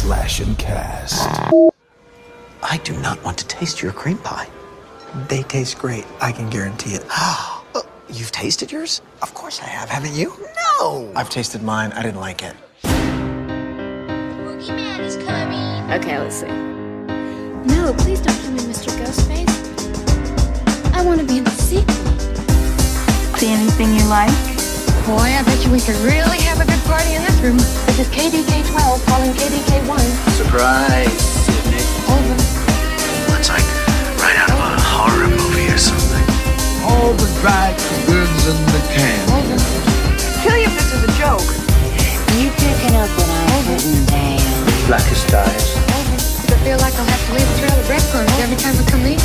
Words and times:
Slash 0.00 0.40
'N 0.40 0.54
Cast. 0.56 1.28
I 2.62 2.78
do 2.84 2.94
not 3.02 3.22
want 3.22 3.36
to 3.36 3.46
taste 3.46 3.82
your 3.82 3.92
cream 3.92 4.16
pie. 4.16 4.48
They 5.28 5.42
taste 5.42 5.78
great. 5.78 6.06
I 6.22 6.32
can 6.32 6.48
guarantee 6.48 6.94
it. 6.94 7.04
Uh, 7.74 7.82
You've 8.08 8.32
tasted 8.32 8.72
yours? 8.72 9.02
Of 9.20 9.34
course 9.34 9.60
I 9.60 9.66
have, 9.66 9.90
haven't 9.90 10.14
you? 10.14 10.32
No! 10.80 11.12
I've 11.14 11.28
tasted 11.28 11.62
mine. 11.62 11.92
I 11.92 12.02
didn't 12.02 12.18
like 12.20 12.42
it. 12.42 12.56
Boogeyman 14.42 15.00
is 15.00 15.16
coming. 15.18 15.92
Okay, 15.92 16.18
let's 16.18 16.36
see. 16.36 16.46
No, 17.74 17.92
please 17.98 18.20
don't 18.22 18.36
kill 18.40 18.52
me, 18.52 18.60
Mr. 18.72 18.90
Ghostface. 18.98 19.54
I 20.94 21.04
want 21.04 21.20
to 21.20 21.26
be 21.26 21.36
in 21.38 21.44
the 21.44 21.50
sequel. 21.50 21.94
See 23.38 23.52
anything 23.52 23.94
you 23.94 24.04
like? 24.08 24.49
Boy, 25.10 25.34
I 25.34 25.42
bet 25.42 25.58
you 25.66 25.74
we 25.74 25.82
could 25.82 25.98
really 26.06 26.38
have 26.46 26.62
a 26.62 26.66
good 26.70 26.78
party 26.86 27.18
in 27.18 27.22
this 27.26 27.34
room. 27.42 27.58
This 27.90 27.98
is 27.98 28.08
KDK 28.14 28.62
12 28.62 29.02
calling 29.10 29.34
KDK 29.34 29.82
1. 29.82 29.98
Surprise, 30.38 31.10
Sydney. 31.50 31.82
Over. 32.06 32.38
It's 33.34 33.50
like 33.50 33.66
right 34.22 34.38
out 34.38 34.54
of 34.54 34.60
a 34.62 34.70
horror 34.78 35.26
movie 35.26 35.66
or 35.66 35.82
something. 35.82 36.22
all 36.86 37.10
the 37.18 37.26
dried 37.42 37.74
goods 38.06 38.54
in 38.54 38.54
the 38.70 38.82
can. 38.94 39.18
Over. 39.34 39.58
Kill 40.46 40.54
you 40.54 40.70
if 40.70 40.78
this 40.78 40.94
is 40.94 41.02
a 41.02 41.12
joke. 41.18 41.50
You 42.38 42.54
picking 42.54 42.94
up 42.94 43.10
what 43.18 43.26
I'm 43.26 43.66
putting 43.66 44.06
down? 44.06 44.46
Blackest 44.86 45.26
eyes. 45.34 45.74
Over. 45.90 46.22
Does 46.22 46.54
it 46.54 46.62
feel 46.62 46.78
like 46.78 46.94
I'll 46.94 47.10
have 47.10 47.24
to 47.26 47.32
leave 47.34 47.50
a 47.50 47.56
trail 47.58 47.74
of 47.74 47.82
breadcrumbs 47.90 48.30
every 48.46 48.58
time 48.62 48.78
I 48.78 48.86
come 48.86 49.02
in? 49.10 49.18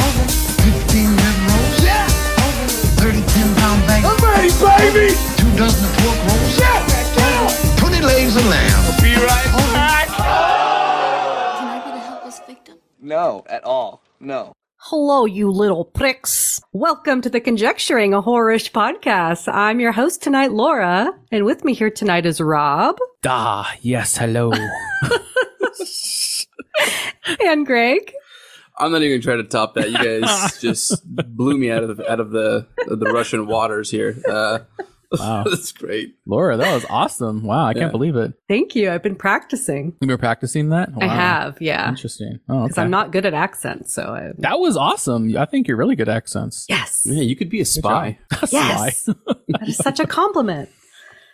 Over. 0.00 0.24
15 0.64 1.19
bag. 4.48 4.92
Baby! 4.92 5.14
Two 5.36 5.56
dozen 5.56 5.84
of 5.84 5.92
pork 5.98 6.16
rolls. 6.16 6.58
Yeah. 6.58 7.76
20 7.78 8.00
legs 8.00 8.36
of 8.36 8.46
lamb. 8.46 9.02
Be 9.02 9.14
right 9.14 9.46
back! 9.72 10.08
Can 11.58 11.68
I 11.68 11.82
be 11.84 11.90
the 11.92 11.98
helpless 11.98 12.40
victim? 12.46 12.78
No, 13.00 13.44
at 13.48 13.64
all. 13.64 14.02
No. 14.20 14.52
Hello, 14.78 15.26
you 15.26 15.50
little 15.50 15.84
pricks. 15.84 16.60
Welcome 16.72 17.20
to 17.22 17.28
the 17.28 17.40
Conjecturing 17.40 18.14
a 18.14 18.22
Horrorish 18.22 18.72
podcast. 18.72 19.52
I'm 19.52 19.78
your 19.78 19.92
host 19.92 20.22
tonight, 20.22 20.52
Laura, 20.52 21.12
and 21.30 21.44
with 21.44 21.62
me 21.64 21.74
here 21.74 21.90
tonight 21.90 22.24
is 22.24 22.40
Rob 22.40 22.96
Ah, 23.26 23.74
yes, 23.82 24.16
hello. 24.16 24.52
and 27.40 27.66
Greg. 27.66 28.14
I'm 28.80 28.90
not 28.92 29.02
even 29.02 29.20
gonna 29.20 29.22
try 29.22 29.36
to 29.36 29.48
top 29.48 29.74
that. 29.74 29.90
You 29.90 29.98
guys 30.26 30.58
just 30.60 31.04
blew 31.06 31.56
me 31.58 31.70
out 31.70 31.84
of 31.84 31.96
the 31.96 32.10
out 32.10 32.20
of 32.20 32.30
the 32.30 32.66
of 32.88 32.98
the 33.00 33.06
Russian 33.12 33.46
waters 33.46 33.90
here. 33.90 34.16
Uh, 34.28 34.60
Wow. 35.18 35.42
that's 35.42 35.72
great. 35.72 36.14
Laura, 36.24 36.56
that 36.56 36.72
was 36.72 36.86
awesome. 36.88 37.42
Wow, 37.42 37.64
I 37.66 37.70
Yeah. 37.72 37.80
can't 37.80 37.90
believe 37.90 38.14
it. 38.14 38.32
Thank 38.48 38.76
you. 38.76 38.92
I've 38.92 39.02
been 39.02 39.16
practicing. 39.16 39.96
You 40.00 40.06
were 40.06 40.16
practicing 40.16 40.68
that? 40.68 40.90
I 41.00 41.08
have, 41.08 41.60
yeah. 41.60 41.88
Interesting. 41.88 42.38
Oh, 42.48 42.62
Because 42.62 42.78
okay. 42.78 42.82
I'm 42.84 42.90
not 42.92 43.10
good 43.10 43.26
at 43.26 43.34
accents, 43.34 43.92
so 43.92 44.04
I, 44.04 44.30
That 44.38 44.60
was 44.60 44.76
awesome. 44.76 45.36
I 45.36 45.46
think 45.46 45.66
you're 45.66 45.76
really 45.76 45.96
good 45.96 46.08
at 46.08 46.14
accents. 46.16 46.64
yes, 46.68 47.02
Yeah, 47.04 47.22
you 47.22 47.34
could 47.34 47.50
be 47.50 47.60
a 47.60 47.64
spy. 47.64 48.20
That's 48.30 48.52
yes, 48.52 49.08
why. 49.08 49.34
that 49.48 49.68
is 49.68 49.78
such 49.78 49.98
a 49.98 50.06
compliment. 50.06 50.68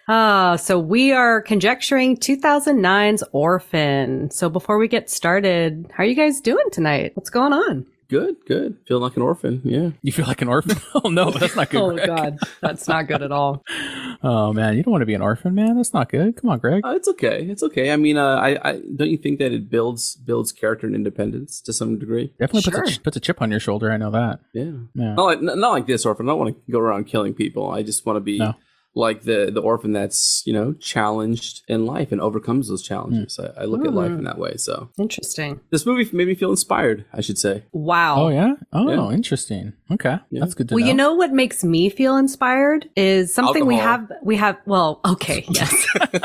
Uh, 0.08 0.56
so 0.56 0.78
we 0.78 1.12
are 1.12 1.42
conjecturing 1.42 2.16
2009's 2.16 3.24
Orphan. 3.32 4.30
So 4.30 4.48
before 4.48 4.78
we 4.78 4.86
get 4.88 5.10
started, 5.10 5.90
how 5.92 6.04
are 6.04 6.06
you 6.06 6.14
guys 6.14 6.40
doing 6.40 6.66
tonight? 6.70 7.12
What's 7.14 7.30
going 7.30 7.52
on? 7.52 7.86
Good, 8.08 8.36
good. 8.46 8.76
Feel 8.86 9.00
like 9.00 9.16
an 9.16 9.22
orphan. 9.22 9.60
Yeah. 9.64 9.90
You 10.02 10.12
feel 10.12 10.26
like 10.26 10.40
an 10.40 10.46
orphan? 10.46 10.76
Oh 10.94 11.08
no, 11.08 11.32
that's 11.32 11.56
not 11.56 11.70
good. 11.70 11.80
oh 11.82 11.92
Greg. 11.92 12.06
God, 12.06 12.38
that's 12.60 12.86
not 12.86 13.08
good 13.08 13.22
at 13.22 13.32
all. 13.32 13.64
Oh 14.22 14.52
man, 14.52 14.76
you 14.76 14.82
don't 14.82 14.90
want 14.92 15.02
to 15.02 15.06
be 15.06 15.12
an 15.14 15.20
orphan, 15.20 15.54
man. 15.54 15.76
That's 15.76 15.92
not 15.92 16.08
good. 16.08 16.36
Come 16.36 16.48
on, 16.50 16.58
Greg. 16.58 16.84
Uh, 16.84 16.94
it's 16.94 17.06
okay. 17.06 17.44
It's 17.44 17.62
okay. 17.62 17.92
I 17.92 17.96
mean, 17.96 18.16
uh, 18.16 18.36
I, 18.36 18.70
I 18.70 18.72
don't 18.96 19.10
you 19.10 19.18
think 19.18 19.38
that 19.40 19.52
it 19.52 19.68
builds 19.68 20.16
builds 20.16 20.52
character 20.52 20.86
and 20.86 20.96
independence 20.96 21.60
to 21.60 21.72
some 21.72 21.98
degree? 21.98 22.32
Definitely 22.40 22.62
puts, 22.72 22.88
a, 22.88 22.92
Sure. 22.92 23.00
puts 23.04 23.16
a 23.18 23.20
chip 23.20 23.42
on 23.42 23.50
your 23.50 23.60
shoulder. 23.60 23.92
I 23.92 23.98
know 23.98 24.10
that. 24.12 24.40
Yeah. 24.54 24.72
Yeah. 24.94 25.14
Not 25.14 25.24
like 25.24 25.42
not 25.42 25.70
like 25.70 25.86
this 25.86 26.06
orphan. 26.06 26.28
I 26.28 26.32
don't 26.32 26.38
want 26.38 26.56
to 26.66 26.72
go 26.72 26.78
around 26.80 27.04
killing 27.06 27.34
people. 27.34 27.70
I 27.70 27.82
just 27.82 28.06
want 28.06 28.16
to 28.16 28.20
be 28.20 28.38
No. 28.38 28.54
Like 28.96 29.22
the 29.22 29.50
the 29.52 29.60
orphan 29.60 29.92
that's 29.92 30.42
you 30.46 30.52
know 30.52 30.72
challenged 30.74 31.62
in 31.68 31.84
life 31.86 32.10
and 32.12 32.20
overcomes 32.20 32.68
those 32.68 32.82
challenges. 32.82 33.36
Hmm. 33.36 33.46
I, 33.58 33.62
I 33.62 33.64
look 33.66 33.84
at 33.86 33.92
life 33.92 34.10
hmm. 34.10 34.18
in 34.18 34.24
that 34.24 34.38
way. 34.38 34.56
So 34.56 34.88
Interesting. 34.98 35.60
this 35.70 35.84
movie 35.86 36.08
made 36.16 36.26
me 36.26 36.34
feel 36.34 36.50
inspired. 36.50 37.04
I 37.12 37.20
should 37.20 37.38
say. 37.38 37.64
Wow. 37.72 38.22
Oh 38.24 38.28
yeah. 38.28 38.54
Oh, 38.72 38.88
Yeah. 38.90 39.14
interesting. 39.14 39.74
Okay, 39.90 40.18
Yeah. 40.30 40.40
that's 40.40 40.54
good 40.54 40.68
to 40.70 40.74
Well, 40.74 40.82
know. 40.82 40.88
you 40.88 40.94
know 40.94 41.14
what 41.14 41.30
makes 41.32 41.62
me 41.62 41.90
feel 41.90 42.16
inspired 42.16 42.88
is 42.96 43.32
something 43.32 43.66
we 43.66 43.76
have. 43.76 44.10
We 44.22 44.36
have. 44.36 44.56
Well, 44.66 45.00
okay, 45.04 45.44
yes, 45.50 45.70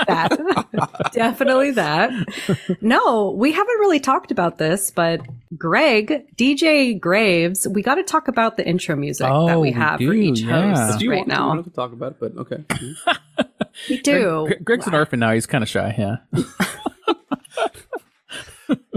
that 0.07 1.09
definitely 1.13 1.71
that. 1.71 2.09
No, 2.81 3.31
we 3.31 3.51
haven't 3.51 3.79
really 3.79 3.99
talked 3.99 4.31
about 4.31 4.57
this, 4.57 4.89
but 4.91 5.21
Greg, 5.57 6.25
DJ 6.37 6.99
Graves, 6.99 7.67
we 7.67 7.81
got 7.83 7.95
to 7.95 8.03
talk 8.03 8.27
about 8.27 8.57
the 8.57 8.67
intro 8.67 8.95
music 8.95 9.25
that 9.25 9.31
Oh, 9.31 9.59
we 9.59 9.69
we 9.69 9.71
have 9.73 9.99
for 9.99 10.05
do, 10.05 10.11
each 10.13 10.39
yeah. 10.41 10.87
host 10.87 10.99
Do 10.99 11.05
you 11.05 11.11
right 11.11 11.17
want 11.17 11.29
to, 11.29 11.35
we 11.35 11.37
now. 11.39 11.47
don't 11.49 11.57
have 11.57 11.65
to 11.65 11.71
talk 11.71 11.91
about 11.93 12.11
it? 12.13 12.19
But 12.19 12.37
okay. 12.37 12.60
We 13.89 14.01
do. 14.01 14.45
Greg- 14.47 14.65
Greg's 14.65 14.87
an 14.87 14.93
orphan 14.93 15.19
now. 15.21 15.31
He's 15.33 15.45
kind 15.45 15.63
of 15.63 15.69
shy. 15.69 15.95
Yeah. 15.97 16.17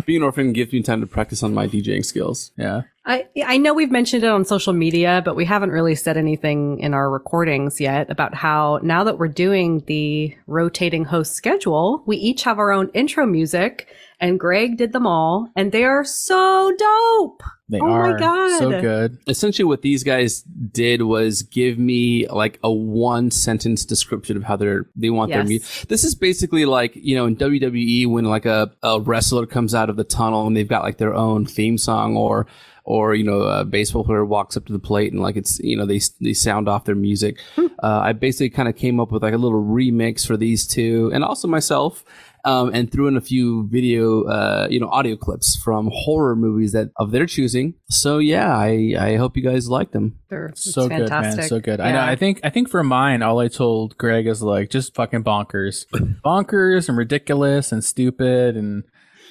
Being 0.05 0.19
an 0.19 0.25
orphan 0.25 0.53
gives 0.53 0.73
me 0.73 0.83
time 0.83 1.01
to 1.01 1.07
practice 1.07 1.43
on 1.43 1.55
my 1.55 1.67
DJing 1.67 2.05
skills. 2.05 2.53
Yeah. 2.59 2.83
I 3.07 3.27
I 3.45 3.57
know 3.57 3.73
we've 3.73 3.91
mentioned 3.91 4.23
it 4.23 4.31
on 4.31 4.45
social 4.45 4.73
media, 4.73 5.23
but 5.25 5.35
we 5.37 5.45
haven't 5.45 5.71
really 5.71 5.95
said 5.95 6.17
anything 6.17 6.79
in 6.81 6.93
our 6.93 7.11
recordings 7.11 7.81
yet 7.81 8.11
about 8.11 8.35
how 8.35 8.81
now 8.83 9.05
that 9.05 9.19
we're 9.19 9.29
doing 9.29 9.83
the 9.87 10.37
rotating 10.47 11.05
host 11.05 11.35
schedule, 11.35 12.03
we 12.07 12.17
each 12.17 12.43
have 12.45 12.59
our 12.59 12.71
own 12.71 12.91
intro 12.95 13.25
music, 13.27 13.89
and 14.21 14.39
Greg 14.39 14.77
did 14.77 14.93
them 14.93 15.07
all, 15.07 15.49
and 15.57 15.73
they 15.73 15.85
are 15.85 16.05
so 16.05 16.73
dope. 16.77 17.43
They 17.69 17.81
Oh 17.81 17.87
my 17.87 18.11
are 18.11 18.19
God. 18.19 18.59
so 18.59 18.81
good. 18.81 19.19
Essentially, 19.27 19.65
what 19.65 19.83
these 19.83 20.05
guys 20.05 20.43
did 20.43 21.03
was 21.03 21.43
give 21.43 21.79
me 21.79 22.27
like 22.29 22.59
a 22.63 22.71
one 22.73 23.31
sentence 23.31 23.85
description 23.87 24.37
of 24.37 24.45
how 24.45 24.57
they're 24.57 24.87
they 24.95 25.11
want 25.11 25.33
their 25.33 25.45
music. 25.45 25.89
This 25.89 26.05
is 26.05 26.15
basically 26.15 26.67
like 26.67 26.93
you 26.95 27.17
know 27.17 27.27
in 27.27 27.37
WWE 27.37 28.07
when 28.09 28.25
like 28.27 28.45
a, 28.47 28.71
a 28.83 29.01
wrestler 29.01 29.47
comes 29.47 29.75
out 29.75 29.89
of 29.91 29.97
the 29.97 30.05
tunnel 30.05 30.47
and 30.47 30.57
they've 30.57 30.69
got 30.69 30.83
like 30.83 30.99
their 30.99 31.15
own 31.15 31.47
theme 31.47 31.79
song 31.79 32.17
or 32.17 32.47
or 32.85 33.15
you 33.15 33.25
know 33.25 33.41
a 33.41 33.65
baseball 33.65 34.05
player 34.05 34.27
walks 34.27 34.59
up 34.59 34.67
to 34.67 34.73
the 34.75 34.79
plate 34.79 35.11
and 35.15 35.23
like 35.23 35.37
it's 35.37 35.59
you 35.61 35.75
know 35.75 35.87
they 35.87 36.01
they 36.21 36.35
sound 36.35 36.69
off 36.69 36.85
their 36.85 36.95
music. 36.95 37.41
Hmm. 37.57 37.67
Uh, 37.83 38.01
I 38.05 38.13
basically 38.13 38.51
kind 38.51 38.69
of 38.69 38.77
came 38.77 39.01
up 39.01 39.11
with 39.11 39.23
like 39.23 39.33
a 39.33 39.39
little 39.39 39.63
remix 39.65 40.27
for 40.27 40.37
these 40.37 40.67
two 40.67 41.11
and 41.15 41.25
also 41.25 41.49
myself. 41.49 42.05
Um, 42.47 42.73
and 42.75 42.93
threw 42.93 43.07
in 43.09 43.17
a 43.17 43.23
few 43.23 43.67
video, 43.69 44.25
uh, 44.25 44.67
you 44.71 44.79
know, 44.79 44.89
audio 44.89 45.17
clips 45.17 45.59
from 45.65 45.89
horror 45.91 46.37
movies 46.37 46.73
that 46.73 46.91
of 46.99 47.11
their 47.11 47.25
choosing. 47.25 47.73
So 47.89 48.19
yeah, 48.19 48.55
I, 48.55 48.95
I 48.99 49.17
hope 49.17 49.35
you 49.39 49.43
guys 49.43 49.71
like 49.71 49.93
them. 49.93 50.19
They're- 50.29 50.49
it's 50.49 50.71
so 50.75 50.87
good, 50.99 51.09
man. 51.39 51.49
So 51.49 51.59
good. 51.61 51.81
I 51.81 51.93
know. 51.93 52.01
I 52.01 52.17
think. 52.17 52.41
I 52.45 52.51
think 52.51 52.69
for 52.69 52.85
mine, 52.85 53.23
all 53.23 53.39
I 53.39 53.49
told 53.49 53.97
Greg 53.97 54.27
is 54.27 54.43
like 54.43 54.69
just 54.69 54.95
fucking 54.95 55.25
bonkers, 55.25 55.87
bonkers 56.25 56.89
and 56.91 56.99
ridiculous 56.99 57.73
and 57.73 57.83
stupid. 57.83 58.59
And 58.59 58.85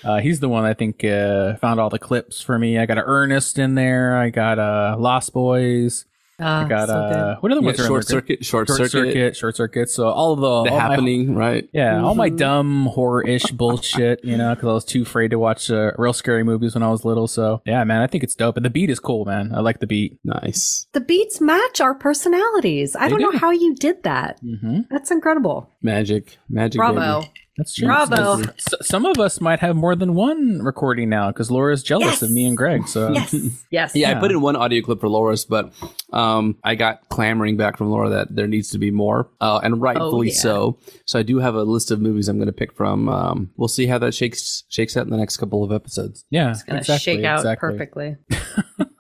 uh, 0.03 0.17
he's 0.19 0.39
the 0.39 0.49
one 0.49 0.65
I 0.65 0.73
think 0.73 1.03
uh, 1.03 1.55
found 1.57 1.79
all 1.79 1.91
the 1.91 1.99
clips 1.99 2.41
for 2.41 2.57
me. 2.57 2.79
I 2.79 2.87
got 2.87 2.97
a 2.97 3.03
Ernest 3.05 3.59
in 3.59 3.75
there. 3.75 4.17
I 4.17 4.31
got 4.31 4.57
uh, 4.57 4.95
Lost 4.97 5.33
Boys. 5.33 6.05
Ah, 6.39 6.65
I 6.65 6.67
got 6.67 6.87
so 6.89 6.95
uh, 6.95 7.09
good. 7.35 7.43
what 7.43 7.51
other 7.51 7.61
You 7.61 7.65
ones 7.65 7.77
got 7.77 7.83
are 7.83 7.87
short 7.87 8.07
circuit, 8.07 8.43
short, 8.43 8.67
Short 8.67 8.77
circuit, 8.77 8.89
circuit, 8.91 9.35
short 9.37 9.55
circuit. 9.55 9.89
So 9.89 10.07
all 10.07 10.33
of 10.33 10.39
the, 10.39 10.63
the 10.69 10.71
all 10.71 10.79
my- 10.79 10.89
happening, 10.89 11.35
right? 11.35 11.69
yeah, 11.73 12.01
all 12.01 12.09
Mm-hmm. 12.11 12.17
my 12.17 12.29
dumb 12.29 12.85
horror-ish 12.87 13.43
bullshit, 13.51 14.23
you 14.25 14.35
know, 14.35 14.55
because 14.55 14.67
I 14.67 14.73
was 14.73 14.85
too 14.85 15.03
afraid 15.03 15.29
to 15.31 15.37
watch 15.39 15.69
uh, 15.69 15.91
real 15.97 16.11
scary 16.13 16.43
movies 16.43 16.73
when 16.73 16.81
I 16.83 16.89
was 16.89 17.05
little. 17.05 17.27
So 17.27 17.61
yeah, 17.65 17.83
man, 17.83 18.01
I 18.01 18.07
think 18.07 18.23
it's 18.23 18.35
dope, 18.35 18.57
and 18.57 18.65
the 18.65 18.69
beat 18.71 18.89
is 18.89 18.99
cool, 18.99 19.25
man. 19.25 19.53
I 19.53 19.59
like 19.59 19.79
the 19.79 19.87
beat. 19.87 20.17
Nice, 20.23 20.87
the 20.93 21.01
beats 21.01 21.39
match 21.39 21.79
our 21.81 21.93
personalities. 21.93 22.95
I 22.95 23.09
They 23.09 23.09
don't 23.17 23.21
know 23.33 23.39
how 23.39 23.51
you 23.51 23.75
did 23.75 24.01
that. 24.03 24.41
Mm-hmm. 24.43 24.81
That's 24.89 25.11
incredible. 25.11 25.69
magic, 25.81 26.37
magic. 26.49 26.77
Bravo. 26.79 27.21
baby. 27.21 27.31
That's 27.57 27.75
true. 27.75 27.85
Bravo. 27.87 28.41
S- 28.41 28.73
some 28.81 29.05
of 29.05 29.19
us 29.19 29.39
might 29.39 29.59
have 29.59 29.75
more 29.75 29.95
than 29.95 30.15
one 30.15 30.59
recording 30.63 31.07
now 31.09 31.27
because 31.29 31.51
Laura's 31.51 31.83
jealous 31.83 32.05
Yes. 32.07 32.21
of 32.23 32.31
me 32.31 32.45
and 32.45 32.57
Greg. 32.57 32.87
So 32.87 33.11
Yes. 33.13 33.33
Yes. 33.69 33.91
Yeah, 33.95 34.09
Yeah. 34.11 34.17
I 34.17 34.19
put 34.19 34.31
in 34.31 34.41
one 34.41 34.55
audio 34.55 34.81
clip 34.81 34.99
for 34.99 35.07
Laura's, 35.09 35.45
but 35.45 35.71
um, 36.11 36.57
I 36.63 36.73
got 36.75 37.07
clamoring 37.09 37.55
back 37.57 37.77
from 37.77 37.89
Laura 37.91 38.09
that 38.09 38.35
there 38.35 38.47
needs 38.47 38.71
to 38.71 38.79
be 38.79 38.89
more, 38.89 39.29
uh, 39.39 39.59
and 39.63 39.79
rightfully 39.81 40.29
yeah. 40.29 40.33
so. 40.33 40.79
So 41.05 41.19
I 41.19 41.23
do 41.23 41.37
have 41.39 41.53
a 41.53 41.63
list 41.63 41.91
of 41.91 42.01
movies 42.01 42.27
I'm 42.27 42.37
going 42.37 42.47
to 42.47 42.51
pick 42.53 42.73
from. 42.75 43.07
Um, 43.09 43.51
we'll 43.55 43.67
see 43.67 43.85
how 43.85 43.99
that 43.99 44.13
shakes 44.15 44.63
shakes 44.69 44.97
out 44.97 45.05
in 45.05 45.11
the 45.11 45.17
next 45.17 45.37
couple 45.37 45.63
of 45.63 45.71
episodes. 45.71 46.25
yeah, 46.31 46.55
Gonna 46.65 46.79
exactly, 46.79 47.15
shake 47.17 47.23
out 47.25 47.39
exactly. 47.39 47.69
perfectly. 47.69 48.15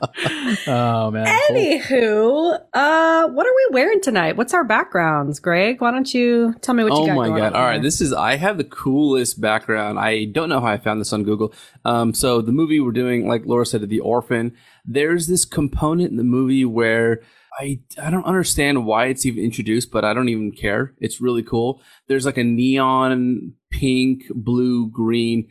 Oh 0.66 1.10
man. 1.10 1.26
Anywho, 1.26 2.58
uh, 2.72 3.28
what 3.28 3.46
are 3.46 3.54
we 3.54 3.66
wearing 3.72 4.00
tonight? 4.00 4.36
What's 4.36 4.54
our 4.54 4.64
backgrounds, 4.64 5.40
Greg? 5.40 5.80
Why 5.80 5.90
don't 5.90 6.12
you 6.12 6.54
tell 6.60 6.74
me 6.74 6.84
what 6.84 6.92
you 7.00 7.06
got? 7.06 7.12
oh 7.12 7.14
my 7.14 7.28
god! 7.28 7.52
All 7.54 7.62
right, 7.62 7.74
there? 7.74 7.82
this 7.82 8.00
is 8.00 8.12
I 8.12 8.36
have 8.36 8.58
the 8.58 8.64
coolest 8.64 9.40
background. 9.40 9.98
I 9.98 10.26
don't 10.26 10.48
know 10.48 10.60
how 10.60 10.68
I 10.68 10.78
found 10.78 11.00
this 11.00 11.12
on 11.12 11.24
Google. 11.24 11.52
Um, 11.84 12.14
so 12.14 12.40
the 12.40 12.52
movie 12.52 12.80
we're 12.80 12.92
doing, 12.92 13.26
like 13.26 13.42
Laura 13.44 13.66
said, 13.66 13.88
the 13.88 14.00
orphan. 14.00 14.54
There's 14.84 15.26
this 15.26 15.44
component 15.44 16.10
in 16.10 16.16
the 16.16 16.24
movie 16.24 16.64
where 16.64 17.20
I 17.58 17.80
I 18.00 18.10
don't 18.10 18.24
understand 18.24 18.86
why 18.86 19.06
it's 19.06 19.26
even 19.26 19.42
introduced, 19.42 19.90
but 19.90 20.04
I 20.04 20.14
don't 20.14 20.28
even 20.28 20.52
care. 20.52 20.94
It's 20.98 21.20
really 21.20 21.42
cool. 21.42 21.80
There's 22.06 22.26
like 22.26 22.38
a 22.38 22.44
neon 22.44 23.54
pink, 23.70 24.24
blue, 24.34 24.88
green 24.88 25.48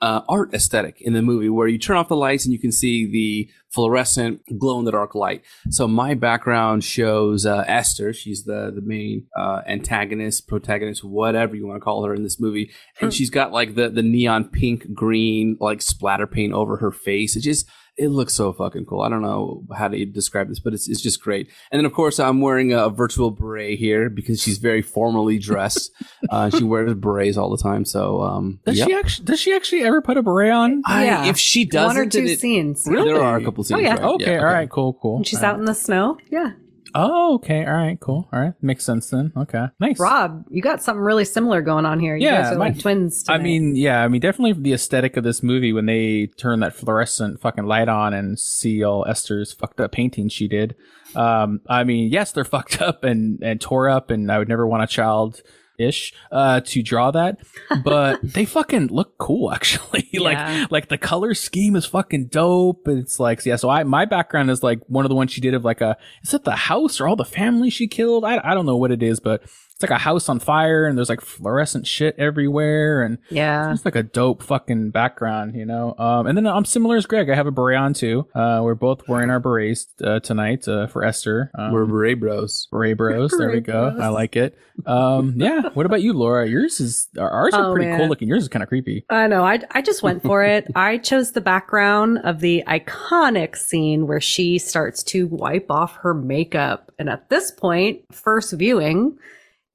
uh, 0.00 0.20
art 0.28 0.54
aesthetic 0.54 1.00
in 1.00 1.12
the 1.12 1.22
movie 1.22 1.48
where 1.48 1.66
you 1.66 1.78
turn 1.78 1.96
off 1.96 2.08
the 2.08 2.16
lights 2.16 2.44
and 2.44 2.52
you 2.52 2.58
can 2.58 2.72
see 2.72 3.10
the 3.10 3.50
fluorescent 3.70 4.40
glow 4.58 4.78
in 4.78 4.84
the 4.84 4.92
dark 4.92 5.14
light. 5.14 5.42
So 5.70 5.86
my 5.86 6.14
background 6.14 6.84
shows 6.84 7.46
uh, 7.46 7.64
Esther. 7.66 8.12
She's 8.12 8.44
the 8.44 8.72
the 8.74 8.82
main 8.82 9.26
uh, 9.38 9.62
antagonist, 9.66 10.48
protagonist, 10.48 11.04
whatever 11.04 11.54
you 11.56 11.66
want 11.66 11.76
to 11.80 11.84
call 11.84 12.04
her 12.04 12.14
in 12.14 12.22
this 12.22 12.40
movie, 12.40 12.70
and 13.00 13.12
she's 13.12 13.30
got 13.30 13.52
like 13.52 13.74
the 13.74 13.88
the 13.88 14.02
neon 14.02 14.44
pink, 14.48 14.92
green, 14.94 15.56
like 15.60 15.82
splatter 15.82 16.26
paint 16.26 16.52
over 16.52 16.76
her 16.78 16.90
face. 16.90 17.36
It 17.36 17.40
just 17.40 17.66
it 18.00 18.10
looks 18.10 18.32
so 18.32 18.52
fucking 18.52 18.84
cool. 18.86 19.02
I 19.02 19.08
don't 19.08 19.22
know 19.22 19.64
how 19.76 19.88
to 19.88 20.04
describe 20.04 20.48
this, 20.48 20.60
but 20.60 20.72
it's 20.72 20.88
it's 20.88 21.02
just 21.02 21.20
great. 21.20 21.50
And 21.72 21.80
then 21.80 21.84
of 21.84 21.92
course 21.92 22.20
I'm 22.20 22.40
wearing 22.40 22.72
a 22.72 22.88
virtual 22.90 23.32
beret 23.32 23.76
here 23.78 24.08
because 24.08 24.40
she's 24.40 24.58
very 24.58 24.82
formally 24.82 25.36
dressed. 25.38 25.90
uh, 26.30 26.48
she 26.50 26.62
wears 26.62 26.94
berets 26.94 27.36
all 27.36 27.50
the 27.50 27.60
time. 27.60 27.84
So 27.84 28.22
um, 28.22 28.60
Does 28.64 28.78
yep. 28.78 28.88
she 28.88 28.94
actually? 28.94 29.24
Does 29.24 29.40
she 29.40 29.52
actually 29.52 29.82
ever 29.82 30.00
put 30.00 30.16
a 30.16 30.22
beret 30.22 30.52
on? 30.52 30.82
I, 30.86 31.06
Yeah. 31.06 31.26
if 31.26 31.38
she 31.38 31.64
doesn't, 31.64 31.96
One 31.96 32.06
or 32.06 32.08
two 32.08 32.22
it- 32.24 32.38
scenes. 32.38 32.84
Really? 32.86 33.12
There 33.12 33.20
are 33.20 33.36
a 33.36 33.44
couple 33.44 33.64
scenes. 33.68 33.82
yeah. 33.82 33.90
right? 33.94 34.02
Okay, 34.02 34.32
Yeah, 34.34 34.38
all 34.40 34.44
right, 34.46 34.68
cool, 34.70 34.94
cool. 34.94 35.16
And 35.18 35.26
she's 35.26 35.40
All 35.42 35.50
out 35.50 35.58
in 35.58 35.64
the 35.64 35.74
snow. 35.74 36.18
Yeah. 36.30 36.52
Oh, 36.94 37.34
okay, 37.34 37.66
all 37.66 37.74
right, 37.74 38.00
cool, 38.00 38.26
all 38.32 38.40
right, 38.40 38.54
makes 38.62 38.82
sense 38.82 39.10
then. 39.10 39.30
Okay, 39.36 39.66
nice. 39.78 40.00
Rob, 40.00 40.46
you 40.48 40.62
got 40.62 40.82
something 40.82 41.02
really 41.02 41.26
similar 41.26 41.60
going 41.60 41.84
on 41.84 42.00
here. 42.00 42.16
You 42.16 42.24
Yeah, 42.24 42.42
guys 42.42 42.52
are 42.52 42.58
my- 42.58 42.68
like 42.70 42.78
twins. 42.78 43.26
I 43.28 43.36
mean, 43.36 43.76
yeah, 43.76 44.02
I 44.02 44.08
mean, 44.08 44.22
definitely 44.22 44.54
the 44.62 44.72
aesthetic 44.72 45.18
of 45.18 45.22
this 45.22 45.42
movie 45.42 45.74
when 45.74 45.84
they 45.84 46.28
turn 46.38 46.60
that 46.60 46.74
fluorescent 46.74 47.42
fucking 47.42 47.66
light 47.66 47.88
on 47.90 48.14
and 48.14 48.38
see 48.40 48.82
all 48.82 49.04
Esther's 49.06 49.52
fucked 49.52 49.80
up 49.82 49.92
painting 49.92 50.30
she 50.30 50.48
did. 50.48 50.76
Um, 51.14 51.60
I 51.68 51.84
mean, 51.84 52.10
yes, 52.10 52.32
they're 52.32 52.44
fucked 52.56 52.80
up 52.80 53.04
and 53.04 53.38
and 53.42 53.60
tore 53.60 53.90
up, 53.90 54.10
and 54.10 54.32
I 54.32 54.38
would 54.38 54.48
never 54.48 54.66
want 54.66 54.82
a 54.82 54.86
child 54.86 55.42
ish 55.78 56.12
uh 56.32 56.60
to 56.60 56.82
draw 56.82 57.10
that 57.10 57.38
but 57.84 58.20
they 58.22 58.44
fucking 58.44 58.88
look 58.88 59.16
cool 59.18 59.52
actually. 59.52 60.08
Yeah. 60.18 60.20
like 60.20 60.70
like 60.70 60.88
the 60.88 60.98
color 60.98 61.34
scheme 61.34 61.76
is 61.76 61.84
fucking 61.86 62.26
dope. 62.26 62.88
It's 62.88 63.20
like 63.20 63.44
yeah 63.46 63.56
so 63.56 63.68
i 63.68 63.82
my 63.84 64.04
background 64.04 64.50
is 64.50 64.62
like 64.62 64.80
one 64.86 65.04
of 65.04 65.08
the 65.08 65.14
ones 65.14 65.30
she 65.32 65.40
did 65.40 65.54
of 65.54 65.64
like 65.64 65.80
a 65.80 65.96
is 66.22 66.34
it 66.34 66.44
the 66.44 66.56
house 66.56 67.00
or 67.00 67.06
all 67.06 67.16
the 67.16 67.24
family 67.24 67.70
she 67.70 67.86
killed? 67.86 68.24
I, 68.24 68.40
I 68.42 68.54
don't 68.54 68.66
know 68.66 68.76
what 68.76 68.90
it 68.90 69.02
is 69.02 69.20
but 69.20 69.42
it's 69.78 69.88
like 69.88 69.96
a 69.96 70.02
house 70.02 70.28
on 70.28 70.40
fire 70.40 70.86
and 70.86 70.98
there's 70.98 71.08
like 71.08 71.20
fluorescent 71.20 71.86
shit 71.86 72.16
everywhere 72.18 73.04
and 73.04 73.16
yeah. 73.30 73.72
it's 73.72 73.84
like 73.84 73.94
a 73.94 74.02
dope 74.02 74.42
fucking 74.42 74.90
background, 74.90 75.54
you 75.54 75.64
know. 75.64 75.94
Um, 75.96 76.26
and 76.26 76.36
then 76.36 76.48
I'm 76.48 76.64
similar 76.64 76.96
as 76.96 77.06
Greg. 77.06 77.30
I 77.30 77.36
have 77.36 77.46
a 77.46 77.52
beret 77.52 77.78
on 77.78 77.94
too. 77.94 78.26
Uh, 78.34 78.58
we're 78.64 78.74
both 78.74 79.06
wearing 79.06 79.30
our 79.30 79.38
berets 79.38 79.86
uh, 80.02 80.18
tonight 80.18 80.66
uh, 80.66 80.88
for 80.88 81.04
Esther. 81.04 81.52
Um, 81.56 81.70
We're 81.70 81.86
beret 81.86 82.18
bros. 82.18 82.66
beret 82.72 82.96
bros. 82.96 83.30
There 83.30 83.52
we 83.52 83.60
go. 83.60 83.96
I 84.00 84.08
like 84.08 84.34
it. 84.34 84.58
Um, 84.84 85.34
yeah. 85.36 85.68
What 85.74 85.86
about 85.86 86.02
you, 86.02 86.12
Laura? 86.12 86.48
Yours 86.48 86.80
is 86.80 87.06
ours 87.16 87.54
are 87.54 87.70
Oh, 87.70 87.72
pretty 87.74 87.88
man. 87.88 88.00
cool 88.00 88.08
looking. 88.08 88.26
Yours 88.26 88.42
is 88.42 88.48
kind 88.48 88.64
of 88.64 88.68
creepy. 88.68 89.04
I 89.10 89.28
know. 89.28 89.44
I, 89.44 89.60
I 89.70 89.80
just 89.80 90.02
went 90.02 90.24
for 90.24 90.42
it. 90.42 90.66
I 90.74 90.98
chose 90.98 91.30
the 91.30 91.40
background 91.40 92.18
of 92.24 92.40
the 92.40 92.64
iconic 92.66 93.56
scene 93.56 94.08
where 94.08 94.20
she 94.20 94.58
starts 94.58 95.04
to 95.04 95.28
wipe 95.28 95.70
off 95.70 95.94
her 95.98 96.14
makeup. 96.14 96.90
And 96.98 97.08
at 97.08 97.30
this 97.30 97.52
point, 97.52 98.00
first 98.12 98.52
viewing, 98.54 99.16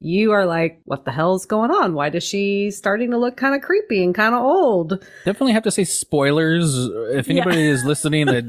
you 0.04 0.34
are 0.34 0.46
like, 0.46 0.82
what 0.84 1.06
the 1.06 1.12
hell's 1.12 1.46
going 1.46 1.72
on? 1.72 1.94
Why 1.94 2.10
does 2.10 2.24
she 2.26 2.72
starting 2.72 3.12
to 3.12 3.18
look 3.18 3.38
kind 3.38 3.56
of 3.56 3.62
creepy 3.62 4.04
and 4.04 4.14
kind 4.14 4.36
of 4.36 4.42
old? 4.42 5.02
Definitely 5.24 5.54
have 5.54 5.64
to 5.64 5.72
say 5.72 5.86
spoilers. 5.86 6.76
If 7.16 7.30
anybody 7.30 7.66
is 7.66 7.86
listening 7.86 8.26
that 8.26 8.46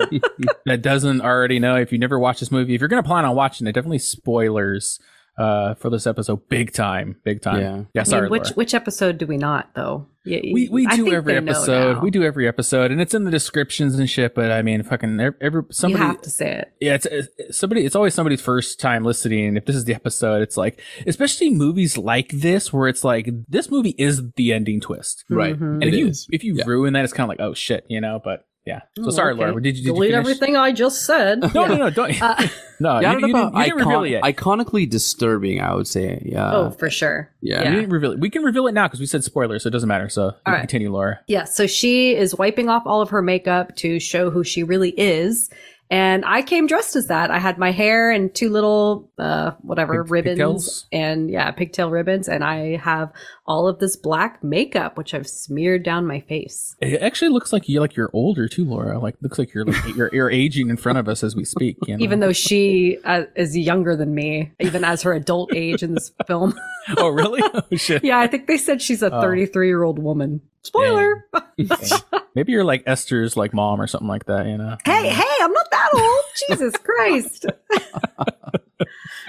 that 0.66 0.82
doesn't 0.82 1.20
already 1.20 1.60
know, 1.60 1.76
if 1.76 1.92
you 1.92 1.98
never 1.98 2.18
watched 2.18 2.40
this 2.40 2.50
movie, 2.50 2.74
if 2.74 2.80
you're 2.80 2.88
gonna 2.88 3.04
plan 3.04 3.24
on 3.24 3.36
watching 3.36 3.68
it, 3.68 3.72
definitely 3.72 4.00
spoilers 4.00 4.98
uh, 5.36 5.74
for 5.74 5.90
this 5.90 6.06
episode. 6.06 6.48
Big 6.48 6.72
time, 6.72 7.16
big 7.24 7.42
time. 7.42 7.60
Yeah. 7.60 7.82
yeah 7.94 8.00
I 8.02 8.04
sorry, 8.04 8.22
mean, 8.22 8.30
which 8.32 8.42
Laura. 8.44 8.54
which 8.54 8.74
episode 8.74 9.18
do 9.18 9.26
we 9.26 9.36
not 9.36 9.70
though? 9.74 10.06
Yeah, 10.26 10.40
we 10.54 10.68
we 10.70 10.86
I 10.86 10.96
do 10.96 11.12
every 11.12 11.36
episode. 11.36 12.02
We 12.02 12.10
do 12.10 12.22
every 12.22 12.48
episode, 12.48 12.90
and 12.90 12.98
it's 12.98 13.12
in 13.12 13.24
the 13.24 13.30
descriptions 13.30 13.98
and 13.98 14.08
shit. 14.08 14.34
But 14.34 14.50
I 14.50 14.62
mean, 14.62 14.82
fucking 14.82 15.20
every, 15.20 15.38
every 15.42 15.60
You 15.60 15.66
somebody. 15.70 16.02
have 16.04 16.22
to 16.22 16.30
say 16.30 16.50
it. 16.60 16.72
yeah, 16.80 16.94
it's, 16.94 17.04
it's 17.06 17.58
somebody. 17.58 17.84
It's 17.84 17.94
always 17.94 18.14
somebody's 18.14 18.40
first 18.40 18.80
time 18.80 19.04
listening. 19.04 19.56
If 19.58 19.66
this 19.66 19.76
is 19.76 19.84
the 19.84 19.94
episode, 19.94 20.40
it's 20.40 20.56
like, 20.56 20.80
especially 21.06 21.50
movies 21.50 21.98
like 21.98 22.30
this, 22.30 22.72
where 22.72 22.88
it's 22.88 23.04
like 23.04 23.28
this 23.48 23.70
movie 23.70 23.94
is 23.98 24.22
the 24.36 24.54
ending 24.54 24.80
twist, 24.80 25.24
Right. 25.28 25.58
Mhm. 25.60 25.74
and 25.74 25.84
if 25.84 25.94
you 25.94 26.06
is. 26.06 26.26
if 26.32 26.42
you 26.42 26.54
Yeah. 26.54 26.64
ruin 26.66 26.94
that, 26.94 27.04
it's 27.04 27.12
kind 27.12 27.24
of 27.24 27.28
like, 27.28 27.40
oh 27.46 27.52
shit, 27.52 27.84
you 27.90 28.00
know. 28.00 28.18
But 28.24 28.46
yeah. 28.66 28.80
So 28.96 29.04
Oh, 29.06 29.10
sorry, 29.10 29.34
okay. 29.34 29.46
Laura. 29.46 29.62
Did 29.62 29.76
you 29.76 29.84
did 29.84 29.94
delete 29.94 30.10
you 30.10 30.16
everything 30.16 30.56
I 30.56 30.72
just 30.72 31.04
said? 31.04 31.40
No, 31.54 31.62
Yeah. 31.62 31.66
no, 31.68 31.76
no, 31.76 31.90
don't. 31.90 32.20
Uh, 32.22 32.48
no, 32.80 32.98
Yeah, 33.00 33.12
you, 33.12 33.18
you 33.18 33.26
didn't, 33.26 33.30
about 33.48 33.54
you 33.58 33.64
didn't 33.64 33.78
reveal 33.86 34.04
it 34.04 34.10
yet. 34.10 34.22
iconically 34.22 34.88
disturbing. 34.88 35.60
I 35.60 35.74
would 35.74 35.86
say. 35.86 36.22
Yeah. 36.24 36.54
oh, 36.54 36.70
for 36.70 36.90
sure. 36.90 37.30
yeah. 37.40 37.68
You 37.68 37.76
didn't 37.76 37.90
reveal 37.90 38.12
it. 38.12 38.20
We 38.20 38.30
can 38.30 38.42
reveal 38.42 38.66
it 38.66 38.72
now 38.72 38.86
because 38.86 39.00
we 39.00 39.06
said 39.06 39.22
spoilers, 39.24 39.62
so 39.64 39.68
it 39.68 39.72
doesn't 39.72 39.88
matter. 39.88 40.08
So 40.08 40.32
right. 40.46 40.60
continue, 40.60 40.90
Laura. 40.92 41.20
Yeah, 41.26 41.44
so 41.44 41.66
she 41.66 42.14
is 42.16 42.34
wiping 42.36 42.68
off 42.68 42.82
all 42.86 43.00
of 43.02 43.10
her 43.10 43.22
makeup 43.22 43.76
to 43.76 44.00
show 44.00 44.30
who 44.30 44.42
she 44.44 44.62
really 44.62 44.90
is. 44.98 45.50
And 45.94 46.24
I 46.24 46.42
came 46.42 46.66
dressed 46.66 46.96
as 46.96 47.06
that. 47.06 47.30
I 47.30 47.38
had 47.38 47.56
my 47.56 47.70
hair 47.70 48.10
and 48.10 48.34
two 48.34 48.50
little, 48.50 49.08
uh, 49.16 49.52
whatever 49.60 50.02
Pig- 50.02 50.10
ribbons 50.10 50.34
pigtails? 50.38 50.86
and 50.90 51.30
yeah, 51.30 51.52
pigtail 51.52 51.88
ribbons. 51.88 52.28
And 52.28 52.42
I 52.42 52.78
have 52.78 53.12
all 53.46 53.68
of 53.68 53.78
this 53.78 53.94
black 53.94 54.42
makeup, 54.42 54.98
which 54.98 55.14
I've 55.14 55.28
smeared 55.28 55.84
down 55.84 56.04
my 56.04 56.18
face. 56.18 56.74
It 56.80 57.00
actually 57.00 57.28
looks 57.28 57.52
like 57.52 57.68
you 57.68 57.78
like 57.78 57.94
you're 57.94 58.10
older 58.12 58.48
too, 58.48 58.64
Laura. 58.64 58.98
Like 58.98 59.14
looks 59.20 59.38
like 59.38 59.54
you're 59.54 59.64
like 59.66 59.94
you're, 59.94 60.10
you're 60.12 60.30
aging 60.32 60.68
in 60.68 60.76
front 60.76 60.98
of 60.98 61.08
us 61.08 61.22
as 61.22 61.36
we 61.36 61.44
speak. 61.44 61.76
You 61.86 61.96
know? 61.96 62.02
Even 62.02 62.18
though 62.18 62.32
she 62.32 62.98
uh, 63.04 63.24
is 63.36 63.56
younger 63.56 63.94
than 63.94 64.12
me, 64.16 64.50
even 64.58 64.82
as 64.82 65.02
her 65.02 65.12
adult 65.12 65.54
age 65.54 65.84
in 65.84 65.94
this 65.94 66.10
film. 66.26 66.58
oh 66.96 67.08
really? 67.08 67.40
Oh 67.54 67.76
shit. 67.76 68.02
yeah, 68.04 68.18
I 68.18 68.26
think 68.26 68.48
they 68.48 68.58
said 68.58 68.82
she's 68.82 69.00
a 69.02 69.14
Oh. 69.14 69.20
33 69.20 69.68
year 69.68 69.84
old 69.84 70.00
woman. 70.00 70.40
Spoiler. 70.64 71.26
Maybe 72.34 72.52
you're 72.52 72.64
like 72.64 72.82
Esther's 72.86 73.36
like 73.36 73.54
mom 73.54 73.80
or 73.80 73.86
something 73.86 74.08
like 74.08 74.24
that. 74.26 74.46
You 74.46 74.58
know? 74.58 74.76
hey, 74.84 75.08
hey, 75.08 75.24
I'm 75.40 75.52
not 75.52 75.70
that 75.70 75.90
old. 75.94 76.24
Jesus 76.48 76.76
Christ. 76.78 77.46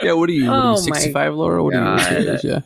Yeah. 0.04 0.12
What 0.14 0.30
are 0.30 0.34
you? 0.34 0.48
what 0.50 0.54
are 0.56 0.62
Oh 0.74 0.82
you 0.84 0.90
my 0.90 0.98
65, 1.00 1.36
Laura? 1.36 1.64
What 1.64 1.74
are 1.74 1.98
God. 1.98 2.44
you? 2.44 2.50
Yeah. 2.50 2.60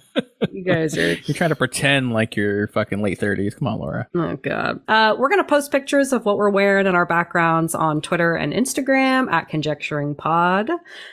You 0.52 0.64
guys 0.64 0.98
are 0.98 1.14
You're 1.14 1.36
trying 1.36 1.52
to 1.52 1.56
pretend 1.56 2.12
like 2.12 2.36
you're 2.36 2.68
fucking 2.70 3.02
late 3.04 3.20
thirties. 3.20 3.54
Come 3.54 3.68
on, 3.68 3.80
Laura. 3.80 4.08
Oh 4.16 4.36
god. 4.38 4.82
Uh, 4.88 5.16
we're 5.18 5.30
gonna 5.30 5.44
post 5.44 5.72
pictures 5.72 6.12
of 6.12 6.26
what 6.26 6.38
we're 6.38 6.50
wearing 6.50 6.88
and 6.88 6.96
our 6.98 7.06
backgrounds 7.06 7.76
on 7.76 8.02
Twitter 8.02 8.34
and 8.36 8.52
Instagram 8.52 9.32
at 9.32 9.48
Conjecturing 9.48 10.16
Pod. 10.16 10.72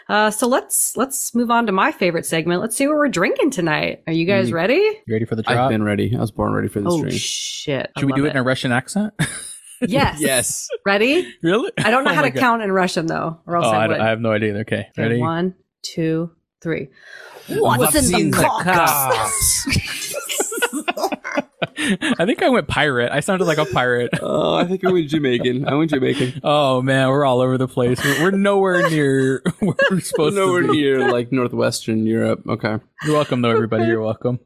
Uh, 0.08 0.30
so 0.30 0.48
let's 0.48 0.96
let's 0.96 1.34
move 1.34 1.50
on 1.50 1.66
to 1.66 1.72
my 1.72 1.92
favorite 1.92 2.24
segment. 2.24 2.60
Let's 2.62 2.76
see 2.76 2.86
what 2.86 2.96
we're 2.96 3.08
drinking 3.08 3.50
tonight. 3.50 4.02
Are 4.06 4.12
you 4.12 4.24
guys 4.24 4.50
Mm. 4.50 4.54
ready? 4.54 4.74
You 5.06 5.12
ready 5.12 5.26
for 5.26 5.36
the 5.36 5.42
drop? 5.42 5.56
I've 5.58 5.70
been 5.70 5.82
ready. 5.84 6.16
I 6.16 6.20
was 6.20 6.30
born 6.30 6.52
ready 6.54 6.68
for 6.68 6.80
this 6.80 6.92
Oh 6.92 7.02
drink. 7.02 7.14
Shit! 7.46 7.90
Should 7.98 8.06
we 8.06 8.12
do 8.12 8.22
love 8.22 8.28
it 8.28 8.30
in 8.32 8.36
a 8.36 8.42
Russian 8.42 8.72
accent? 8.72 9.14
Yes. 9.86 10.20
yes. 10.22 10.68
Ready? 10.86 11.30
really? 11.42 11.70
I 11.76 11.90
don't 11.90 12.02
know 12.04 12.10
Oh 12.10 12.14
how 12.14 12.22
to 12.22 12.30
God. 12.30 12.40
count 12.40 12.62
in 12.62 12.72
Russian 12.72 13.04
though, 13.04 13.40
or 13.46 13.56
else 13.56 13.66
Oh, 13.66 13.70
I 13.72 13.84
I, 13.84 13.88
would. 13.88 14.00
I 14.00 14.08
have 14.08 14.20
no 14.22 14.32
idea. 14.32 14.54
Okay, 14.60 14.88
Okay, 14.88 15.02
ready? 15.02 15.18
One, 15.20 15.54
two, 15.82 16.30
three. 16.62 16.88
What's 17.48 17.94
in 17.94 18.30
the 18.30 18.32
I 22.18 22.24
think 22.24 22.42
I 22.42 22.48
went 22.48 22.68
pirate. 22.68 23.12
I 23.12 23.20
sounded 23.20 23.44
like 23.44 23.58
a 23.58 23.66
pirate. 23.66 24.10
Oh, 24.22 24.54
I 24.54 24.64
think 24.64 24.82
I 24.84 24.90
went 24.90 25.08
Jamaican. 25.10 25.68
I 25.68 25.74
went 25.74 25.90
Jamaican. 25.90 26.40
Oh 26.42 26.80
man, 26.80 27.08
we're 27.10 27.24
all 27.26 27.40
over 27.42 27.58
the 27.58 27.68
place. 27.68 28.02
We're, 28.02 28.22
we're 28.22 28.30
nowhere 28.30 28.88
near 28.88 29.42
where 29.60 29.74
we're 29.90 30.00
supposed 30.00 30.36
Nowhere 30.36 30.62
to 30.62 30.72
be. 30.72 30.82
Nowhere 30.82 30.98
near 31.00 31.12
like 31.12 31.32
northwestern 31.32 32.06
Europe. 32.06 32.42
Okay. 32.48 32.78
You're 33.04 33.14
welcome, 33.14 33.42
though, 33.42 33.50
everybody. 33.50 33.84
You're 33.84 34.00
welcome. 34.00 34.40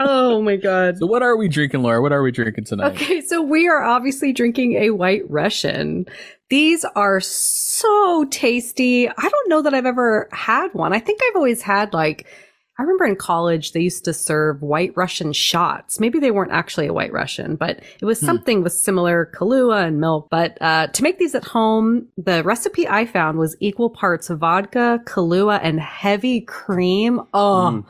Oh 0.00 0.40
my 0.42 0.56
god. 0.56 0.98
So, 0.98 1.06
what 1.06 1.22
are 1.22 1.36
we 1.36 1.48
drinking, 1.48 1.82
Laura? 1.82 2.00
What 2.00 2.12
are 2.12 2.22
we 2.22 2.30
drinking 2.30 2.64
tonight? 2.64 2.92
Okay, 2.92 3.20
so 3.20 3.42
we 3.42 3.68
are 3.68 3.82
obviously 3.82 4.32
drinking 4.32 4.74
a 4.74 4.90
white 4.90 5.28
Russian. 5.28 6.06
These 6.50 6.84
are 6.94 7.20
so 7.20 8.24
tasty. 8.30 9.08
I 9.08 9.28
don't 9.28 9.48
know 9.48 9.62
that 9.62 9.74
I've 9.74 9.86
ever 9.86 10.28
had 10.32 10.72
one. 10.72 10.92
I 10.92 10.98
think 10.98 11.20
I've 11.22 11.36
always 11.36 11.60
had 11.62 11.92
like, 11.92 12.26
I 12.78 12.82
remember 12.82 13.06
in 13.06 13.16
college 13.16 13.72
they 13.72 13.80
used 13.80 14.04
to 14.04 14.14
serve 14.14 14.62
white 14.62 14.92
Russian 14.96 15.32
shots. 15.32 15.98
Maybe 15.98 16.20
they 16.20 16.30
weren't 16.30 16.52
actually 16.52 16.86
a 16.86 16.92
white 16.92 17.12
Russian, 17.12 17.56
but 17.56 17.80
it 18.00 18.04
was 18.04 18.20
something 18.20 18.62
with 18.62 18.72
similar 18.72 19.30
Kahlua 19.34 19.84
and 19.84 20.00
milk. 20.00 20.28
But 20.30 20.56
uh, 20.60 20.86
to 20.86 21.02
make 21.02 21.18
these 21.18 21.34
at 21.34 21.44
home, 21.44 22.06
the 22.16 22.44
recipe 22.44 22.86
I 22.86 23.04
found 23.04 23.38
was 23.38 23.56
equal 23.58 23.90
parts 23.90 24.28
vodka, 24.28 25.00
Kahlua, 25.04 25.58
and 25.60 25.80
heavy 25.80 26.40
cream. 26.42 27.20
Oh. 27.34 27.84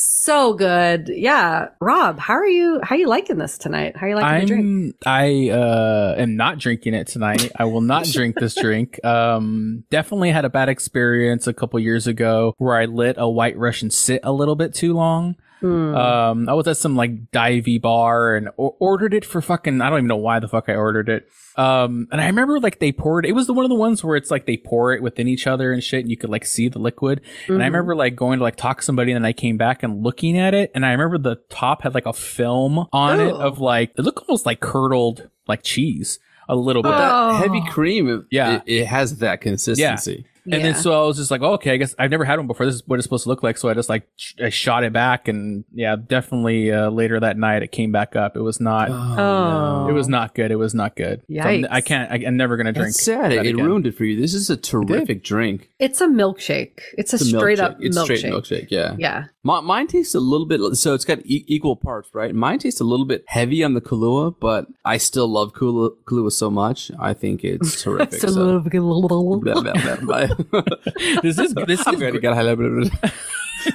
So 0.00 0.54
good. 0.54 1.10
Yeah. 1.12 1.70
Rob, 1.80 2.20
how 2.20 2.34
are 2.34 2.46
you 2.46 2.78
how 2.84 2.94
are 2.94 2.98
you 2.98 3.08
liking 3.08 3.38
this 3.38 3.58
tonight? 3.58 3.96
How 3.96 4.06
are 4.06 4.10
you 4.10 4.14
liking 4.14 4.40
the 4.40 4.46
drink? 4.46 4.96
I'm 5.04 5.12
I 5.12 5.50
uh 5.50 6.14
am 6.18 6.36
not 6.36 6.58
drinking 6.58 6.94
it 6.94 7.08
tonight. 7.08 7.50
I 7.56 7.64
will 7.64 7.80
not 7.80 8.04
drink 8.12 8.36
this 8.38 8.54
drink. 8.54 9.04
Um 9.04 9.84
definitely 9.90 10.30
had 10.30 10.44
a 10.44 10.50
bad 10.50 10.68
experience 10.68 11.48
a 11.48 11.52
couple 11.52 11.80
years 11.80 12.06
ago 12.06 12.54
where 12.58 12.76
I 12.76 12.84
let 12.84 13.16
a 13.18 13.28
white 13.28 13.58
Russian 13.58 13.90
sit 13.90 14.20
a 14.22 14.32
little 14.32 14.54
bit 14.54 14.72
too 14.72 14.94
long. 14.94 15.34
Hmm. 15.60 15.94
Um, 15.94 16.48
I 16.48 16.52
was 16.54 16.68
at 16.68 16.76
some 16.76 16.94
like 16.96 17.30
divey 17.32 17.80
bar 17.80 18.36
and 18.36 18.48
o- 18.58 18.76
ordered 18.78 19.12
it 19.14 19.24
for 19.24 19.40
fucking. 19.40 19.80
I 19.80 19.90
don't 19.90 19.98
even 19.98 20.06
know 20.08 20.16
why 20.16 20.38
the 20.38 20.48
fuck 20.48 20.68
I 20.68 20.74
ordered 20.74 21.08
it. 21.08 21.28
Um, 21.56 22.06
and 22.12 22.20
I 22.20 22.26
remember 22.26 22.60
like 22.60 22.78
they 22.78 22.92
poured. 22.92 23.26
It 23.26 23.32
was 23.32 23.48
the 23.48 23.52
one 23.52 23.64
of 23.64 23.68
the 23.68 23.74
ones 23.74 24.04
where 24.04 24.16
it's 24.16 24.30
like 24.30 24.46
they 24.46 24.56
pour 24.56 24.92
it 24.92 25.02
within 25.02 25.26
each 25.26 25.46
other 25.48 25.72
and 25.72 25.82
shit, 25.82 26.00
and 26.00 26.10
you 26.10 26.16
could 26.16 26.30
like 26.30 26.44
see 26.44 26.68
the 26.68 26.78
liquid. 26.78 27.20
And 27.48 27.56
I 27.62 27.66
Mhm. 27.66 27.72
remember 27.72 27.96
like 27.96 28.14
going 28.14 28.38
to 28.38 28.44
like 28.44 28.54
talk 28.56 28.78
to 28.78 28.84
somebody, 28.84 29.10
and 29.12 29.24
then 29.24 29.28
I 29.28 29.32
came 29.32 29.56
back 29.56 29.82
and 29.82 30.04
looking 30.04 30.38
at 30.38 30.54
it, 30.54 30.70
and 30.74 30.86
I 30.86 30.92
remember 30.92 31.18
the 31.18 31.36
top 31.50 31.82
had 31.82 31.94
like 31.94 32.06
a 32.06 32.12
film 32.12 32.86
on 32.92 33.20
it 33.20 33.32
Oh. 33.32 33.38
of 33.40 33.58
like 33.58 33.90
it 33.98 34.02
looked 34.02 34.20
almost 34.28 34.46
like 34.46 34.60
curdled 34.60 35.28
like 35.48 35.62
cheese 35.64 36.20
a 36.48 36.54
little 36.54 36.82
bit. 36.82 36.90
But 36.90 36.98
that 36.98 37.12
Oh. 37.12 37.32
heavy 37.38 37.62
cream, 37.68 38.26
Yeah. 38.30 38.56
it, 38.56 38.62
it 38.66 38.86
has 38.86 39.18
that 39.18 39.40
consistency. 39.40 40.24
And 40.52 40.64
then 40.64 40.74
so 40.74 40.92
I 41.02 41.06
was 41.06 41.16
just 41.16 41.30
like, 41.30 41.42
oh, 41.42 41.52
okay, 41.54 41.72
I 41.72 41.76
guess 41.76 41.94
I've 41.98 42.10
never 42.10 42.24
had 42.24 42.38
one 42.38 42.46
before. 42.46 42.66
This 42.66 42.76
is 42.76 42.82
what 42.86 42.98
it's 42.98 43.04
supposed 43.04 43.24
to 43.24 43.28
look 43.28 43.42
like. 43.42 43.58
So 43.58 43.68
I 43.68 43.74
just 43.74 43.88
like 43.88 44.08
sh- 44.16 44.34
I 44.42 44.48
shot 44.48 44.84
it 44.84 44.92
back, 44.92 45.28
and 45.28 45.64
yeah, 45.72 45.96
definitely 45.96 46.72
uh, 46.72 46.90
later 46.90 47.18
that 47.20 47.36
night 47.36 47.62
it 47.62 47.72
came 47.72 47.92
back 47.92 48.16
up. 48.16 48.36
It 48.36 48.40
was 48.40 48.60
not. 48.60 48.88
Oh. 48.90 49.88
It 49.88 49.92
was 49.92 50.08
not 50.08 50.34
good. 50.34 50.50
It 50.50 50.56
was 50.56 50.74
not 50.74 50.96
good. 50.96 51.22
So 51.30 51.40
I'm- 51.40 51.62
Yikes. 51.62 51.68
I 51.70 51.80
can't. 51.80 52.10
I, 52.12 52.24
I'm 52.26 52.36
never 52.36 52.56
gonna 52.56 52.72
drink. 52.72 52.88
That's 52.88 53.02
sad. 53.04 53.32
It, 53.32 53.36
that 53.36 53.46
it 53.46 53.54
again. 53.54 53.64
ruined 53.64 53.86
it 53.86 53.92
for 53.96 54.04
you. 54.04 54.20
This 54.20 54.34
is 54.34 54.50
a 54.50 54.56
terrific 54.56 55.22
drink. 55.24 55.70
It's 55.78 56.00
a 56.00 56.06
milkshake. 56.06 56.80
It's 56.96 57.12
a 57.12 57.16
It's 57.16 57.22
a 57.22 57.24
straight 57.26 57.58
milkshake. 57.58 57.62
up 57.62 57.76
It's 57.80 57.98
milkshake. 57.98 58.18
straight 58.18 58.32
milkshake. 58.32 58.66
Yeah. 58.70 58.94
Yeah. 58.98 59.24
Mi- 59.48 59.62
mine 59.72 59.86
tastes 59.94 60.14
a 60.14 60.20
little 60.32 60.46
bit. 60.52 60.60
So 60.76 60.94
it's 60.96 61.04
got 61.10 61.18
e- 61.34 61.44
equal 61.56 61.76
parts, 61.76 62.08
right? 62.20 62.34
Mine 62.34 62.58
tastes 62.58 62.80
a 62.80 62.84
little 62.92 63.06
bit 63.12 63.24
heavy 63.26 63.62
on 63.68 63.72
the 63.74 63.80
Kahlua, 63.80 64.34
but 64.38 64.66
I 64.84 64.96
still 64.98 65.28
love 65.38 65.52
Kahlua, 65.54 65.90
Kahlua 66.08 66.32
so 66.32 66.50
much. 66.50 66.90
I 67.10 67.14
think 67.14 67.44
it's 67.44 67.82
terrific. 67.84 68.20
So 68.20 68.28
so. 68.28 68.40
little- 68.40 68.60
little- 68.60 69.40
Blah, 69.40 69.62
blah. 70.10 70.62
This 71.22 71.38
is 71.38 71.54
this 71.70 71.80
is 71.80 71.96
going 72.02 72.14
to 72.14 72.20
get 72.20 72.34
highlighted. 72.34 72.90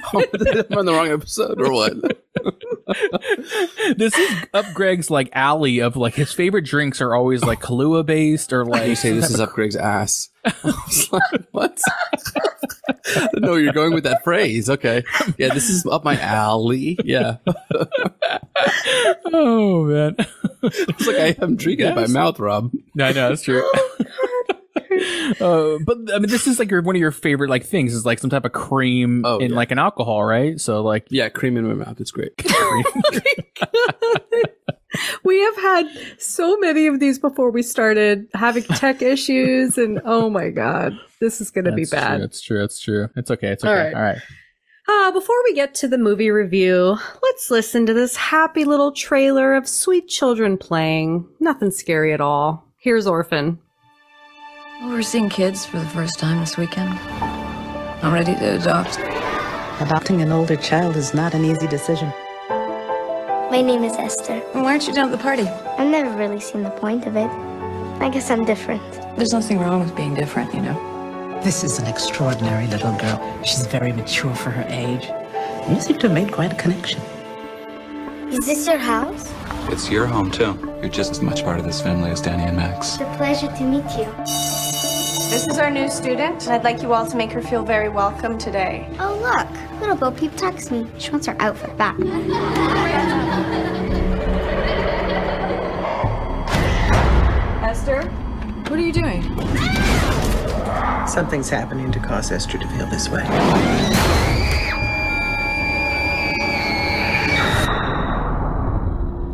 I'm 0.12 0.78
on 0.78 0.86
the 0.86 0.92
wrong 0.92 1.08
episode 1.08 1.60
or 1.60 1.72
what? 1.72 1.94
this 3.96 4.16
is 4.16 4.44
up 4.52 4.66
Greg's 4.74 5.10
like 5.10 5.30
alley 5.32 5.78
of 5.80 5.96
like 5.96 6.14
his 6.14 6.32
favorite 6.32 6.64
drinks 6.64 7.00
are 7.00 7.14
always 7.14 7.42
like 7.44 7.60
Kahlua 7.60 8.04
based 8.04 8.52
or 8.52 8.64
like 8.64 8.88
You 8.88 8.96
say 8.96 9.12
this 9.12 9.30
is 9.30 9.40
up 9.40 9.50
Greg's 9.50 9.76
ass. 9.76 10.28
I 10.44 10.52
was 10.62 11.12
like, 11.12 11.46
what? 11.52 11.80
no, 13.36 13.54
you're 13.54 13.72
going 13.72 13.94
with 13.94 14.04
that 14.04 14.24
phrase. 14.24 14.68
Okay. 14.68 15.02
Yeah, 15.38 15.54
this 15.54 15.70
is 15.70 15.86
up 15.86 16.04
my 16.04 16.18
alley. 16.20 16.98
Yeah. 17.04 17.36
oh 19.32 19.84
man. 19.84 20.16
It's 20.62 21.06
like 21.06 21.16
I 21.16 21.36
am 21.42 21.56
drinking 21.56 21.86
it 21.86 21.94
by 21.94 22.06
mouth, 22.06 22.38
Rob. 22.38 22.72
No, 22.94 23.06
I 23.06 23.12
know 23.12 23.28
that's 23.28 23.42
true. 23.42 23.62
Oh, 24.33 24.33
uh, 25.40 25.78
but 25.84 25.98
I 26.14 26.18
mean, 26.18 26.28
this 26.28 26.46
is 26.46 26.58
like 26.58 26.70
your 26.70 26.82
one 26.82 26.96
of 26.96 27.00
your 27.00 27.10
favorite 27.10 27.50
like 27.50 27.64
things 27.64 27.94
is 27.94 28.06
like 28.06 28.18
some 28.18 28.30
type 28.30 28.44
of 28.44 28.52
cream 28.52 29.22
Oh, 29.24 29.38
in 29.38 29.50
yeah. 29.50 29.56
like 29.56 29.70
an 29.70 29.78
alcohol, 29.78 30.24
right? 30.24 30.60
So 30.60 30.82
like 30.82 31.06
Yeah, 31.10 31.28
cream 31.28 31.56
in 31.56 31.66
my 31.66 31.74
mouth. 31.84 32.00
It's 32.00 32.10
great. 32.10 32.32
We 35.24 35.40
have 35.40 35.56
had 35.56 35.86
so 36.18 36.56
many 36.58 36.86
of 36.86 37.00
these 37.00 37.18
before 37.18 37.50
we 37.50 37.62
started 37.64 38.28
having 38.32 38.62
tech 38.62 39.02
issues, 39.14 39.76
and 39.76 40.00
oh 40.04 40.30
my 40.30 40.50
god, 40.50 40.92
this 41.20 41.40
is 41.40 41.50
going 41.50 41.64
to 41.64 41.72
be 41.72 41.84
bad. 41.84 42.18
True, 42.18 42.24
it's 42.24 42.40
true. 42.40 42.64
It's 42.64 42.80
true. 42.80 43.08
It's 43.16 43.30
okay. 43.30 43.48
It's 43.48 43.64
okay. 43.64 43.86
right. 43.86 43.94
All 43.94 44.02
right. 44.02 44.18
Uh, 44.86 45.10
before 45.10 45.34
we 45.44 45.54
get 45.54 45.74
to 45.76 45.88
the 45.88 45.98
movie 45.98 46.30
review, 46.30 46.96
let's 47.22 47.50
listen 47.50 47.86
to 47.86 47.94
this 47.94 48.14
happy 48.14 48.64
little 48.64 48.92
trailer 48.92 49.54
of 49.54 49.68
sweet 49.68 50.06
children 50.08 50.56
playing. 50.56 51.26
Nothing 51.40 51.72
scary 51.72 52.12
at 52.12 52.20
all. 52.20 52.68
Here's 52.78 53.06
Orphan. 53.06 53.58
We're 54.82 55.02
seeing 55.02 55.28
kids 55.28 55.64
for 55.64 55.78
the 55.78 55.86
first 55.86 56.18
time 56.18 56.40
this 56.40 56.56
weekend. 56.56 56.90
I'm 58.02 58.12
ready 58.12 58.34
to 58.34 58.56
adopt. 58.56 58.98
Adopting 59.80 60.20
an 60.20 60.32
older 60.32 60.56
child 60.56 60.96
is 60.96 61.14
not 61.14 61.32
an 61.32 61.44
easy 61.44 61.68
decision. 61.68 62.12
My 62.48 63.62
name 63.64 63.84
is 63.84 63.92
Esther. 63.92 64.40
Why 64.52 64.64
aren't 64.64 64.88
you 64.88 64.92
down 64.92 65.10
at 65.10 65.12
the 65.12 65.22
party? 65.22 65.44
I've 65.78 65.88
never 65.88 66.16
really 66.16 66.40
seen 66.40 66.64
the 66.64 66.70
point 66.70 67.06
of 67.06 67.14
it. 67.14 67.30
I 68.02 68.08
guess 68.08 68.30
I'm 68.32 68.44
different. 68.44 68.82
There's 69.16 69.32
nothing 69.32 69.60
wrong 69.60 69.80
with 69.80 69.94
being 69.94 70.12
different, 70.12 70.52
you 70.52 70.60
know. 70.60 71.40
This 71.44 71.62
is 71.62 71.78
an 71.78 71.86
extraordinary 71.86 72.66
little 72.66 72.96
girl. 72.98 73.42
She's 73.44 73.66
very 73.68 73.92
mature 73.92 74.34
for 74.34 74.50
her 74.50 74.66
age. 74.68 75.08
You 75.70 75.80
seem 75.80 75.98
to 75.98 76.08
have 76.08 76.14
made 76.14 76.32
quite 76.32 76.52
a 76.52 76.56
connection. 76.56 77.00
Is 78.28 78.44
this 78.44 78.66
your 78.66 78.78
house? 78.78 79.32
It's 79.68 79.88
your 79.88 80.06
home, 80.06 80.32
too. 80.32 80.58
You're 80.80 80.88
just 80.88 81.12
as 81.12 81.22
much 81.22 81.44
part 81.44 81.60
of 81.60 81.64
this 81.64 81.80
family 81.80 82.10
as 82.10 82.20
Danny 82.20 82.42
and 82.42 82.56
Max. 82.56 82.94
It's 82.94 83.02
a 83.02 83.16
pleasure 83.16 83.46
to 83.46 83.62
meet 83.62 83.84
you. 83.96 84.53
This 85.30 85.46
is 85.48 85.58
our 85.58 85.70
new 85.70 85.88
student, 85.88 86.44
and 86.44 86.52
I'd 86.52 86.64
like 86.64 86.82
you 86.82 86.92
all 86.92 87.06
to 87.06 87.16
make 87.16 87.32
her 87.32 87.42
feel 87.42 87.64
very 87.64 87.88
welcome 87.88 88.38
today. 88.38 88.88
Oh, 89.00 89.16
look. 89.16 89.80
Little 89.80 89.96
Bo 89.96 90.10
Peep 90.10 90.36
texts 90.36 90.70
me. 90.70 90.86
She 90.98 91.10
wants 91.10 91.26
her 91.26 91.36
outfit 91.40 91.76
back. 91.76 91.98
Esther, 97.62 98.02
what 98.68 98.78
are 98.78 98.82
you 98.82 98.92
doing? 98.92 99.22
Something's 101.08 101.50
happening 101.50 101.90
to 101.92 101.98
cause 101.98 102.30
Esther 102.30 102.58
to 102.58 102.68
feel 102.68 102.86
this 102.86 103.08
way. 103.08 103.24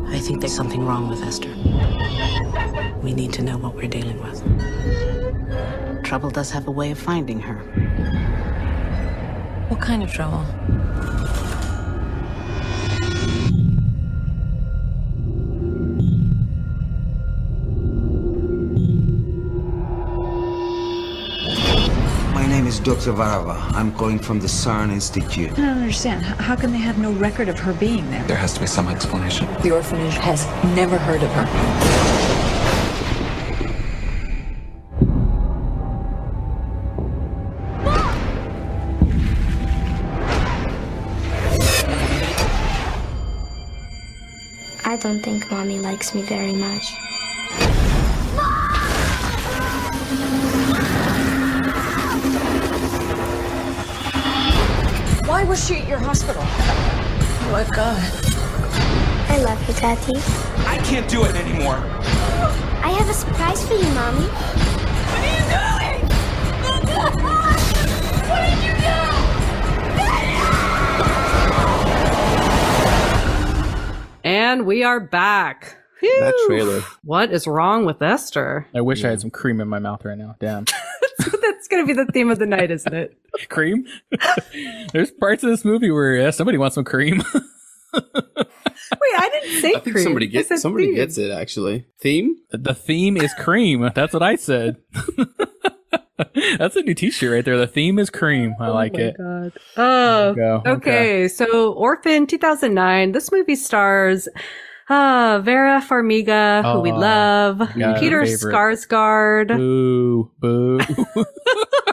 I 0.09 0.19
think 0.23 0.41
there's 0.41 0.55
something 0.55 0.85
wrong 0.87 1.09
with 1.09 1.23
Esther. 1.23 1.55
We 3.03 3.13
need 3.13 3.33
to 3.35 3.43
know 3.43 3.59
what 3.59 3.75
we're 3.75 3.89
dealing 3.89 4.23
with. 4.23 5.20
Trouble 6.11 6.31
does 6.31 6.51
have 6.51 6.67
a 6.67 6.73
way 6.73 6.91
of 6.91 6.99
finding 6.99 7.39
her. 7.39 7.55
What 9.69 9.81
kind 9.81 10.03
of 10.03 10.11
trouble? 10.13 10.45
My 22.35 22.47
name 22.47 22.67
is 22.67 22.79
Dr. 22.81 23.13
Varava. 23.13 23.57
I'm 23.75 23.93
calling 23.95 24.19
from 24.19 24.39
the 24.41 24.47
Saarne 24.47 24.91
Institute. 24.93 25.53
I 25.53 25.57
don't 25.57 25.79
understand. 25.79 26.25
H- 26.25 26.37
How 26.39 26.55
can 26.57 26.71
they 26.73 26.79
have 26.79 26.99
no 26.99 27.13
record 27.13 27.49
of 27.49 27.59
her 27.61 27.73
being 27.75 28.09
there? 28.11 28.23
There 28.25 28.37
has 28.37 28.55
to 28.55 28.61
be 28.61 28.67
some 28.67 28.89
explanation. 28.89 29.47
The 29.63 29.73
orphanage 29.73 30.15
has 30.15 30.47
never 30.77 30.99
heard 30.99 31.23
of 31.23 31.31
her. 31.33 32.30
Don't 45.01 45.21
think 45.23 45.51
Mommy 45.51 45.79
likes 45.79 46.15
me 46.15 46.21
very 46.21 46.53
much. 46.53 46.93
Why 55.27 55.43
was 55.45 55.67
she 55.67 55.77
at 55.77 55.89
your 55.89 55.99
hospital? 55.99 56.43
Oh 56.45 57.49
my 57.51 57.65
god. 57.75 57.99
I 59.31 59.39
love 59.43 59.67
you, 59.67 59.75
Daddy. 59.75 60.21
I 60.67 60.77
can't 60.85 61.09
do 61.09 61.25
it 61.25 61.35
anymore. 61.35 61.77
I 62.85 62.91
have 62.91 63.09
a 63.09 63.15
surprise 63.15 63.67
for 63.67 63.75
you, 63.75 63.89
Mommy. 63.95 64.80
And 74.31 74.65
we 74.65 74.85
are 74.85 75.01
back. 75.01 75.77
Phew. 75.99 76.21
That 76.21 76.45
trailer. 76.47 76.83
What 77.03 77.33
is 77.33 77.49
wrong 77.49 77.85
with 77.85 78.01
Esther? 78.01 78.65
I 78.73 78.81
wish 78.81 79.05
I 79.05 79.09
had 79.09 79.21
some 79.21 79.31
cream 79.31 79.61
in 79.61 79.67
my 79.67 79.81
mouth 79.81 80.05
right 80.05 80.17
now. 80.17 80.37
Damn. 80.39 80.67
That's 81.19 81.67
going 81.67 81.85
to 81.85 81.85
be 81.85 81.95
the 81.95 82.07
theme 82.13 82.31
of 82.31 82.39
the 82.39 82.47
night, 82.47 82.71
isn't 82.71 82.95
it? 82.95 83.19
cream? 83.49 83.87
There's 84.93 85.11
parts 85.11 85.43
of 85.43 85.51
this 85.51 85.65
movie 85.65 85.91
where 85.91 86.15
yeah, 86.15 86.31
somebody 86.31 86.59
wants 86.59 86.77
some 86.77 86.85
cream. 86.85 87.25
Wait, 87.93 88.05
I 88.23 89.29
didn't 89.33 89.61
say 89.63 89.71
I 89.71 89.81
think 89.81 89.97
cream. 89.97 90.05
somebody 90.05 90.27
I 90.27 90.29
gets 90.29 90.63
somebody 90.63 90.87
theme. 90.87 90.95
gets 90.95 91.19
it 91.19 91.33
actually. 91.33 91.87
Theme? 91.99 92.37
the 92.53 92.73
theme 92.73 93.17
is 93.17 93.35
cream. 93.35 93.91
That's 93.97 94.13
what 94.13 94.23
I 94.23 94.37
said. 94.37 94.77
That's 96.59 96.77
a 96.77 96.83
new 96.83 96.95
T-shirt 96.95 97.33
right 97.33 97.45
there. 97.45 97.57
The 97.59 97.67
theme 97.67 97.99
is 97.99 98.11
cream. 98.11 98.55
I 98.61 98.69
like 98.69 98.93
oh 98.95 98.99
my 98.99 99.05
it. 99.05 99.17
God. 99.17 99.53
Oh, 99.77 100.35
Go. 100.35 100.63
okay. 100.67 101.29
So 101.29 101.73
Orphan 101.73 102.27
2009. 102.27 103.13
This 103.13 103.31
movie 103.33 103.57
stars 103.57 104.29
uh, 104.89 105.41
Vera 105.45 105.81
Farmiga, 105.81 106.65
who 106.73 106.81
we 106.81 106.91
Oh, 106.91 106.97
love, 106.99 107.77
yeah, 107.77 107.99
Peter 108.01 108.25
favorite. 108.27 108.53
Skarsgård. 108.55 109.57
Boo, 109.57 110.31
boo. 110.41 110.81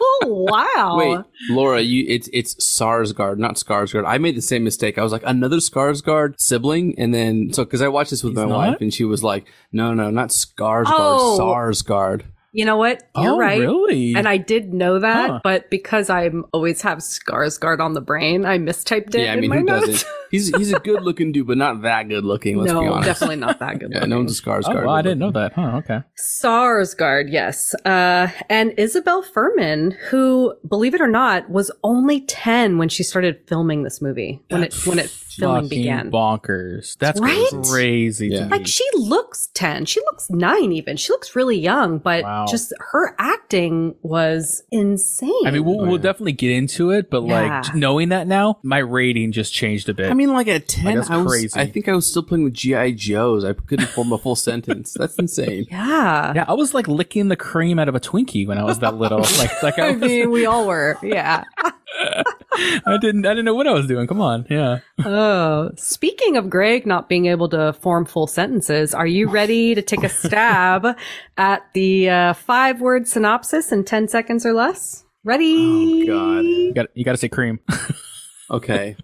oh 0.01 0.47
wow! 0.49 0.95
Wait, 0.97 1.19
Laura, 1.51 1.79
you 1.79 2.05
it's 2.07 2.27
it's 2.33 2.55
Sarsgaard, 2.55 3.37
not 3.37 3.55
Skarsgård. 3.55 4.03
I 4.07 4.17
made 4.17 4.35
the 4.35 4.41
same 4.41 4.63
mistake. 4.63 4.97
I 4.97 5.03
was 5.03 5.11
like 5.11 5.21
another 5.25 5.57
Skarsgård 5.57 6.39
sibling, 6.39 6.95
and 6.97 7.13
then 7.13 7.53
so 7.53 7.63
because 7.63 7.83
I 7.83 7.87
watched 7.87 8.09
this 8.09 8.23
with 8.23 8.33
my 8.33 8.45
not? 8.45 8.57
wife, 8.57 8.77
and 8.81 8.91
she 8.91 9.03
was 9.03 9.23
like, 9.23 9.45
"No, 9.71 9.93
no, 9.93 10.09
not 10.09 10.29
Skarsgård, 10.29 10.85
Oh. 10.87 11.37
Sarsgaard." 11.39 12.23
You 12.53 12.65
know 12.65 12.77
what? 12.77 13.03
You're 13.15 13.33
Oh, 13.33 13.37
right. 13.37 13.59
really? 13.59 14.15
And 14.15 14.27
I 14.27 14.37
did 14.37 14.73
know 14.73 14.99
that, 14.99 15.29
Huh. 15.29 15.39
but 15.43 15.69
because 15.69 16.09
I'm 16.09 16.45
always 16.53 16.81
have 16.81 16.99
Skarsgård 16.99 17.79
on 17.79 17.93
the 17.93 18.01
brain, 18.01 18.45
I 18.45 18.57
mistyped 18.57 19.13
it 19.15 19.23
Yeah, 19.23 19.31
I 19.31 19.33
in 19.35 19.41
mean, 19.41 19.49
my 19.49 19.57
who 19.57 19.63
notes. 19.63 19.87
doesn't? 19.87 20.09
He's 20.31 20.55
he's 20.55 20.73
a 20.73 20.79
good 20.79 21.03
looking 21.03 21.31
dude, 21.31 21.47
but 21.47 21.57
not 21.57 21.81
that 21.83 22.09
good 22.09 22.23
looking. 22.25 22.57
Let's 22.57 22.71
no, 22.73 22.81
be 22.81 22.87
honest. 22.87 23.05
definitely 23.07 23.35
not 23.37 23.59
that 23.59 23.79
good. 23.79 23.91
Yeah, 23.93 24.05
no 24.05 24.17
one's 24.17 24.37
a 24.37 24.41
Skarsgård. 24.41 24.81
Oh, 24.81 24.85
well, 24.85 24.89
I 24.95 25.01
didn't 25.01 25.19
know 25.19 25.31
that. 25.31 25.53
Huh, 25.53 25.77
okay. 25.77 26.01
Sarsgaard, 26.19 27.31
yes. 27.31 27.73
Uh, 27.85 28.27
and 28.49 28.73
Isabelle 28.77 29.23
Fuhrman, 29.23 29.93
who, 30.09 30.55
believe 30.67 30.93
it 30.93 31.01
or 31.01 31.07
not, 31.07 31.49
was 31.49 31.71
only 31.83 32.21
10 32.21 32.77
when 32.77 32.89
she 32.89 33.03
started 33.03 33.39
filming 33.47 33.83
this 33.83 34.01
movie, 34.01 34.41
when 34.49 34.63
it, 34.63 34.73
when 34.85 34.99
it 34.99 35.09
filming 35.09 35.69
began. 35.69 36.09
bonkers. 36.11 36.97
That's 36.97 37.19
Right? 37.19 37.47
crazy. 37.69 38.29
Yeah. 38.29 38.39
To 38.39 38.45
me. 38.45 38.51
Like 38.51 38.67
she 38.67 38.83
looks 38.95 39.49
10. 39.53 39.85
She 39.85 39.99
looks 40.01 40.29
9 40.29 40.71
even. 40.71 40.97
She 40.97 41.11
looks 41.11 41.35
really 41.35 41.57
young, 41.59 41.99
but 41.99 42.23
Wow. 42.23 42.45
just 42.49 42.73
her 42.91 43.15
acting 43.19 43.95
was 44.01 44.63
insane. 44.71 45.31
I 45.45 45.51
mean, 45.51 45.63
we'll, 45.63 45.81
Oh, 45.81 45.85
we'll 45.85 45.97
definitely 45.99 46.31
get 46.33 46.51
into 46.51 46.89
it, 46.91 47.09
but 47.11 47.23
Yeah. 47.23 47.61
like 47.61 47.75
knowing 47.75 48.09
that 48.09 48.25
now, 48.27 48.59
my 48.63 48.79
rating 48.79 49.31
just 49.31 49.53
changed 49.53 49.89
a 49.89 49.93
bit. 49.93 50.09
I 50.09 50.13
mean, 50.17 50.33
like 50.33 50.47
at 50.47 50.67
ten, 50.67 50.95
that's 50.95 51.09
I 51.09 51.17
was. 51.17 51.27
crazy. 51.27 51.59
I 51.59 51.65
think 51.65 51.87
I 51.87 51.93
was 51.93 52.05
still 52.05 52.23
playing 52.23 52.43
with 52.43 52.53
GI 52.53 52.93
Joes. 52.93 53.45
I 53.45 53.53
couldn't 53.53 53.87
form 53.87 54.11
a 54.11 54.17
full 54.17 54.35
sentence. 54.49 54.93
That's 54.93 55.15
insane. 55.15 55.67
yeah. 55.71 56.33
yeah, 56.35 56.45
I 56.47 56.53
was 56.53 56.73
like 56.73 56.87
licking 56.87 57.27
the 57.29 57.35
cream 57.35 57.79
out 57.79 57.87
of 57.87 57.95
a 57.95 57.99
Twinkie 57.99 58.47
when 58.47 58.57
I 58.57 58.63
was 58.63 58.79
that 58.79 58.95
little. 58.95 59.19
like, 59.37 59.63
like 59.63 59.79
I, 59.79 59.89
I 59.89 59.95
mean, 59.95 60.31
we 60.31 60.45
all 60.45 60.67
were. 60.67 60.97
Yeah. 61.01 61.43
I 61.99 62.97
didn't, 62.99 63.25
I 63.25 63.29
didn't 63.29 63.45
know 63.45 63.55
what 63.55 63.67
I 63.67 63.73
was 63.73 63.87
doing. 63.87 64.07
Come 64.07 64.21
on, 64.21 64.45
yeah. 64.49 64.79
Oh, 65.03 65.71
speaking 65.77 66.37
of 66.37 66.49
Greg 66.49 66.85
not 66.85 67.09
being 67.09 67.27
able 67.27 67.49
to 67.49 67.73
form 67.73 68.05
full 68.05 68.27
sentences, 68.27 68.93
are 68.93 69.07
you 69.07 69.29
ready 69.29 69.73
to 69.73 69.81
take 69.81 70.03
a 70.03 70.09
stab 70.09 70.85
at 71.37 71.63
the 71.73 72.09
uh, 72.09 72.33
five 72.33 72.81
word 72.81 73.07
synopsis 73.07 73.71
in 73.71 73.83
10 73.83 74.07
seconds 74.07 74.45
or 74.45 74.53
less? 74.53 75.05
Ready? 75.23 76.09
Oh 76.09 76.35
God. 76.35 76.45
You 76.45 76.73
got, 76.73 76.87
you 76.95 77.03
got 77.03 77.11
to 77.11 77.17
say 77.17 77.29
cream. 77.29 77.59
Okay. 78.49 78.95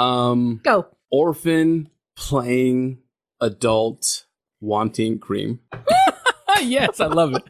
Um, 0.00 0.60
Go. 0.64 0.86
orphan 1.10 1.88
playing 2.16 2.98
adult 3.40 4.24
wanting 4.60 5.18
cream. 5.18 5.60
yes, 6.62 7.00
I 7.00 7.06
love 7.06 7.34
it. 7.34 7.42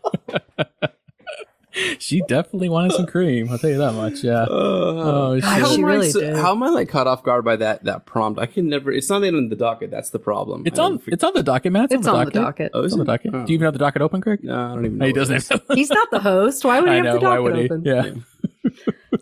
she 2.00 2.20
definitely 2.26 2.68
wanted 2.68 2.92
some 2.92 3.06
cream. 3.06 3.48
I'll 3.50 3.58
tell 3.58 3.70
you 3.70 3.78
that 3.78 3.92
much. 3.94 4.24
Yeah. 4.24 4.46
oh 4.48 5.36
shit. 5.36 5.44
How 5.44 5.68
she 5.68 5.74
am 5.76 5.84
I 5.84 5.88
really 5.88 6.10
so- 6.10 6.20
did. 6.20 6.36
How 6.36 6.50
am 6.52 6.62
I 6.62 6.68
like 6.68 6.88
caught 6.88 7.06
off 7.06 7.22
guard 7.22 7.44
by 7.44 7.56
that 7.56 7.84
that 7.84 8.06
prompt? 8.06 8.40
I 8.40 8.46
can 8.46 8.68
never. 8.68 8.90
It's 8.90 9.08
not 9.08 9.22
even 9.22 9.36
in 9.38 9.48
the 9.48 9.56
docket. 9.56 9.90
That's 9.90 10.10
the 10.10 10.18
problem. 10.18 10.64
It's 10.66 10.78
I 10.78 10.84
on. 10.84 11.00
It's 11.06 11.22
on 11.24 11.32
the 11.34 11.42
docket, 11.42 11.72
man. 11.72 11.84
It's, 11.84 11.94
It's 11.94 12.06
on 12.08 12.24
the 12.24 12.30
docket. 12.32 12.72
Oh, 12.74 12.80
It's 12.80 12.88
is 12.88 12.92
on 12.94 12.98
the 13.00 13.04
docket. 13.04 13.34
Oh. 13.34 13.46
Do 13.46 13.52
you 13.52 13.54
even 13.54 13.64
have 13.66 13.72
the 13.74 13.78
docket 13.78 14.02
open, 14.02 14.20
Greg? 14.20 14.42
No, 14.42 14.54
I 14.54 14.74
don't 14.74 14.84
even. 14.86 14.98
No, 14.98 15.06
he 15.06 15.12
know 15.12 15.20
what 15.20 15.30
it 15.30 15.32
doesn't. 15.32 15.36
is. 15.36 15.48
Have 15.48 15.62
He's 15.74 15.90
not 15.90 16.10
the 16.10 16.20
host. 16.20 16.64
Why 16.64 16.80
would 16.80 16.88
he 16.88 16.94
I 16.94 16.96
have 16.96 17.04
know. 17.04 17.12
the 17.14 17.20
docket 17.20 17.42
would 17.44 17.56
he? 17.56 17.64
open? 17.66 17.84
Yeah. 17.84 18.49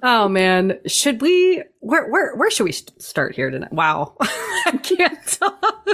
Oh 0.02 0.28
man, 0.28 0.78
should 0.86 1.20
we? 1.20 1.62
Where 1.80 2.08
where 2.10 2.34
where 2.36 2.50
should 2.50 2.64
we 2.64 2.72
start 2.72 3.34
here 3.34 3.50
tonight? 3.50 3.72
Wow, 3.72 4.16
I 4.20 4.78
can't 4.82 5.18
talk. 5.26 5.88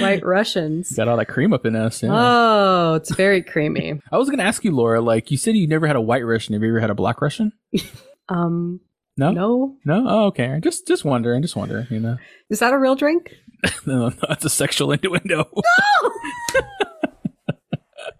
White 0.00 0.24
Russians. 0.24 0.92
Got 0.92 1.08
all 1.08 1.16
that 1.16 1.26
cream 1.26 1.52
up 1.52 1.64
in 1.66 1.74
us. 1.74 2.02
Yeah. 2.02 2.10
Oh, 2.12 2.94
it's 2.94 3.14
very 3.14 3.42
creamy. 3.42 4.00
I 4.12 4.18
was 4.18 4.28
gonna 4.30 4.42
ask 4.42 4.64
you, 4.64 4.70
Laura. 4.74 5.00
Like 5.00 5.30
you 5.30 5.36
said, 5.36 5.56
you 5.56 5.66
never 5.66 5.86
had 5.86 5.96
a 5.96 6.00
white 6.00 6.24
Russian. 6.24 6.52
Have 6.52 6.62
you 6.62 6.68
ever 6.68 6.80
had 6.80 6.90
a 6.90 6.94
black 6.94 7.20
Russian? 7.20 7.52
Um, 8.28 8.78
No. 9.16 9.32
no, 9.32 9.76
No. 9.84 10.04
Oh, 10.08 10.26
okay. 10.26 10.60
Just 10.62 10.86
just 10.86 11.04
wondering. 11.04 11.42
Just 11.42 11.56
wondering. 11.56 11.88
You 11.90 11.98
know. 11.98 12.16
is 12.48 12.60
that 12.60 12.72
a 12.72 12.78
real 12.78 12.94
drink? 12.94 13.34
no, 13.84 14.08
no, 14.10 14.14
that's 14.28 14.44
a 14.44 14.50
sexual 14.50 14.92
innuendo. 14.92 15.50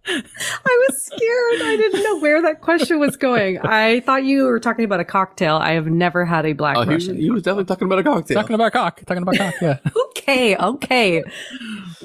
I 0.06 0.86
was 0.88 1.02
scared. 1.02 1.62
I 1.62 1.76
didn't 1.76 2.02
know 2.02 2.18
where 2.20 2.40
that 2.42 2.60
question 2.62 2.98
was 2.98 3.16
going. 3.16 3.58
I 3.58 4.00
thought 4.00 4.24
you 4.24 4.44
were 4.44 4.58
talking 4.58 4.84
about 4.84 4.98
a 5.00 5.04
cocktail. 5.04 5.56
I 5.56 5.72
have 5.72 5.86
never 5.86 6.24
had 6.24 6.46
a 6.46 6.52
black 6.54 6.76
Oh, 6.76 6.82
he, 6.82 6.90
Russian. 6.94 7.16
he 7.16 7.30
was 7.30 7.42
definitely 7.42 7.66
talking 7.66 7.86
about 7.86 7.98
a 7.98 8.02
cocktail. 8.02 8.40
Talking 8.40 8.54
about 8.54 8.72
cock. 8.72 9.00
Talking 9.04 9.22
about 9.22 9.36
cock. 9.36 9.54
Yeah. 9.60 9.78
Okay, 10.20 10.54
okay. 10.56 11.24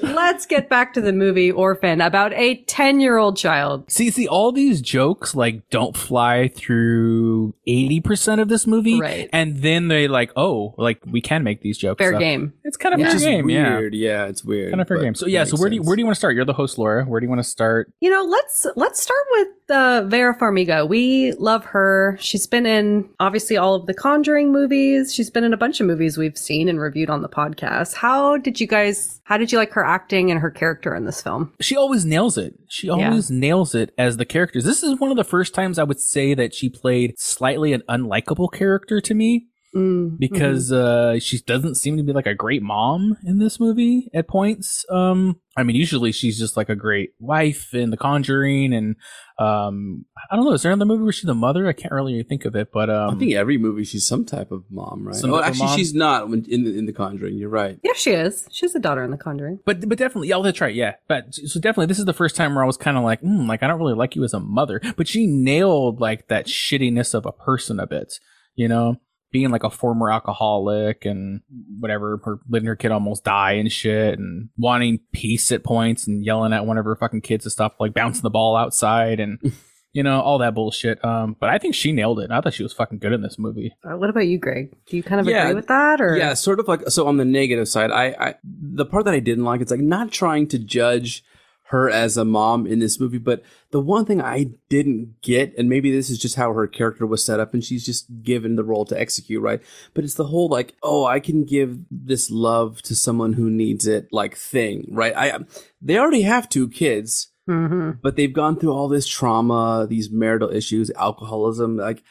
Let's 0.02 0.46
get 0.46 0.68
back 0.68 0.92
to 0.94 1.00
the 1.00 1.12
movie 1.12 1.50
Orphan 1.50 2.00
about 2.00 2.32
a 2.34 2.56
10 2.64 3.00
year 3.00 3.16
old 3.16 3.36
child. 3.36 3.90
See, 3.90 4.10
see, 4.10 4.28
all 4.28 4.52
these 4.52 4.80
jokes 4.80 5.34
like 5.34 5.68
don't 5.70 5.96
fly 5.96 6.48
through 6.48 7.54
eighty 7.66 8.00
percent 8.00 8.40
of 8.40 8.48
this 8.48 8.66
movie, 8.66 9.00
Right. 9.00 9.28
And 9.32 9.58
then 9.58 9.88
they 9.88 10.08
like, 10.08 10.32
oh, 10.36 10.74
like 10.76 11.00
we 11.06 11.20
can 11.20 11.42
make 11.42 11.62
these 11.62 11.78
jokes. 11.78 11.98
Fair 11.98 12.12
So 12.12 12.18
game. 12.18 12.52
It's 12.64 12.76
kind 12.76 12.94
of 12.94 13.00
Which 13.00 13.08
fair 13.10 13.18
game, 13.18 13.48
yeah. 13.50 13.78
weird. 13.78 13.94
Yeah. 13.94 14.26
it's 14.26 14.44
weird. 14.44 14.70
Kind 14.70 14.80
of 14.80 14.88
fair 14.88 15.00
game. 15.00 15.14
So 15.14 15.26
yeah, 15.26 15.44
so 15.44 15.56
where 15.56 15.70
do 15.70 15.76
you, 15.76 15.82
where 15.82 15.96
do 15.96 16.00
you 16.00 16.06
want 16.06 16.14
to 16.14 16.18
start? 16.18 16.34
You're 16.34 16.44
the 16.44 16.52
host, 16.52 16.78
Laura. 16.78 17.04
Where 17.04 17.20
do 17.20 17.24
you 17.24 17.30
want 17.30 17.40
to 17.40 17.48
start? 17.48 17.92
You 18.00 18.10
know, 18.10 18.22
let's 18.22 18.66
let's 18.76 19.00
start 19.00 19.24
with 19.32 19.48
uh, 19.70 20.04
Vera 20.06 20.36
Farmiga. 20.36 20.88
We 20.88 21.32
love 21.32 21.64
her. 21.66 22.16
She's 22.20 22.46
been 22.46 22.66
in 22.66 23.08
obviously 23.20 23.56
all 23.56 23.74
of 23.74 23.86
the 23.86 23.94
Conjuring 23.94 24.52
movies. 24.52 25.12
She's 25.14 25.30
been 25.30 25.44
in 25.44 25.52
a 25.52 25.56
bunch 25.56 25.80
of 25.80 25.86
movies 25.86 26.16
we've 26.16 26.38
seen 26.38 26.68
and 26.68 26.80
reviewed 26.80 27.10
on 27.10 27.22
the 27.22 27.28
podcast. 27.28 27.94
How 27.94 28.36
did 28.36 28.60
you 28.60 28.66
guys? 28.66 29.20
How 29.24 29.36
did 29.36 29.52
you 29.52 29.58
like 29.58 29.72
her 29.72 29.84
acting 29.84 30.30
and 30.30 30.40
her 30.40 30.50
character 30.50 30.94
in 30.94 31.04
this 31.04 31.22
film? 31.22 31.52
She 31.60 31.76
always 31.76 32.04
nails 32.04 32.38
it. 32.38 32.54
She 32.68 32.88
always 32.88 33.30
nails 33.30 33.74
it 33.74 33.92
as 33.98 34.16
the 34.16 34.24
characters. 34.24 34.64
This 34.64 34.82
is 34.82 34.98
one 35.00 35.10
of 35.10 35.16
the 35.16 35.24
first 35.24 35.54
times 35.54 35.78
I 35.78 35.84
would 35.84 36.00
say 36.00 36.34
that 36.34 36.54
she 36.54 36.68
played 36.68 37.14
slightly 37.18 37.72
an 37.72 37.82
unlikable 37.88 38.52
character 38.52 39.00
to 39.00 39.14
me. 39.14 39.46
Mm, 39.74 40.18
because 40.18 40.72
uh 40.72 41.18
she 41.18 41.38
doesn't 41.40 41.74
seem 41.74 41.96
to 41.96 42.02
be 42.02 42.12
like 42.12 42.26
a 42.26 42.34
great 42.34 42.62
mom 42.62 43.16
in 43.24 43.38
this 43.38 43.60
movie 43.60 44.08
at 44.14 44.26
points 44.26 44.84
um 44.90 45.38
i 45.56 45.62
mean 45.62 45.76
usually 45.76 46.12
she's 46.12 46.38
just 46.38 46.56
like 46.56 46.68
a 46.68 46.76
great 46.76 47.10
wife 47.18 47.74
in 47.74 47.90
the 47.90 47.96
conjuring 47.96 48.72
and 48.72 48.96
um 49.38 50.06
i 50.30 50.36
don't 50.36 50.44
know 50.46 50.52
is 50.52 50.62
there 50.62 50.72
another 50.72 50.86
movie 50.86 51.02
where 51.02 51.12
she's 51.12 51.26
the 51.26 51.34
mother 51.34 51.66
i 51.66 51.72
can't 51.72 51.92
really 51.92 52.22
think 52.22 52.44
of 52.44 52.56
it 52.56 52.72
but 52.72 52.88
um 52.88 53.16
I 53.16 53.18
think 53.18 53.34
every 53.34 53.58
movie 53.58 53.84
she's 53.84 54.06
some 54.06 54.24
type 54.24 54.50
of 54.50 54.64
mom, 54.70 55.06
right? 55.06 55.16
Some 55.16 55.32
oh, 55.32 55.40
actually, 55.40 55.66
mom? 55.66 55.76
she's 55.76 55.94
not 55.94 56.24
in 56.24 56.64
the 56.64 56.78
in 56.78 56.86
the 56.86 56.92
Conjuring. 56.92 57.36
You're 57.36 57.48
right. 57.48 57.78
yeah, 57.82 57.92
she 57.94 58.10
is. 58.10 58.46
She's 58.50 58.74
a 58.74 58.78
daughter 58.78 59.02
in 59.02 59.10
The 59.10 59.16
Conjuring. 59.16 59.60
but 59.64 59.88
but 59.88 59.98
definitely 59.98 60.28
yeah 60.28 60.40
that's 60.42 60.60
right 60.60 60.74
yeah 60.74 60.94
but 61.08 61.34
so 61.34 61.60
definitely 61.60 61.86
this 61.86 61.98
is 61.98 62.04
the 62.04 62.12
first 62.12 62.36
time 62.36 62.54
where 62.54 62.64
i 62.64 62.66
was 62.66 62.76
kind 62.76 62.96
of 62.96 63.04
like 63.04 63.20
mm, 63.22 63.48
like 63.48 63.62
i 63.62 63.66
don't 63.66 63.78
really 63.78 63.94
like 63.94 64.16
you 64.16 64.24
as 64.24 64.34
a 64.34 64.40
mother 64.40 64.80
but 64.96 65.08
she 65.08 65.26
nailed 65.26 66.00
like 66.00 66.28
that 66.28 66.46
shittiness 66.46 67.14
of 67.14 67.26
a 67.26 67.32
person 67.32 67.80
a 67.80 67.86
bit 67.86 68.18
you 68.54 68.68
know 68.68 68.96
being 69.32 69.50
like 69.50 69.64
a 69.64 69.70
former 69.70 70.10
alcoholic 70.10 71.04
and 71.04 71.40
whatever, 71.78 72.20
her 72.24 72.38
letting 72.48 72.66
her 72.66 72.76
kid 72.76 72.90
almost 72.90 73.24
die 73.24 73.52
and 73.52 73.70
shit, 73.70 74.18
and 74.18 74.48
wanting 74.56 75.00
peace 75.12 75.50
at 75.52 75.64
points 75.64 76.06
and 76.06 76.24
yelling 76.24 76.52
at 76.52 76.66
one 76.66 76.78
of 76.78 76.84
her 76.84 76.96
fucking 76.96 77.20
kids 77.20 77.44
to 77.44 77.50
stop 77.50 77.76
like 77.80 77.92
bouncing 77.94 78.22
the 78.22 78.30
ball 78.30 78.56
outside 78.56 79.20
and 79.20 79.38
you 79.92 80.02
know 80.02 80.20
all 80.20 80.38
that 80.38 80.54
bullshit. 80.54 81.04
Um, 81.04 81.36
but 81.38 81.50
I 81.50 81.58
think 81.58 81.74
she 81.74 81.92
nailed 81.92 82.20
it. 82.20 82.30
I 82.30 82.40
thought 82.40 82.54
she 82.54 82.62
was 82.62 82.72
fucking 82.72 82.98
good 82.98 83.12
in 83.12 83.22
this 83.22 83.38
movie. 83.38 83.74
Uh, 83.84 83.96
what 83.96 84.10
about 84.10 84.26
you, 84.26 84.38
Greg? 84.38 84.74
Do 84.86 84.96
you 84.96 85.02
kind 85.02 85.20
of 85.20 85.26
Yeah, 85.26 85.44
agree 85.44 85.54
with 85.54 85.68
that, 85.68 86.00
or 86.00 86.16
Yeah, 86.16 86.34
sort 86.34 86.60
of 86.60 86.68
like 86.68 86.88
so 86.88 87.06
on 87.06 87.16
the 87.16 87.24
negative 87.24 87.68
side, 87.68 87.90
I, 87.90 88.06
I 88.18 88.34
the 88.44 88.86
part 88.86 89.04
that 89.06 89.14
I 89.14 89.20
didn't 89.20 89.44
like, 89.44 89.60
it's 89.60 89.70
like 89.70 89.80
not 89.80 90.12
trying 90.12 90.48
to 90.48 90.58
judge 90.58 91.24
her 91.70 91.90
as 91.90 92.16
a 92.16 92.24
mom 92.24 92.66
in 92.66 92.78
this 92.78 93.00
movie, 93.00 93.18
but 93.18 93.42
the 93.72 93.80
one 93.80 94.04
thing 94.04 94.20
I 94.20 94.50
didn't 94.68 95.20
get, 95.20 95.52
and 95.58 95.68
maybe 95.68 95.90
this 95.90 96.08
is 96.10 96.18
just 96.18 96.36
how 96.36 96.52
her 96.52 96.66
character 96.68 97.04
was 97.06 97.24
set 97.24 97.40
up, 97.40 97.52
and 97.54 97.64
she's 97.64 97.84
just 97.84 98.06
given 98.22 98.54
the 98.54 98.62
role 98.64 98.84
to 98.84 98.98
execute, 99.00 99.42
right? 99.42 99.60
But 99.92 100.04
it's 100.04 100.14
the 100.14 100.26
whole 100.26 100.48
like, 100.48 100.76
oh, 100.82 101.04
I 101.04 101.18
can 101.18 101.44
give 101.44 101.78
this 101.90 102.30
love 102.30 102.82
to 102.82 102.94
someone 102.94 103.32
who 103.32 103.50
needs 103.50 103.86
it, 103.86 104.08
like 104.12 104.36
thing, 104.36 104.86
right? 104.90 105.12
I 105.16 105.40
they 105.82 105.98
already 105.98 106.22
have 106.22 106.48
two 106.48 106.68
kids, 106.68 107.32
Mhm. 107.48 107.98
but 108.02 108.14
they've 108.16 108.32
gone 108.32 108.58
through 108.58 108.72
all 108.72 108.88
this 108.88 109.06
trauma, 109.06 109.86
these 109.88 110.10
marital 110.10 110.50
issues, 110.50 110.90
alcoholism, 110.92 111.76
like 111.76 112.02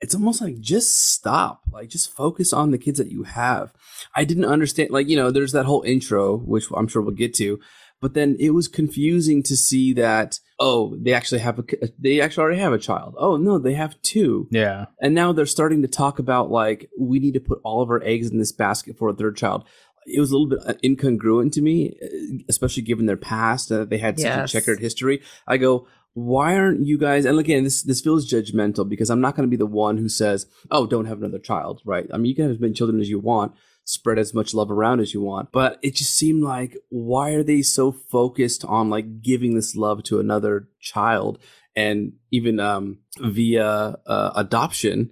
it's 0.00 0.14
almost 0.14 0.42
like 0.42 0.58
just 0.60 1.12
stop 1.12 1.60
like 1.72 1.88
just 1.88 2.10
focus 2.10 2.52
on 2.52 2.72
the 2.72 2.76
kids 2.78 2.98
that 2.98 3.10
you 3.12 3.22
have 3.22 3.72
i 4.16 4.22
didn't 4.24 4.44
understand 4.44 4.90
like 4.90 5.08
you 5.08 5.16
know 5.16 5.30
there's 5.30 5.52
that 5.52 5.64
whole 5.64 5.82
intro 5.82 6.36
which 6.36 6.66
i'm 6.76 6.88
sure 6.88 7.00
we'll 7.00 7.14
get 7.14 7.32
to 7.32 7.58
but 8.00 8.14
then 8.14 8.36
it 8.38 8.50
was 8.50 8.68
confusing 8.68 9.42
to 9.44 9.56
see 9.56 9.92
that 9.94 10.38
oh 10.60 10.96
they 11.00 11.12
actually 11.12 11.40
have 11.40 11.58
a 11.58 11.64
they 11.98 12.20
actually 12.20 12.42
already 12.42 12.60
have 12.60 12.72
a 12.72 12.78
child. 12.78 13.14
Oh 13.18 13.36
no 13.36 13.58
they 13.58 13.74
have 13.74 14.00
two. 14.02 14.48
Yeah, 14.50 14.86
and 15.00 15.14
now 15.14 15.32
they're 15.32 15.46
starting 15.46 15.82
to 15.82 15.88
talk 15.88 16.18
about 16.18 16.50
like 16.50 16.88
we 16.98 17.18
need 17.18 17.34
to 17.34 17.40
put 17.40 17.60
all 17.64 17.82
of 17.82 17.90
our 17.90 18.02
eggs 18.02 18.30
in 18.30 18.38
this 18.38 18.52
basket 18.52 18.96
for 18.98 19.08
a 19.08 19.14
third 19.14 19.36
child. 19.36 19.64
It 20.06 20.20
was 20.20 20.30
a 20.30 20.36
little 20.36 20.48
bit 20.50 20.60
uh, 20.68 20.74
incongruent 20.84 21.52
to 21.52 21.62
me 21.62 21.96
uh, 22.02 22.42
especially 22.48 22.82
given 22.82 23.06
their 23.06 23.16
past 23.16 23.70
and 23.70 23.80
that 23.80 23.90
they 23.90 23.98
had 23.98 24.18
such 24.20 24.26
Yes. 24.26 24.50
a 24.50 24.52
checkered 24.52 24.80
history. 24.80 25.22
I 25.46 25.56
go 25.56 25.86
why 26.16 26.54
aren't 26.56 26.86
you 26.86 26.96
guys 26.96 27.24
and 27.24 27.38
again 27.40 27.64
this 27.64 27.82
this 27.82 28.00
feels 28.00 28.30
judgmental 28.30 28.88
because 28.88 29.10
i'm 29.10 29.20
not 29.20 29.34
going 29.34 29.44
to 29.44 29.50
be 29.50 29.56
the 29.56 29.66
one 29.66 29.96
who 29.98 30.08
says 30.08 30.46
oh 30.70 30.86
don't 30.86 31.06
have 31.06 31.18
another 31.18 31.40
child 31.40 31.82
right? 31.84 32.06
I 32.12 32.18
mean 32.18 32.26
you 32.26 32.36
can 32.36 32.44
have 32.44 32.52
as 32.52 32.60
many 32.60 32.72
children 32.72 33.00
as 33.00 33.08
you 33.08 33.18
want 33.18 33.52
spread 33.84 34.18
as 34.18 34.34
much 34.34 34.54
love 34.54 34.70
around 34.70 35.00
as 35.00 35.12
you 35.14 35.20
want 35.20 35.50
but 35.52 35.78
it 35.82 35.94
just 35.94 36.14
seemed 36.14 36.42
like 36.42 36.76
why 36.88 37.30
are 37.30 37.42
they 37.42 37.62
so 37.62 37.92
focused 37.92 38.64
on 38.64 38.90
like 38.90 39.22
giving 39.22 39.54
this 39.54 39.76
love 39.76 40.02
to 40.02 40.18
another 40.20 40.68
child? 40.80 41.38
And 41.76 42.12
even 42.30 42.60
um 42.60 42.98
via 43.18 43.96
uh, 44.06 44.32
adoption 44.36 45.10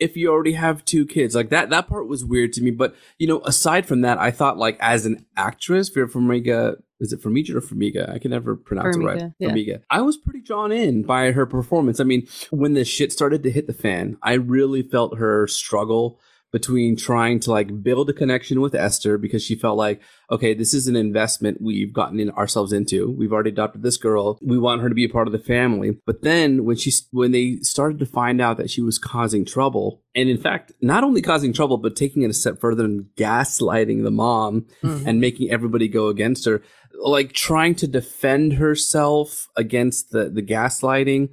if 0.00 0.16
you 0.16 0.30
already 0.30 0.52
have 0.52 0.84
two 0.84 1.06
kids 1.06 1.34
like 1.34 1.50
that 1.50 1.70
that 1.70 1.86
part 1.86 2.08
was 2.08 2.24
weird 2.24 2.52
to 2.52 2.62
me 2.62 2.70
but 2.70 2.94
you 3.18 3.26
know 3.26 3.40
aside 3.44 3.86
from 3.86 4.00
that 4.00 4.18
i 4.18 4.30
thought 4.30 4.58
like 4.58 4.76
as 4.80 5.06
an 5.06 5.24
actress 5.36 5.88
Vera 5.88 6.08
Farmiga 6.08 6.76
is 7.00 7.12
it 7.12 7.22
Farmiga 7.22 7.50
or 7.50 7.60
Farmiga 7.60 8.10
I 8.10 8.18
can 8.18 8.30
never 8.30 8.56
pronounce 8.56 8.96
it 8.96 9.00
right. 9.00 9.32
Yeah. 9.38 9.48
Farmiga 9.48 9.82
I 9.90 10.00
was 10.00 10.16
pretty 10.16 10.40
drawn 10.40 10.72
in 10.72 11.02
by 11.02 11.32
her 11.32 11.44
performance. 11.46 12.00
I 12.00 12.04
mean 12.04 12.26
when 12.50 12.74
the 12.74 12.84
shit 12.84 13.12
started 13.12 13.42
to 13.42 13.50
hit 13.50 13.66
the 13.66 13.72
fan 13.72 14.16
I 14.22 14.34
really 14.34 14.82
felt 14.82 15.18
her 15.18 15.46
struggle 15.46 16.20
between 16.58 16.94
trying 16.96 17.40
to 17.40 17.50
like 17.50 17.82
build 17.82 18.08
a 18.08 18.12
connection 18.12 18.60
with 18.60 18.76
Esther 18.76 19.18
because 19.18 19.42
she 19.42 19.56
felt 19.56 19.76
like, 19.76 20.00
okay, 20.30 20.54
this 20.54 20.72
is 20.72 20.86
an 20.86 20.94
investment 20.94 21.58
we've 21.60 21.92
gotten 21.92 22.20
in 22.20 22.30
ourselves 22.30 22.72
into. 22.72 23.10
We've 23.10 23.32
already 23.32 23.50
adopted 23.50 23.82
this 23.82 23.96
girl. 23.96 24.38
We 24.40 24.56
want 24.56 24.80
her 24.82 24.88
to 24.88 24.94
be 24.94 25.04
a 25.04 25.08
part 25.08 25.26
of 25.26 25.32
the 25.32 25.40
family. 25.40 25.98
But 26.06 26.22
then 26.22 26.64
when 26.64 26.76
she, 26.76 26.92
when 27.10 27.32
they 27.32 27.56
started 27.62 27.98
to 27.98 28.06
find 28.06 28.40
out 28.40 28.56
that 28.58 28.70
she 28.70 28.82
was 28.82 29.00
causing 29.00 29.44
trouble, 29.44 30.02
and 30.14 30.28
in 30.28 30.38
fact, 30.38 30.70
not 30.80 31.02
only 31.02 31.20
causing 31.22 31.52
trouble, 31.52 31.76
but 31.76 31.96
taking 31.96 32.22
it 32.22 32.30
a 32.30 32.34
step 32.34 32.60
further 32.60 32.84
and 32.84 33.06
gaslighting 33.16 34.04
the 34.04 34.12
mom 34.12 34.66
Mhm. 34.84 35.06
and 35.06 35.20
making 35.20 35.50
everybody 35.50 35.88
go 35.88 36.06
against 36.06 36.46
her, 36.46 36.62
like 36.98 37.32
trying 37.32 37.74
to 37.76 37.86
defend 37.86 38.54
herself 38.54 39.48
against 39.56 40.10
the, 40.10 40.28
the 40.28 40.42
gaslighting 40.42 41.30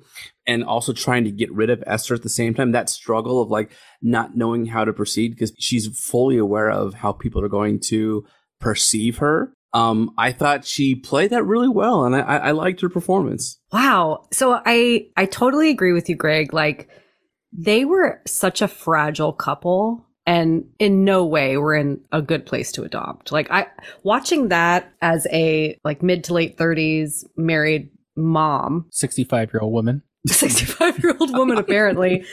and 0.48 0.64
also 0.64 0.94
trying 0.94 1.24
to 1.24 1.32
get 1.32 1.52
rid 1.52 1.70
of 1.70 1.84
Esther 1.86 2.16
at 2.16 2.24
the 2.24 2.30
same 2.30 2.54
time. 2.54 2.72
That 2.72 2.90
struggle 2.90 3.42
of 3.42 3.50
like 3.50 3.72
not 4.02 4.36
knowing 4.36 4.68
how 4.68 4.86
to 4.86 4.94
proceed 4.94 5.30
because 5.30 5.54
she's 5.60 5.88
fully 5.88 6.38
aware 6.38 6.70
of 6.70 6.96
how 6.96 7.12
people 7.12 7.44
are 7.44 7.50
going 7.50 7.80
to 7.88 8.26
perceive 8.60 9.18
her. 9.18 9.54
Um, 9.74 10.12
I 10.18 10.34
thought 10.34 10.66
she 10.66 10.96
played 10.96 11.30
that 11.30 11.46
really 11.46 11.70
well, 11.70 12.04
and 12.04 12.14
I, 12.14 12.20
I 12.20 12.52
liked 12.52 12.82
her 12.82 12.90
performance. 12.90 13.58
Wow. 13.72 14.28
So 14.34 14.62
I 14.66 15.08
I 15.16 15.26
totally 15.26 15.70
agree 15.70 15.94
with 15.94 16.10
you, 16.10 16.16
Greg. 16.16 16.54
Like 16.54 16.90
they 17.54 17.86
were 17.86 18.22
such 18.28 18.62
a 18.62 18.68
fragile 18.68 19.32
couple 19.32 20.06
and 20.26 20.66
in 20.80 21.04
no 21.04 21.26
way 21.26 21.58
were 21.58 21.76
in 21.76 22.02
a 22.12 22.22
good 22.22 22.46
place 22.46 22.72
to 22.74 22.84
adopt. 22.84 23.32
Like 23.32 23.50
I 23.52 23.68
watching 24.04 24.50
that 24.50 24.92
as 25.02 25.28
a 25.32 25.78
like 25.84 26.04
mid 26.04 26.24
to 26.26 26.34
late 26.34 26.58
30s 26.58 27.26
married 27.36 27.90
mom, 28.16 28.88
65 28.92 29.54
year 29.54 29.62
old 29.62 29.74
woman. 29.74 30.04
65 30.28 31.04
year 31.04 31.16
old 31.20 31.36
woman 31.36 31.58
apparently. 31.58 32.26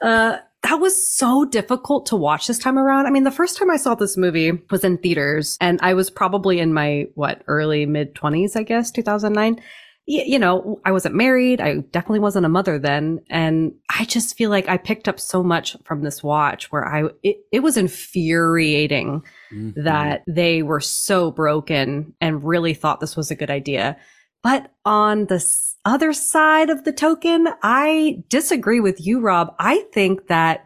Uh 0.00 0.38
that 0.62 0.80
was 0.80 1.06
so 1.08 1.44
difficult 1.44 2.06
to 2.06 2.16
watch 2.16 2.48
this 2.48 2.58
time 2.58 2.76
around. 2.76 3.06
I 3.06 3.10
mean, 3.10 3.22
the 3.22 3.30
first 3.30 3.56
time 3.56 3.70
I 3.70 3.76
saw 3.76 3.94
this 3.94 4.16
movie 4.16 4.50
was 4.70 4.82
in 4.82 4.98
theaters 4.98 5.56
and 5.60 5.78
I 5.80 5.94
was 5.94 6.10
probably 6.10 6.58
in 6.58 6.72
my 6.72 7.06
what 7.14 7.42
early 7.46 7.86
mid 7.86 8.14
20s, 8.14 8.56
I 8.56 8.64
guess, 8.64 8.90
2009 8.90 9.54
y- 9.54 9.62
you 10.08 10.38
know, 10.38 10.80
I 10.84 10.92
wasn't 10.92 11.16
married. 11.16 11.60
I 11.60 11.78
definitely 11.78 12.20
wasn't 12.20 12.46
a 12.46 12.50
mother 12.50 12.78
then. 12.78 13.20
And 13.28 13.74
I 13.90 14.04
just 14.04 14.36
feel 14.36 14.50
like 14.50 14.68
I 14.68 14.76
picked 14.76 15.08
up 15.08 15.18
so 15.18 15.42
much 15.42 15.76
from 15.84 16.02
this 16.02 16.22
watch 16.22 16.70
where 16.70 16.86
I, 16.86 17.08
it, 17.24 17.38
it 17.50 17.60
was 17.60 17.76
infuriating 17.76 19.24
mm-hmm. 19.52 19.82
that 19.82 20.22
they 20.28 20.62
were 20.62 20.80
so 20.80 21.32
broken 21.32 22.14
and 22.20 22.44
really 22.44 22.72
thought 22.72 23.00
this 23.00 23.16
was 23.16 23.32
a 23.32 23.36
good 23.36 23.50
idea. 23.50 23.96
But 24.44 24.70
on 24.84 25.26
the 25.26 25.44
other 25.84 26.12
side 26.12 26.70
of 26.70 26.84
the 26.84 26.92
token, 26.92 27.48
I 27.64 28.22
disagree 28.28 28.78
with 28.78 29.04
you, 29.04 29.18
Rob. 29.20 29.56
I 29.58 29.86
think 29.92 30.28
that 30.28 30.64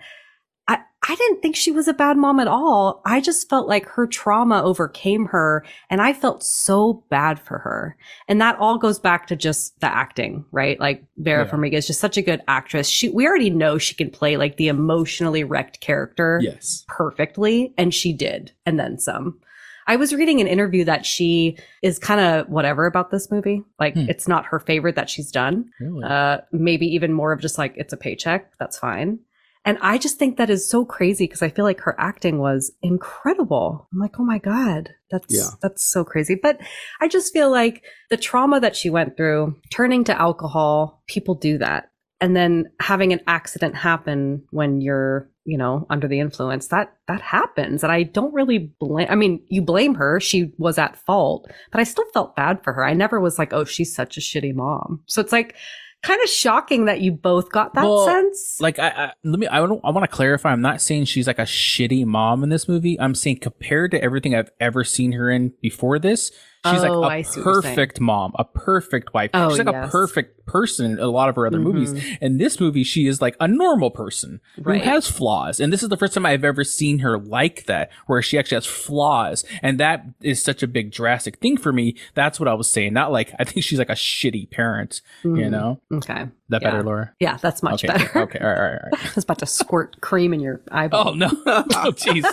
I, 1.11 1.15
didn't 1.17 1.41
think 1.43 1.57
she 1.57 1.73
was 1.73 1.89
a 1.89 1.93
bad 1.95 2.17
mom 2.17 2.39
at 2.41 2.47
all. 2.49 3.03
I 3.05 3.21
just 3.21 3.49
felt 3.49 3.67
like 3.69 3.87
her 3.87 4.07
trauma 4.07 4.63
overcame 4.63 5.27
her 5.27 5.65
and 5.91 6.01
I 6.01 6.13
felt 6.13 6.43
so 6.43 7.05
bad 7.11 7.39
for 7.41 7.59
her. 7.59 7.97
And 8.29 8.41
that 8.41 8.57
all 8.59 8.79
goes 8.79 8.99
back 8.99 9.27
to 9.27 9.37
just 9.37 9.79
the 9.81 9.87
acting, 9.87 10.45
right? 10.53 10.79
Like 10.79 11.05
Vera 11.17 11.45
Yeah. 11.45 11.51
Farmiga 11.51 11.75
is 11.75 11.87
just 11.87 12.01
such 12.01 12.17
a 12.17 12.23
good 12.23 12.43
actress. 12.49 12.89
She, 12.89 13.09
we 13.09 13.27
already 13.27 13.51
know 13.51 13.77
she 13.79 13.95
can 13.95 14.11
play 14.11 14.37
like 14.37 14.57
the 14.57 14.69
emotionally 14.69 15.45
wrecked 15.45 15.81
character 15.81 16.41
Yes. 16.43 16.85
perfectly. 16.89 17.75
And 17.77 17.93
she 17.95 18.13
did. 18.13 18.53
And 18.65 18.79
then 18.79 18.99
some. 18.99 19.41
I 19.87 19.97
was 19.97 20.15
reading 20.15 20.41
an 20.41 20.47
interview 20.47 20.85
that 20.85 21.05
she 21.05 21.59
is 21.83 21.99
kind 21.99 22.21
of 22.21 22.49
whatever 22.49 22.87
about 22.87 23.11
this 23.11 23.31
movie. 23.31 23.63
Like 23.81 23.95
Hmm. 23.95 24.07
it's 24.09 24.29
not 24.29 24.47
her 24.47 24.61
favorite 24.61 24.95
that 24.95 25.11
she's 25.11 25.33
done. 25.33 25.71
Really? 25.81 26.05
Uh, 26.05 26.39
maybe 26.53 26.87
even 26.87 27.13
more 27.13 27.33
of 27.33 27.41
just 27.41 27.59
like 27.59 27.75
it's 27.77 27.93
a 27.93 27.97
paycheck. 27.97 28.57
That's 28.59 28.79
fine. 28.79 29.19
And 29.65 29.77
I 29.83 29.99
just 29.99 30.19
think 30.19 30.39
that 30.39 30.49
is 30.49 30.69
so 30.69 30.85
crazy 30.87 31.25
because 31.27 31.43
I 31.43 31.51
feel 31.51 31.67
like 31.67 31.81
her 31.81 31.95
acting 31.99 32.39
was 32.39 32.73
incredible. 32.83 33.89
I'm 33.93 33.99
like, 33.99 34.19
oh 34.19 34.25
my 34.25 34.39
god, 34.39 34.91
that's 35.11 35.27
Yeah. 35.35 35.51
that's 35.61 35.85
so 35.85 36.05
crazy. 36.05 36.35
But 36.35 36.61
I 37.01 37.09
just 37.09 37.33
feel 37.33 37.51
like 37.51 37.83
the 38.09 38.17
trauma 38.17 38.61
that 38.61 38.75
she 38.75 38.89
went 38.89 39.17
through, 39.17 39.57
turning 39.71 40.05
to 40.05 40.19
alcohol, 40.19 41.03
people 41.09 41.35
do 41.35 41.59
that, 41.59 41.91
and 42.21 42.35
then 42.35 42.71
having 42.81 43.13
an 43.13 43.21
accident 43.27 43.75
happen 43.75 44.45
when 44.51 44.81
you're 44.81 45.29
you 45.45 45.57
know 45.57 45.87
under 45.89 46.07
the 46.07 46.21
influence 46.21 46.69
that 46.69 46.93
that 47.09 47.23
happens 47.23 47.83
and 47.83 47.91
i 47.91 48.03
don't 48.03 48.35
really 48.35 48.71
blame 48.79 49.07
i 49.09 49.15
mean 49.15 49.43
you 49.49 49.63
blame 49.63 49.95
her 49.95 50.21
she 50.21 50.53
was 50.59 50.77
at 50.77 50.97
fault 50.97 51.51
but 51.73 51.81
i 51.81 51.85
still 51.85 52.05
felt 52.13 52.37
bad 52.37 52.63
for 52.63 52.75
her 52.75 52.85
i 52.85 52.93
never 52.93 53.19
was 53.19 53.39
like 53.39 53.55
oh 53.55 53.65
she's 53.65 53.93
such 53.95 54.19
a 54.19 54.21
shitty 54.21 54.55
mom 54.55 55.03
so 55.07 55.19
it's 55.19 55.33
like 55.33 55.57
kind 56.03 56.21
of 56.23 56.29
shocking 56.29 56.87
that 56.87 57.01
you 57.01 57.13
both 57.13 57.51
got 57.51 57.75
that 57.75 57.85
Well, 57.85 58.07
sense 58.07 58.61
Like 58.61 58.79
I, 58.79 58.89
I 58.89 59.13
let 59.25 59.39
me 59.39 59.47
I 59.47 59.59
I 59.59 59.67
want 59.67 60.03
to 60.03 60.09
clarify. 60.09 60.51
I'm 60.51 60.63
not 60.63 60.81
saying 60.81 61.05
she's 61.07 61.27
like 61.27 61.39
a 61.39 61.43
shitty 61.43 62.05
mom 62.07 62.43
in 62.43 62.49
this 62.49 62.69
movie. 62.69 62.99
I'm 63.01 63.15
saying 63.15 63.41
compared 63.41 63.91
to 63.93 64.03
everything 64.03 64.35
I've 64.35 64.51
ever 64.61 64.85
seen 64.85 65.13
her 65.13 65.31
in 65.31 65.53
before 65.61 65.99
this, 65.99 66.33
she's 66.67 66.83
Oh, 66.85 67.01
like 67.01 67.25
a 67.25 67.29
see 67.29 67.41
what 67.41 67.47
you're 67.47 67.63
saying. 67.63 67.75
perfect 67.75 68.01
mom, 68.01 68.33
a 68.39 68.45
perfect 68.45 69.15
wife. 69.15 69.31
Oh, 69.35 69.49
she's 69.51 69.59
like 69.65 69.75
a 69.75 69.89
perfect 69.89 70.45
person 70.47 70.93
in 70.93 70.99
a 70.99 71.07
lot 71.07 71.29
of 71.29 71.37
her 71.37 71.47
other 71.47 71.61
movies. 71.61 71.93
Mhm. 71.95 72.19
In 72.21 72.39
this 72.39 72.59
movie, 72.61 72.83
she 72.85 73.07
is 73.07 73.23
like 73.23 73.37
a 73.41 73.47
normal 73.47 73.91
person 73.91 74.41
Right. 74.59 74.83
who 74.83 74.91
has 74.91 75.07
flaws. 75.09 75.61
And 75.61 75.73
this 75.73 75.83
is 75.83 75.89
the 75.89 75.97
first 75.97 76.13
time 76.15 76.27
I've 76.27 76.45
ever 76.45 76.65
seen 76.65 76.99
her 77.01 77.19
like 77.19 77.67
that, 77.67 77.91
where 78.07 78.21
she 78.21 78.37
actually 78.39 78.57
has 78.57 78.67
flaws. 78.67 79.45
And 79.63 79.79
that 79.79 80.05
is 80.23 80.43
such 80.43 80.63
a 80.63 80.67
big 80.67 80.91
drastic 80.91 81.39
thing 81.39 81.57
for 81.57 81.73
me. 81.73 81.95
That's 82.15 82.41
what 82.41 82.49
I 82.49 82.55
was 82.55 82.69
saying. 82.69 82.93
Not 82.93 83.13
like 83.13 83.33
I 83.39 83.45
think 83.45 83.65
she's 83.65 83.79
like 83.79 83.89
a 83.91 83.95
shitty 83.95 84.51
parent, 84.51 85.01
you 85.23 85.31
Mhm. 85.31 85.51
know? 85.51 85.81
okay 85.93 86.27
That 86.51 86.63
Yeah. 86.63 86.71
better, 86.73 86.83
Laura? 86.83 87.13
yeah 87.21 87.37
that's 87.39 87.63
much 87.63 87.85
okay, 87.85 87.93
better 87.93 88.23
Okay, 88.23 88.39
all 88.41 88.49
right, 88.49 88.57
all 88.59 88.63
right, 88.65 88.81
all 88.83 88.91
right. 88.93 89.05
I 89.11 89.13
was 89.15 89.25
about 89.25 89.39
to 89.39 89.47
squirt 89.47 90.01
cream 90.01 90.35
in 90.35 90.41
your 90.41 90.61
eyeball. 90.71 91.09
Oh 91.11 91.15
no! 91.15 91.29
oh 91.47 91.93
jeez. 91.97 92.25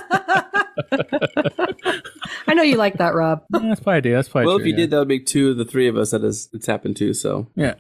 I 2.47 2.53
know 2.53 2.63
you 2.63 2.77
like 2.77 2.95
that, 2.95 3.13
Rob. 3.15 3.43
Yeah, 3.53 3.60
that's 3.69 3.80
probably 3.82 4.01
do. 4.01 4.13
That's 4.13 4.27
probably 4.30 4.47
well, 4.47 4.58
true, 4.58 4.63
if 4.63 4.67
you 4.67 4.73
yeah. 4.73 4.77
did, 4.77 4.89
that 4.91 4.99
would 4.99 5.08
make 5.08 5.25
two 5.25 5.51
of 5.51 5.58
the 5.58 5.65
three 5.65 5.88
of 5.88 5.97
us 5.97 6.12
that 6.12 6.21
has 6.23 6.49
it's 6.53 6.65
happened 6.67 6.97
to. 6.97 7.13
So 7.13 7.47
Yeah. 7.56 7.75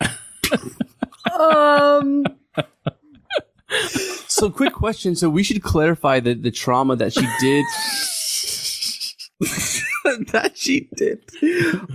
um. 1.39 2.23
So, 4.27 4.49
quick 4.49 4.73
question. 4.73 5.15
So, 5.15 5.29
we 5.29 5.43
should 5.43 5.61
clarify 5.63 6.19
the, 6.19 6.33
the 6.35 6.51
trauma 6.51 6.95
that 6.97 7.11
she 7.13 7.25
did. 7.41 7.65
that 10.31 10.53
she 10.55 10.89
did 10.95 11.19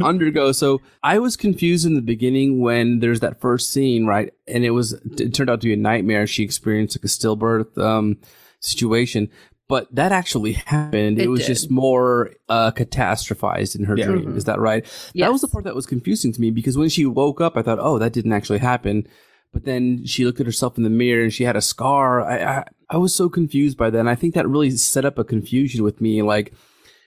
undergo. 0.00 0.52
So, 0.52 0.80
I 1.02 1.18
was 1.18 1.36
confused 1.36 1.84
in 1.86 1.94
the 1.94 2.02
beginning 2.02 2.60
when 2.60 3.00
there's 3.00 3.20
that 3.20 3.40
first 3.40 3.72
scene, 3.72 4.06
right? 4.06 4.32
And 4.46 4.64
it 4.64 4.70
was, 4.70 4.92
it 5.18 5.34
turned 5.34 5.50
out 5.50 5.60
to 5.62 5.66
be 5.66 5.72
a 5.72 5.76
nightmare. 5.76 6.26
She 6.26 6.42
experienced 6.44 6.96
like 6.96 7.04
a 7.04 7.08
stillbirth 7.08 7.76
um, 7.78 8.18
situation. 8.60 9.28
But 9.68 9.92
that 9.94 10.12
actually 10.12 10.52
happened. 10.52 11.18
It, 11.18 11.24
It 11.24 11.28
was 11.28 11.40
did. 11.40 11.46
just 11.46 11.70
more 11.70 12.32
uh, 12.48 12.72
catastrophized 12.72 13.74
in 13.76 13.84
her 13.84 13.96
Yeah. 13.96 14.06
dream. 14.06 14.36
Is 14.36 14.44
that 14.44 14.60
right? 14.60 14.84
That 15.14 15.32
was 15.32 15.40
the 15.40 15.48
part 15.48 15.64
that 15.64 15.74
was 15.74 15.86
confusing 15.86 16.32
to 16.32 16.40
me 16.40 16.50
because 16.50 16.76
when 16.76 16.90
she 16.90 17.06
woke 17.06 17.40
up, 17.40 17.56
I 17.56 17.62
thought, 17.62 17.78
oh, 17.80 17.98
that 17.98 18.12
didn't 18.12 18.32
actually 18.34 18.58
happen. 18.58 19.06
But 19.52 19.64
then 19.64 20.04
she 20.06 20.24
looked 20.24 20.40
at 20.40 20.46
herself 20.46 20.76
in 20.76 20.84
the 20.84 20.90
mirror 20.90 21.22
and 21.22 21.32
she 21.32 21.44
had 21.44 21.56
a 21.56 21.60
scar. 21.62 22.22
I, 22.22 22.58
I, 22.58 22.64
I 22.90 22.96
was 22.98 23.14
so 23.14 23.28
confused 23.28 23.76
by 23.78 23.88
that. 23.90 23.98
And 23.98 24.08
I 24.10 24.14
think 24.14 24.34
that 24.34 24.48
really 24.48 24.70
set 24.72 25.04
up 25.04 25.18
a 25.18 25.24
confusion 25.24 25.82
with 25.82 26.00
me, 26.00 26.22
like 26.22 26.52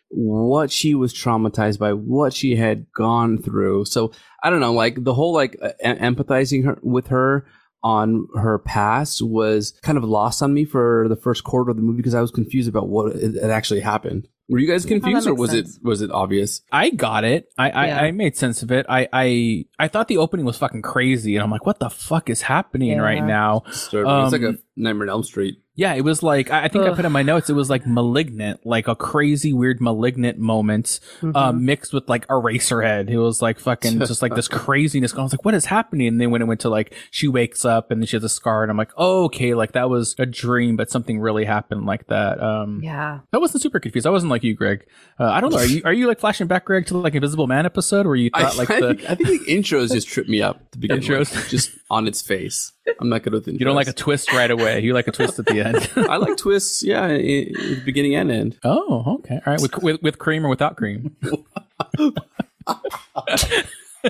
what 0.10 0.72
she 0.72 0.96
was 0.96 1.14
traumatized 1.14 1.80
by, 1.80 1.94
what 1.94 2.34
she 2.34 2.56
had 2.56 2.86
gone 2.96 3.38
through. 3.42 3.86
So 3.86 4.12
I 4.44 4.50
don't 4.50 4.60
know, 4.60 4.74
like 4.74 5.04
the 5.04 5.14
whole 5.14 5.34
like 5.34 5.58
uh, 5.62 5.72
empathizing 5.84 6.66
her 6.66 6.78
with 6.82 7.08
her 7.08 7.46
on 7.84 8.28
her 8.36 8.58
past 8.60 9.22
was 9.22 9.78
kind 9.84 9.98
of 9.98 10.04
lost 10.04 10.42
on 10.42 10.54
me 10.54 10.66
for 10.66 11.06
the 11.08 11.16
first 11.16 11.44
quarter 11.44 11.70
of 11.70 11.78
the 11.78 11.84
movie 11.84 11.98
because 11.98 12.16
I 12.16 12.22
was 12.22 12.32
confused 12.32 12.68
about 12.68 12.88
what 12.90 13.16
it, 13.16 13.36
it 13.36 13.50
actually 13.50 13.82
happened. 13.82 14.28
Were 14.48 14.60
you 14.60 14.68
guys 14.68 14.86
confused 14.86 15.28
or 15.28 15.34
was 15.34 15.52
sense. 15.52 15.78
it 15.78 15.84
was 15.84 16.02
it 16.02 16.12
obvious? 16.12 16.62
I 16.72 16.92
got 16.92 17.24
it. 17.24 17.48
I, 17.58 17.70
I, 17.72 17.86
Yeah. 17.88 18.00
I 18.02 18.12
made 18.12 18.38
sense 18.38 18.62
of 18.62 18.72
it. 18.72 18.86
I, 18.88 19.08
I 19.12 19.66
I 19.80 19.88
thought 19.88 20.08
the 20.08 20.18
opening 20.18 20.46
was 20.46 20.58
fucking 20.58 20.84
crazy, 20.84 21.36
and 21.36 21.44
I'm 21.44 21.50
like, 21.50 21.66
what 21.66 21.80
the 21.80 21.90
fuck 21.90 22.30
is 22.30 22.44
happening 22.44 23.00
right 23.00 23.24
now? 23.24 23.64
Disturbing. 23.68 24.12
it's 24.24 24.32
like 24.34 24.42
a 24.44 24.50
Um, 24.50 24.60
Nightmare 24.76 25.08
on 25.08 25.10
Elm 25.10 25.24
Street. 25.24 25.58
Yeah, 25.78 25.94
it 25.94 26.02
was 26.06 26.24
like 26.24 26.50
I 26.52 26.64
I 26.64 26.68
think 26.70 26.86
I 26.86 26.94
put 26.96 27.04
in 27.06 27.12
my 27.12 27.22
notes. 27.22 27.50
It 27.50 27.54
was 27.54 27.70
like 27.70 27.86
malignant, 27.86 28.66
like 28.66 28.88
a 28.88 28.96
crazy, 28.96 29.52
weird, 29.52 29.82
malignant 29.82 30.38
moment, 30.40 31.00
uh, 31.22 31.52
Mhm. 31.52 31.60
mixed 31.60 31.94
with 31.94 32.08
like 32.08 32.26
Eraserhead. 32.28 33.10
It 33.10 33.20
was 33.20 33.42
like 33.42 33.60
fucking 33.60 34.00
just 34.00 34.22
like 34.22 34.36
this 34.36 34.48
craziness. 34.64 35.14
I 35.14 35.22
was 35.22 35.34
like, 35.34 35.44
"What 35.44 35.54
is 35.54 35.66
happening?" 35.66 36.08
And 36.08 36.22
then 36.22 36.32
when 36.32 36.42
it 36.42 36.46
went 36.46 36.62
to 36.62 36.70
like 36.70 36.94
she 37.12 37.28
wakes 37.28 37.66
up 37.66 37.92
and 37.92 38.02
then 38.02 38.08
she 38.08 38.16
has 38.16 38.24
a 38.24 38.30
scar, 38.30 38.64
and 38.64 38.72
I'm 38.72 38.78
like, 38.78 38.92
"Oh, 38.96 39.26
okay, 39.26 39.54
like 39.54 39.74
that 39.74 39.90
was 39.90 40.16
a 40.18 40.26
dream, 40.26 40.78
but 40.78 40.90
something 40.90 41.20
really 41.20 41.44
happened 41.46 41.86
like 41.86 42.08
that." 42.08 42.42
Um, 42.42 42.80
Yeah. 42.82 43.20
I 43.34 43.38
wasn't 43.38 43.62
super 43.62 43.80
confused. 43.82 44.08
I 44.08 44.12
wasn't 44.12 44.30
like 44.32 44.44
you, 44.44 44.54
Greg. 44.56 44.86
Uh, 45.20 45.26
I 45.26 45.42
don't 45.42 45.52
know. 45.52 45.58
Are 45.60 45.66
you 45.66 45.82
are 45.86 45.94
you 45.94 46.08
like 46.08 46.20
flashing 46.20 46.48
back, 46.48 46.66
Greg, 46.66 46.86
to 46.88 46.98
like 46.98 47.16
Invisible 47.16 47.48
Man 47.48 47.66
episode 47.66 48.06
where 48.08 48.16
you 48.16 48.30
I, 48.34 48.44
thought 48.44 48.58
like 48.58 48.70
I, 48.72 48.80
the 48.80 48.88
think, 48.96 49.10
I 49.10 49.16
think 49.16 49.46
the 49.46 49.54
intros 49.58 49.92
just 49.92 50.08
trip 50.08 50.28
me 50.30 50.42
up 50.42 50.72
to 50.72 50.78
begin 50.80 51.00
Intros? 51.00 51.36
with, 51.36 51.50
just 51.50 51.72
on 51.90 52.08
its 52.08 52.22
face. 52.22 52.72
I'm 53.00 53.10
not 53.10 53.24
good 53.24 53.34
with 53.34 53.46
intros. 53.48 53.60
you 53.60 53.66
don't 53.66 53.76
like 53.76 53.88
a 53.88 53.94
twist 53.94 54.32
right 54.34 54.50
away. 54.52 54.80
You 54.82 54.94
like 54.94 55.08
a 55.08 55.12
twist 55.12 55.40
at 55.40 55.46
the 55.48 55.60
end. 55.62 55.90
I 56.10 56.18
like 56.18 56.38
twists, 56.38 56.84
yeah, 56.84 57.04
i- 57.06 57.16
i- 57.16 57.82
beginning 57.84 58.16
and 58.16 58.32
end. 58.32 58.60
Oh, 58.64 59.16
okay. 59.20 59.36
All 59.46 59.54
right. 59.54 59.62
With, 59.62 59.78
with 59.82 60.02
with 60.04 60.18
cream 60.20 60.46
or 60.46 60.50
without 60.50 60.78
cream? 60.78 61.16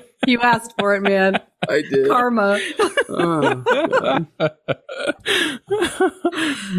you 0.28 0.40
asked 0.42 0.74
for 0.80 0.96
it, 0.96 1.02
man. 1.02 1.40
I 1.70 1.82
did. 1.90 2.08
Karma. 2.08 2.60
Oh, 3.10 3.64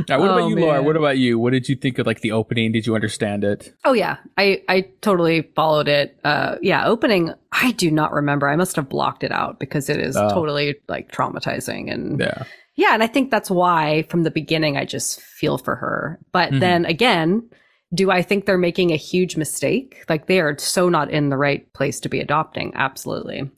Now, 0.09 0.21
what 0.21 0.31
Oh, 0.31 0.39
about 0.39 0.49
you, 0.49 0.57
Laura? 0.57 0.83
What 0.83 0.97
about 0.97 1.19
you? 1.19 1.39
What 1.39 1.53
did 1.53 1.69
you 1.69 1.77
think 1.77 1.99
of 1.99 2.07
like 2.07 2.21
the 2.21 2.33
opening? 2.33 2.73
Did 2.73 2.87
you 2.87 2.95
understand 2.95 3.45
it? 3.45 3.73
Oh 3.85 3.93
yeah, 3.93 4.17
I 4.37 4.63
I 4.69 4.89
totally 5.01 5.43
followed 5.55 5.89
it. 5.89 6.19
Uh, 6.25 6.57
yeah, 6.63 6.87
opening. 6.87 7.33
I 7.53 7.73
do 7.73 7.91
not 7.91 8.13
remember. 8.13 8.49
I 8.49 8.57
must 8.57 8.77
have 8.77 8.89
blocked 8.89 9.25
it 9.25 9.33
out 9.33 9.59
because 9.59 9.89
it 9.89 9.99
is 10.01 10.17
Oh. 10.17 10.29
totally 10.31 10.77
like 10.89 11.11
traumatizing 11.13 11.93
and 11.93 12.21
Yeah. 12.21 12.45
yeah, 12.77 12.91
and 12.95 13.03
I 13.03 13.07
think 13.07 13.31
that's 13.31 13.51
why 13.51 14.03
from 14.09 14.23
the 14.23 14.31
beginning 14.31 14.77
I 14.77 14.85
just 14.85 15.21
feel 15.21 15.59
for 15.59 15.75
her. 15.77 16.19
But 16.33 16.53
Mhm. 16.53 16.61
then 16.61 16.85
again, 16.85 17.49
do 17.95 18.11
I 18.11 18.23
think 18.23 18.47
they're 18.47 18.59
making 18.59 18.91
a 18.93 18.97
huge 18.97 19.37
mistake? 19.37 20.05
Like 20.09 20.27
they 20.27 20.41
are 20.41 20.57
so 20.59 20.89
not 20.89 21.11
in 21.11 21.29
the 21.29 21.37
right 21.37 21.73
place 21.73 22.01
to 22.01 22.09
be 22.09 22.21
adopting. 22.21 22.73
Absolutely. 22.75 23.51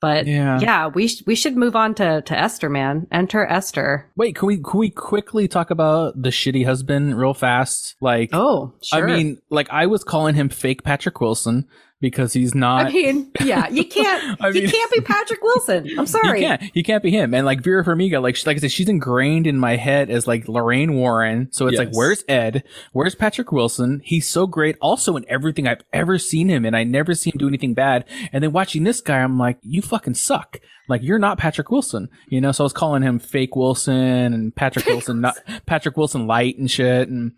But 0.00 0.26
Yeah. 0.26 0.58
yeah, 0.60 0.86
we 0.88 1.08
sh- 1.08 1.22
we 1.26 1.34
should 1.34 1.56
move 1.58 1.76
on 1.76 1.94
to 1.96 2.22
to 2.22 2.38
Esther, 2.38 2.70
man. 2.70 3.06
Enter 3.12 3.44
Esther. 3.44 4.10
Wait, 4.16 4.34
can 4.34 4.46
we 4.46 4.56
can 4.58 4.78
we 4.80 4.88
quickly 4.90 5.46
talk 5.46 5.70
about 5.70 6.14
the 6.20 6.30
shitty 6.30 6.64
husband 6.64 7.18
real 7.18 7.34
fast? 7.34 7.96
Like, 8.00 8.30
oh, 8.32 8.72
sure. 8.82 9.08
I 9.08 9.16
mean, 9.16 9.38
like 9.50 9.68
I 9.70 9.86
was 9.86 10.02
calling 10.02 10.34
him 10.34 10.48
fake 10.48 10.84
Patrick 10.84 11.20
Wilson 11.20 11.66
because 12.00 12.32
he's 12.32 12.54
not. 12.54 12.86
I 12.86 12.90
mean, 12.90 13.30
yeah, 13.42 13.68
you 13.68 13.84
can't 13.88 14.40
I 14.40 14.48
you 14.48 14.62
mean- 14.62 14.70
can't 14.70 14.92
be 14.92 15.00
Patrick 15.00 15.42
Wilson. 15.42 15.98
I'm 15.98 16.06
sorry. 16.06 16.40
He 16.40 16.46
can't. 16.46 16.62
He 16.74 16.82
can't 16.82 17.02
be 17.02 17.10
him. 17.10 17.34
And 17.34 17.44
like 17.46 17.60
Vera 17.62 17.84
Farmiga, 17.84 18.22
like 18.22 18.36
she, 18.36 18.46
like 18.46 18.56
I 18.56 18.60
said, 18.60 18.72
she's 18.72 18.88
ingrained 18.88 19.46
in 19.46 19.58
my 19.58 19.76
head 19.76 20.10
as 20.10 20.26
like 20.26 20.48
Lorraine 20.48 20.94
Warren. 20.94 21.48
So 21.52 21.66
it's 21.66 21.78
like, 21.78 21.90
where's 21.92 22.24
Ed? 22.28 22.64
Where's 22.92 23.14
Patrick 23.14 23.52
Wilson? 23.52 24.00
He's 24.04 24.28
so 24.28 24.46
great, 24.46 24.76
also 24.80 25.16
in 25.16 25.24
everything 25.28 25.66
I've 25.68 25.84
ever 25.92 26.18
seen 26.18 26.48
him, 26.48 26.64
and 26.64 26.76
I 26.76 26.84
never 26.84 27.14
see 27.14 27.30
him 27.30 27.38
do 27.38 27.48
anything 27.48 27.74
bad. 27.74 28.04
And 28.32 28.42
then 28.42 28.52
watching 28.52 28.84
this 28.84 29.00
guy, 29.00 29.18
I'm 29.18 29.38
like, 29.38 29.58
you 29.62 29.82
fucking 29.82 30.14
suck. 30.14 30.58
Like 30.88 31.02
you're 31.04 31.18
not 31.20 31.38
Patrick 31.38 31.70
Wilson, 31.70 32.08
you 32.28 32.40
know. 32.40 32.50
So 32.50 32.64
I 32.64 32.66
was 32.66 32.72
calling 32.72 33.02
him 33.02 33.20
fake 33.20 33.54
Wilson 33.54 33.94
and 34.34 34.54
Patrick 34.56 34.86
Wilson, 34.86 35.20
not 35.20 35.36
Patrick 35.64 35.96
Wilson 35.96 36.26
light 36.26 36.58
and 36.58 36.68
shit. 36.68 37.08
And 37.08 37.32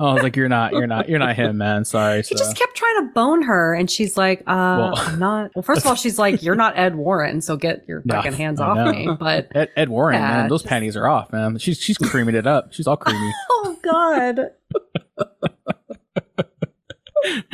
I 0.00 0.14
was 0.14 0.22
like, 0.22 0.34
you're 0.36 0.48
not, 0.48 0.72
you're 0.72 0.86
not, 0.86 1.08
you're 1.08 1.18
not 1.20 1.36
him, 1.36 1.58
man. 1.58 1.84
Sorry. 1.84 2.22
He 2.22 2.34
just 2.34 2.56
kept 2.56 2.74
trying 2.76 3.06
to 3.06 3.12
bone 3.14 3.42
her, 3.42 3.72
and 3.74 3.88
she's 3.90 4.16
like, 4.16 4.40
uh, 4.40 4.44
Well- 4.46 4.92
I'm 4.96 5.18
not. 5.18 5.50
Well, 5.54 5.62
first 5.62 5.82
of 5.82 5.86
all, 5.86 5.94
she's 5.94 6.18
like, 6.18 6.42
you're 6.42 6.56
not 6.56 6.76
Ed 6.76 6.96
Warren, 6.96 7.40
so 7.40 7.56
get 7.56 7.86
your 7.86 8.02
fucking 8.08 8.32
hands 8.32 8.60
off 8.60 8.76
me. 8.94 9.08
But 9.18 9.48
Ed, 9.54 9.70
Ed 9.76 9.88
Warren, 9.90 10.14
Yeah, 10.20 10.28
man, 10.28 10.48
those 10.48 10.62
just- 10.62 10.68
panties 10.68 10.96
are 10.96 11.06
off, 11.06 11.32
man. 11.32 11.58
She's 11.58 11.78
she's 11.78 11.96
creaming 11.98 12.34
it 12.34 12.46
up. 12.46 12.72
She's 12.72 12.86
all 12.86 12.96
creamy. 12.96 13.30
oh 13.50 13.76
god, 13.82 14.38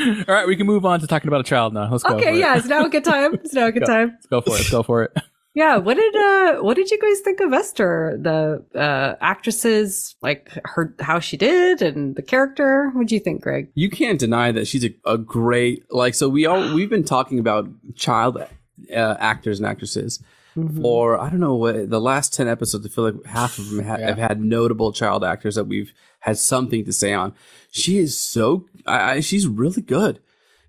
All 0.00 0.34
right, 0.34 0.46
we 0.46 0.56
can 0.56 0.66
move 0.66 0.86
on 0.86 1.00
to 1.00 1.06
talking 1.06 1.28
about 1.28 1.40
a 1.40 1.44
child 1.44 1.74
now. 1.74 1.90
Let's 1.90 2.02
go. 2.02 2.16
okay, 2.16 2.38
yeah, 2.38 2.56
it's 2.56 2.66
now 2.66 2.86
a 2.86 2.88
good 2.88 3.04
time. 3.04 3.34
It's 3.34 3.52
now 3.52 3.66
a 3.66 3.72
good 3.72 3.80
Go. 3.80 3.86
time. 3.86 4.10
Let's 4.12 4.26
go 4.26 4.40
for 4.40 4.50
it. 4.50 4.54
Let's 4.54 4.70
go 4.70 4.82
for 4.82 5.02
it. 5.02 5.12
Yeah, 5.54 5.76
what 5.78 5.96
did 5.96 6.14
uh, 6.14 6.56
what 6.62 6.76
did 6.76 6.90
you 6.90 6.98
guys 7.00 7.20
think 7.20 7.40
of 7.40 7.52
Esther, 7.52 8.16
the 8.20 8.64
uh, 8.78 9.16
actresses, 9.20 10.14
like 10.22 10.50
her, 10.64 10.94
how 11.00 11.18
she 11.18 11.36
did, 11.36 11.82
and 11.82 12.14
the 12.14 12.22
character? 12.22 12.90
What 12.94 13.08
do 13.08 13.14
you 13.14 13.20
think, 13.20 13.42
Greg? 13.42 13.68
you 13.74 13.90
can't 13.90 14.20
deny 14.20 14.52
that 14.52 14.66
she's 14.68 14.84
a, 14.84 14.94
a 15.04 15.18
great 15.18 15.84
like. 15.90 16.14
So 16.14 16.28
we 16.28 16.46
all 16.46 16.74
we've 16.74 16.90
been 16.90 17.02
talking 17.04 17.38
about 17.40 17.68
child 17.96 18.36
uh, 18.38 19.16
actors 19.18 19.58
and 19.58 19.66
actresses 19.66 20.22
Mm-hmm. 20.56 20.82
for 20.82 21.20
I 21.20 21.28
don't 21.30 21.38
know 21.38 21.54
what 21.54 21.88
the 21.88 22.00
last 22.00 22.34
ten 22.34 22.48
episodes. 22.48 22.84
I 22.84 22.88
feel 22.88 23.04
like 23.04 23.24
half 23.26 23.58
of 23.58 23.70
them 23.70 23.84
ha- 23.84 23.98
have 23.98 24.18
had 24.18 24.40
notable 24.40 24.92
child 24.92 25.22
actors 25.22 25.54
that 25.54 25.64
we've 25.68 25.92
had 26.20 26.36
something 26.36 26.84
to 26.84 26.92
say 26.92 27.12
on. 27.12 27.32
She 27.70 27.98
is 27.98 28.18
so 28.18 28.66
I, 28.84 29.10
I, 29.12 29.20
she's 29.20 29.46
really 29.46 29.82
good. 29.82 30.20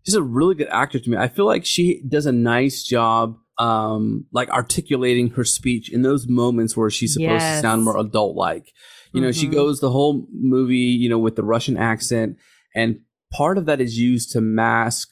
She's 0.04 0.13
a 0.13 0.22
really 0.22 0.54
good 0.54 0.68
actor 0.70 1.00
to 1.00 1.10
me. 1.10 1.18
I 1.18 1.28
feel 1.28 1.46
like 1.46 1.65
she 1.65 2.04
does 2.08 2.28
a 2.28 2.32
nice 2.32 2.84
job, 2.84 3.39
um, 3.60 4.26
like 4.32 4.50
articulating 4.50 5.30
her 5.32 5.43
speech 5.43 5.91
in 5.91 6.02
those 6.02 6.28
moments 6.28 6.76
where 6.78 6.89
she's 6.89 7.13
supposed 7.13 7.45
Yes. 7.45 7.56
to 7.58 7.62
sound 7.62 7.84
more 7.84 7.98
adult 8.00 8.36
like. 8.36 8.72
You 9.12 9.22
know, 9.22 9.32
she 9.32 9.48
Mhm. 9.48 9.54
goes 9.54 9.80
the 9.80 9.91
whole 9.91 10.28
movie, 10.32 10.78
you 10.78 11.10
know, 11.10 11.19
with 11.19 11.36
the 11.36 11.43
Russian 11.43 11.76
accent, 11.78 12.38
and 12.74 13.02
part 13.32 13.58
of 13.58 13.65
that 13.65 13.82
is 13.82 14.00
used 14.00 14.32
to 14.32 14.41
mask 14.41 15.10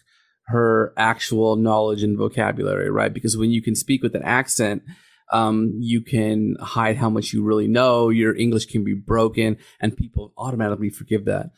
her 0.47 0.93
actual 0.95 1.57
knowledge 1.57 2.03
and 2.03 2.17
vocabulary, 2.17 2.89
right? 2.89 3.13
Because 3.13 3.35
when 3.35 3.51
you 3.51 3.61
can 3.61 3.75
speak 3.75 4.01
with 4.01 4.15
an 4.15 4.23
accent, 4.23 4.81
um, 5.33 5.73
you 5.79 5.99
can 5.99 6.55
hide 6.61 6.95
how 6.95 7.09
much 7.09 7.33
you 7.33 7.43
really 7.43 7.67
know. 7.67 8.07
Your 8.09 8.33
English 8.33 8.67
can 8.67 8.83
be 8.85 8.93
broken, 8.93 9.57
and 9.81 9.97
people 9.97 10.31
automatically 10.37 10.89
forgive 10.89 11.25
that. 11.25 11.51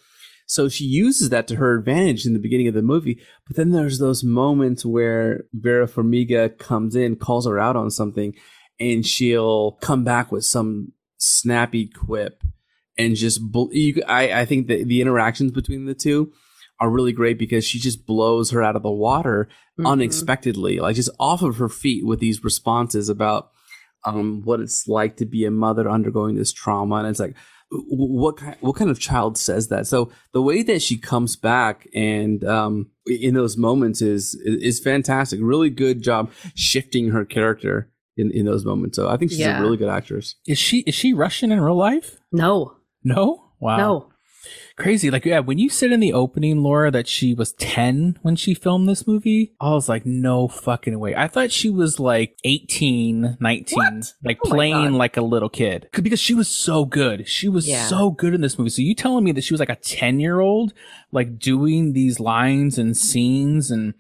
So 0.49 0.67
she 0.67 0.83
uses 0.83 1.29
that 1.29 1.47
to 1.49 1.57
her 1.57 1.77
advantage 1.77 2.25
in 2.25 2.33
the 2.33 2.39
beginning 2.39 2.67
of 2.67 2.73
the 2.73 2.81
movie. 2.81 3.21
But 3.45 3.55
then 3.55 3.69
there's 3.69 3.99
those 3.99 4.23
moments 4.23 4.83
where 4.83 5.43
Vera 5.53 5.87
Farmiga 5.87 6.57
comes 6.57 6.95
in, 6.95 7.17
calls 7.17 7.45
her 7.45 7.59
out 7.59 7.75
on 7.75 7.91
something, 7.91 8.33
and 8.79 9.05
she'll 9.05 9.73
come 9.73 10.03
back 10.03 10.31
with 10.31 10.43
some 10.43 10.93
snappy 11.17 11.85
quip 11.85 12.43
and 12.97 13.15
just 13.15 13.39
bl- 13.51 13.71
you, 13.71 14.01
I, 14.07 14.41
I 14.41 14.45
think 14.45 14.67
that 14.69 14.87
the 14.87 15.01
interactions 15.01 15.51
between 15.51 15.85
the 15.85 15.93
two 15.93 16.33
are 16.79 16.89
really 16.89 17.11
great 17.11 17.37
because 17.37 17.63
she 17.63 17.77
just 17.77 18.07
blows 18.07 18.49
her 18.49 18.63
out 18.63 18.75
of 18.75 18.81
the 18.81 18.89
water 18.89 19.49
Mhm. 19.79 19.87
unexpectedly, 19.87 20.79
like 20.79 20.95
just 20.95 21.11
off 21.19 21.43
of 21.43 21.57
her 21.57 21.69
feet 21.69 22.05
with 22.05 22.19
these 22.19 22.43
responses 22.43 23.07
about 23.07 23.51
um, 24.05 24.41
what 24.45 24.61
it's 24.61 24.87
like 24.87 25.17
to 25.17 25.25
be 25.25 25.45
a 25.45 25.51
mother 25.51 25.89
undergoing 25.89 26.35
this 26.37 26.53
trauma, 26.53 26.95
and 26.95 27.07
it's 27.07 27.19
like, 27.19 27.35
what 27.71 28.37
kind, 28.37 28.55
what 28.61 28.75
kind 28.75 28.89
of 28.89 28.99
child 28.99 29.37
says 29.37 29.67
that? 29.67 29.85
So 29.87 30.11
the 30.33 30.41
way 30.41 30.63
that 30.63 30.81
she 30.81 30.97
comes 30.97 31.35
back 31.35 31.87
and 31.93 32.43
um, 32.43 32.89
in 33.05 33.35
those 33.35 33.57
moments 33.57 34.01
is 34.01 34.33
is 34.43 34.79
fantastic. 34.79 35.39
Really 35.41 35.69
good 35.69 36.01
job 36.01 36.31
shifting 36.55 37.09
her 37.09 37.25
character 37.25 37.91
in, 38.17 38.31
in 38.31 38.45
those 38.45 38.65
moments. 38.65 38.95
So 38.95 39.07
I 39.07 39.17
think 39.17 39.31
she's 39.31 39.41
Yeah. 39.41 39.59
a 39.59 39.61
really 39.61 39.77
good 39.77 39.89
actress. 39.89 40.35
Is 40.47 40.57
she 40.57 40.79
is 40.81 40.95
she 40.95 41.13
Russian 41.13 41.51
in 41.51 41.61
real 41.61 41.75
life? 41.75 42.17
No, 42.31 42.75
No. 43.03 43.45
Wow. 43.59 43.77
no. 43.77 44.08
Crazy. 44.79 45.11
Like, 45.11 45.25
yeah, 45.25 45.39
when 45.39 45.57
you 45.59 45.69
said 45.69 45.91
in 45.91 45.99
the 45.99 46.13
opening, 46.13 46.63
Laura, 46.63 46.89
that 46.89 47.07
she 47.07 47.33
was 47.33 47.51
10 47.53 48.17
when 48.21 48.35
she 48.35 48.53
filmed 48.53 48.87
this 48.87 49.05
movie, 49.05 49.51
I 49.59 49.71
was 49.71 49.89
like, 49.89 50.05
no 50.05 50.47
fucking 50.47 50.97
way. 50.97 51.13
I 51.15 51.27
thought 51.27 51.51
she 51.51 51.69
was 51.69 51.99
like 51.99 52.37
18, 52.45 53.37
19, 53.39 54.03
like 54.23 54.39
Oh 54.45 54.49
playing 54.49 54.93
like 54.93 55.17
a 55.17 55.21
little 55.21 55.49
kid 55.49 55.89
Because 55.91 56.19
she 56.19 56.33
was 56.33 56.47
so 56.47 56.85
good. 56.85 57.27
She 57.27 57.49
was 57.49 57.67
Yeah. 57.67 57.85
so 57.87 58.09
good 58.09 58.33
in 58.33 58.41
this 58.41 58.57
movie. 58.57 58.69
So 58.69 58.81
you 58.81 58.95
telling 58.95 59.23
me 59.25 59.31
that 59.33 59.43
she 59.43 59.53
was 59.53 59.59
like 59.59 59.69
a 59.69 59.75
10 59.75 60.19
year 60.19 60.39
old, 60.39 60.73
like 61.11 61.37
doing 61.39 61.93
these 61.93 62.19
lines 62.19 62.77
and 62.79 62.95
scenes 62.95 63.69
and 63.69 63.93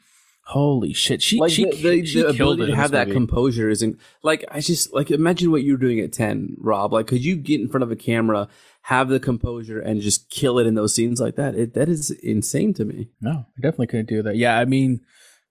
holy 0.43 0.93
shit. 0.93 1.21
She, 1.21 1.39
like 1.39 1.51
she, 1.51 1.65
the, 1.65 1.71
the, 1.71 2.05
she 2.05 2.21
the 2.23 2.33
killed 2.33 2.55
ability 2.55 2.63
it 2.63 2.75
to 2.75 2.81
have 2.81 2.91
that 2.91 3.07
movie. 3.09 3.17
composure 3.19 3.69
isn't 3.69 3.99
like 4.23 4.43
I 4.49 4.61
just 4.61 4.93
like 4.93 5.11
imagine 5.11 5.51
what 5.51 5.61
you 5.63 5.73
were 5.73 5.77
doing 5.77 5.99
at 5.99 6.11
ten, 6.13 6.55
Rob. 6.57 6.93
Like, 6.93 7.05
could 7.07 7.23
you 7.23 7.35
get 7.35 7.61
in 7.61 7.67
front 7.69 7.83
of 7.83 7.91
a 7.91 7.95
camera, 7.95 8.47
have 8.89 9.07
the 9.09 9.19
composure, 9.19 9.79
and 9.79 10.01
just 10.01 10.29
kill 10.29 10.57
it 10.59 10.65
in 10.67 10.73
those 10.75 10.95
scenes 10.95 11.19
like 11.21 11.35
that? 11.35 11.55
It 11.55 11.73
that 11.75 11.89
is 11.89 12.11
insane 12.23 12.73
to 12.75 12.85
me. 12.85 13.09
No, 13.21 13.45
I 13.57 13.61
definitely 13.61 13.87
couldn't 13.87 14.09
do 14.09 14.21
that. 14.23 14.35
Yeah, 14.35 14.57
I 14.57 14.65
mean, 14.65 15.01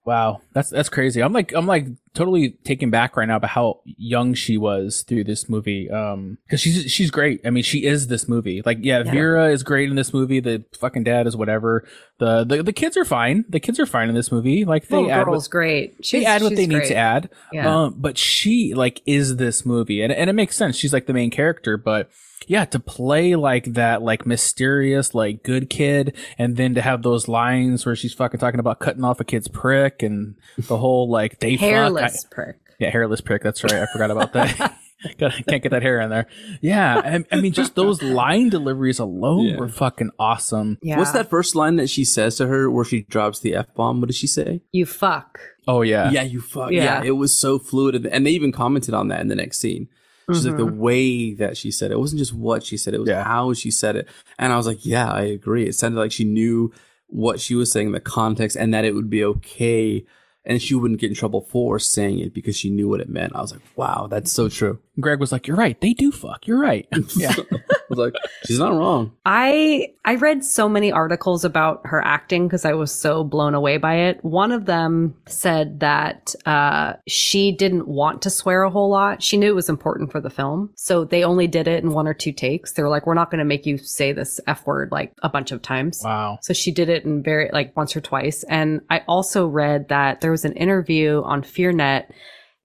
wow, 0.05 0.41
that's 0.53 0.69
that's 0.69 0.89
crazy. 0.89 1.21
I'm 1.21 1.31
like 1.33 1.53
I'm 1.53 1.65
like 1.67 1.87
totally 2.13 2.49
taken 2.65 2.89
back 2.89 3.15
right 3.15 3.27
now 3.27 3.37
about 3.37 3.51
how 3.51 3.79
young 3.85 4.33
she 4.33 4.57
was 4.57 5.03
through 5.07 5.23
this 5.23 5.47
movie. 5.47 5.89
Um, 5.89 6.37
because 6.45 6.59
she's 6.59 6.91
she's 6.91 7.11
great. 7.11 7.39
I 7.45 7.49
mean, 7.49 7.63
she 7.63 7.85
is 7.85 8.07
this 8.07 8.27
movie. 8.27 8.61
Like, 8.65 8.79
yeah, 8.81 9.03
Yeah. 9.05 9.11
Vera 9.11 9.51
is 9.51 9.63
great 9.63 9.89
in 9.89 9.95
this 9.95 10.13
movie. 10.13 10.39
The 10.41 10.65
fucking 10.79 11.03
dad 11.03 11.27
is 11.27 11.37
whatever. 11.37 11.87
The 12.17 12.43
the, 12.43 12.63
the 12.63 12.73
kids 12.73 12.97
are 12.97 13.05
fine. 13.05 13.45
The 13.47 13.59
kids 13.61 13.79
are 13.79 13.85
fine 13.85 14.09
in 14.09 14.15
this 14.15 14.31
movie. 14.33 14.65
Like 14.65 14.87
they 14.87 14.97
Little 14.97 15.11
add 15.11 15.25
girl's 15.25 15.45
what, 15.45 15.51
great. 15.51 16.11
they 16.11 16.25
add 16.25 16.41
what 16.41 16.49
she's 16.49 16.57
they 16.57 16.67
need 16.67 16.83
to 16.85 16.95
add. 16.95 17.29
Yeah. 17.53 17.83
Um, 17.83 17.95
but 17.97 18.17
she 18.17 18.73
like 18.73 19.01
is 19.05 19.37
this 19.37 19.65
movie, 19.65 20.01
and 20.01 20.11
and 20.11 20.29
it 20.29 20.33
makes 20.33 20.57
sense. 20.57 20.75
She's 20.75 20.91
like 20.91 21.05
the 21.05 21.13
main 21.13 21.29
character, 21.31 21.77
but 21.77 22.09
yeah, 22.47 22.65
to 22.65 22.79
play 22.79 23.35
like 23.35 23.65
that, 23.73 24.01
like 24.01 24.25
mysterious, 24.25 25.13
like 25.13 25.43
good 25.43 25.69
kid, 25.69 26.15
and 26.37 26.55
then 26.57 26.75
to 26.75 26.81
have 26.81 27.03
those 27.03 27.27
lines 27.27 27.85
where 27.85 27.95
she's 27.95 28.13
fucking 28.13 28.39
talking 28.39 28.59
about 28.59 28.79
cutting 28.79 29.03
off 29.03 29.19
a 29.19 29.23
kid's 29.23 29.47
prick 29.47 30.01
and 30.03 30.35
the 30.57 30.77
whole 30.77 31.09
like 31.09 31.39
they 31.39 31.55
fuck. 31.57 31.61
Hairless 31.69 32.25
I- 32.25 32.33
prick. 32.35 32.55
yeah, 32.79 32.89
hairless 32.89 33.21
prick. 33.21 33.43
That's 33.43 33.63
right. 33.63 33.73
I 33.73 33.85
forgot 33.87 34.11
about 34.11 34.33
that. 34.33 34.75
Gotta- 35.17 35.41
Can't 35.43 35.63
get 35.63 35.69
that 35.69 35.81
hair 35.81 36.01
in 36.01 36.09
there. 36.09 36.27
Yeah, 36.59 36.97
I, 36.99 37.23
I 37.33 37.39
mean, 37.39 37.53
just 37.53 37.75
those 37.75 38.01
line 38.03 38.49
deliveries 38.49 38.99
alone 38.99 39.45
Yeah. 39.45 39.57
were 39.57 39.69
fucking 39.69 40.11
awesome. 40.19 40.77
Yeah. 40.81 40.97
What's 40.97 41.11
that 41.13 41.29
first 41.29 41.55
line 41.55 41.77
that 41.77 41.89
she 41.89 42.03
says 42.03 42.35
to 42.35 42.47
her 42.47 42.69
where 42.69 42.83
she 42.83 43.03
drops 43.03 43.39
the 43.39 43.55
f 43.55 43.73
bomb? 43.75 44.01
What 44.01 44.07
does 44.07 44.17
she 44.17 44.27
say? 44.27 44.59
You 44.73 44.85
fuck. 44.85 45.39
Oh 45.69 45.83
yeah, 45.83 46.11
Yeah, 46.11 46.23
you 46.23 46.41
fuck. 46.41 46.71
Yeah. 46.71 46.83
Yeah. 47.01 47.03
it 47.03 47.11
was 47.11 47.33
so 47.33 47.59
fluid, 47.59 48.05
and 48.07 48.25
they 48.25 48.31
even 48.31 48.51
commented 48.51 48.93
on 48.93 49.07
that 49.07 49.21
in 49.21 49.29
the 49.29 49.35
next 49.35 49.59
scene. 49.59 49.87
She's 50.33 50.45
like 50.45 50.57
the 50.57 50.65
Mhm. 50.67 50.77
way 50.77 51.33
that 51.35 51.57
she 51.57 51.71
said 51.71 51.91
it. 51.91 51.95
It 51.95 51.99
wasn't 51.99 52.19
just 52.19 52.33
what 52.33 52.63
she 52.63 52.77
said; 52.77 52.93
it 52.93 52.99
was 52.99 53.09
Yeah. 53.09 53.23
how 53.23 53.53
she 53.53 53.71
said 53.71 53.95
it. 53.95 54.07
And 54.37 54.51
I 54.53 54.57
was 54.57 54.67
like, 54.67 54.85
"Yeah, 54.85 55.11
I 55.11 55.21
agree." 55.23 55.65
It 55.65 55.75
sounded 55.75 55.99
like 55.99 56.11
she 56.11 56.23
knew 56.23 56.71
what 57.07 57.39
she 57.39 57.55
was 57.55 57.71
saying, 57.71 57.91
the 57.91 57.99
context, 57.99 58.55
and 58.57 58.73
that 58.73 58.85
it 58.85 58.93
would 58.95 59.09
be 59.09 59.23
okay, 59.23 60.05
and 60.45 60.61
she 60.61 60.75
wouldn't 60.75 60.99
get 60.99 61.09
in 61.09 61.15
trouble 61.15 61.41
for 61.41 61.79
saying 61.79 62.19
it 62.19 62.33
because 62.33 62.55
she 62.55 62.69
knew 62.69 62.87
what 62.87 63.01
it 63.01 63.09
meant. 63.09 63.35
I 63.35 63.41
was 63.41 63.51
like, 63.51 63.61
"Wow, 63.75 64.07
that's 64.09 64.31
so 64.31 64.47
true." 64.49 64.79
Greg 64.99 65.19
was 65.19 65.31
like, 65.31 65.47
"You're 65.47 65.57
right. 65.57 65.79
They 65.81 65.93
do 65.93 66.11
fuck. 66.11 66.47
You're 66.47 66.59
right." 66.59 66.87
yeah. 67.15 67.33
I 67.51 67.85
was 67.89 67.99
like, 67.99 68.13
she's 68.45 68.59
not 68.59 68.73
wrong. 68.73 69.13
I 69.25 69.93
I 70.05 70.15
read 70.15 70.45
so 70.45 70.69
many 70.69 70.91
articles 70.91 71.43
about 71.43 71.81
her 71.85 72.03
acting 72.05 72.47
because 72.47 72.65
I 72.65 72.73
was 72.73 72.91
so 72.91 73.23
blown 73.23 73.55
away 73.55 73.77
by 73.77 73.95
it. 73.95 74.23
One 74.23 74.51
of 74.51 74.65
them 74.65 75.15
said 75.27 75.79
that 75.79 76.35
uh, 76.45 76.93
she 77.07 77.51
didn't 77.51 77.87
want 77.87 78.21
to 78.23 78.29
swear 78.29 78.63
a 78.63 78.69
whole 78.69 78.89
lot. 78.89 79.23
She 79.23 79.37
knew 79.37 79.49
it 79.49 79.55
was 79.55 79.69
important 79.69 80.11
for 80.11 80.21
the 80.21 80.29
film, 80.29 80.71
so 80.75 81.03
they 81.03 81.23
only 81.23 81.47
did 81.47 81.67
it 81.67 81.83
in 81.83 81.91
one 81.91 82.07
or 82.07 82.13
two 82.13 82.31
takes. 82.31 82.73
They 82.73 82.83
were 82.83 82.89
like, 82.89 83.07
"We're 83.07 83.15
not 83.15 83.31
going 83.31 83.39
to 83.39 83.45
make 83.45 83.65
you 83.65 83.77
say 83.77 84.11
this 84.11 84.39
f 84.47 84.65
word 84.67 84.91
like 84.91 85.13
a 85.23 85.29
bunch 85.29 85.51
of 85.51 85.61
times." 85.61 86.01
Wow. 86.03 86.39
So 86.41 86.53
she 86.53 86.71
did 86.71 86.89
it 86.89 87.05
in 87.05 87.23
very 87.23 87.49
like 87.51 87.75
once 87.75 87.95
or 87.95 88.01
twice. 88.01 88.43
And 88.43 88.81
I 88.89 89.03
also 89.07 89.47
read 89.47 89.89
that 89.89 90.21
there 90.21 90.31
was 90.31 90.45
an 90.45 90.53
interview 90.53 91.23
on 91.23 91.41
FearNet 91.41 92.11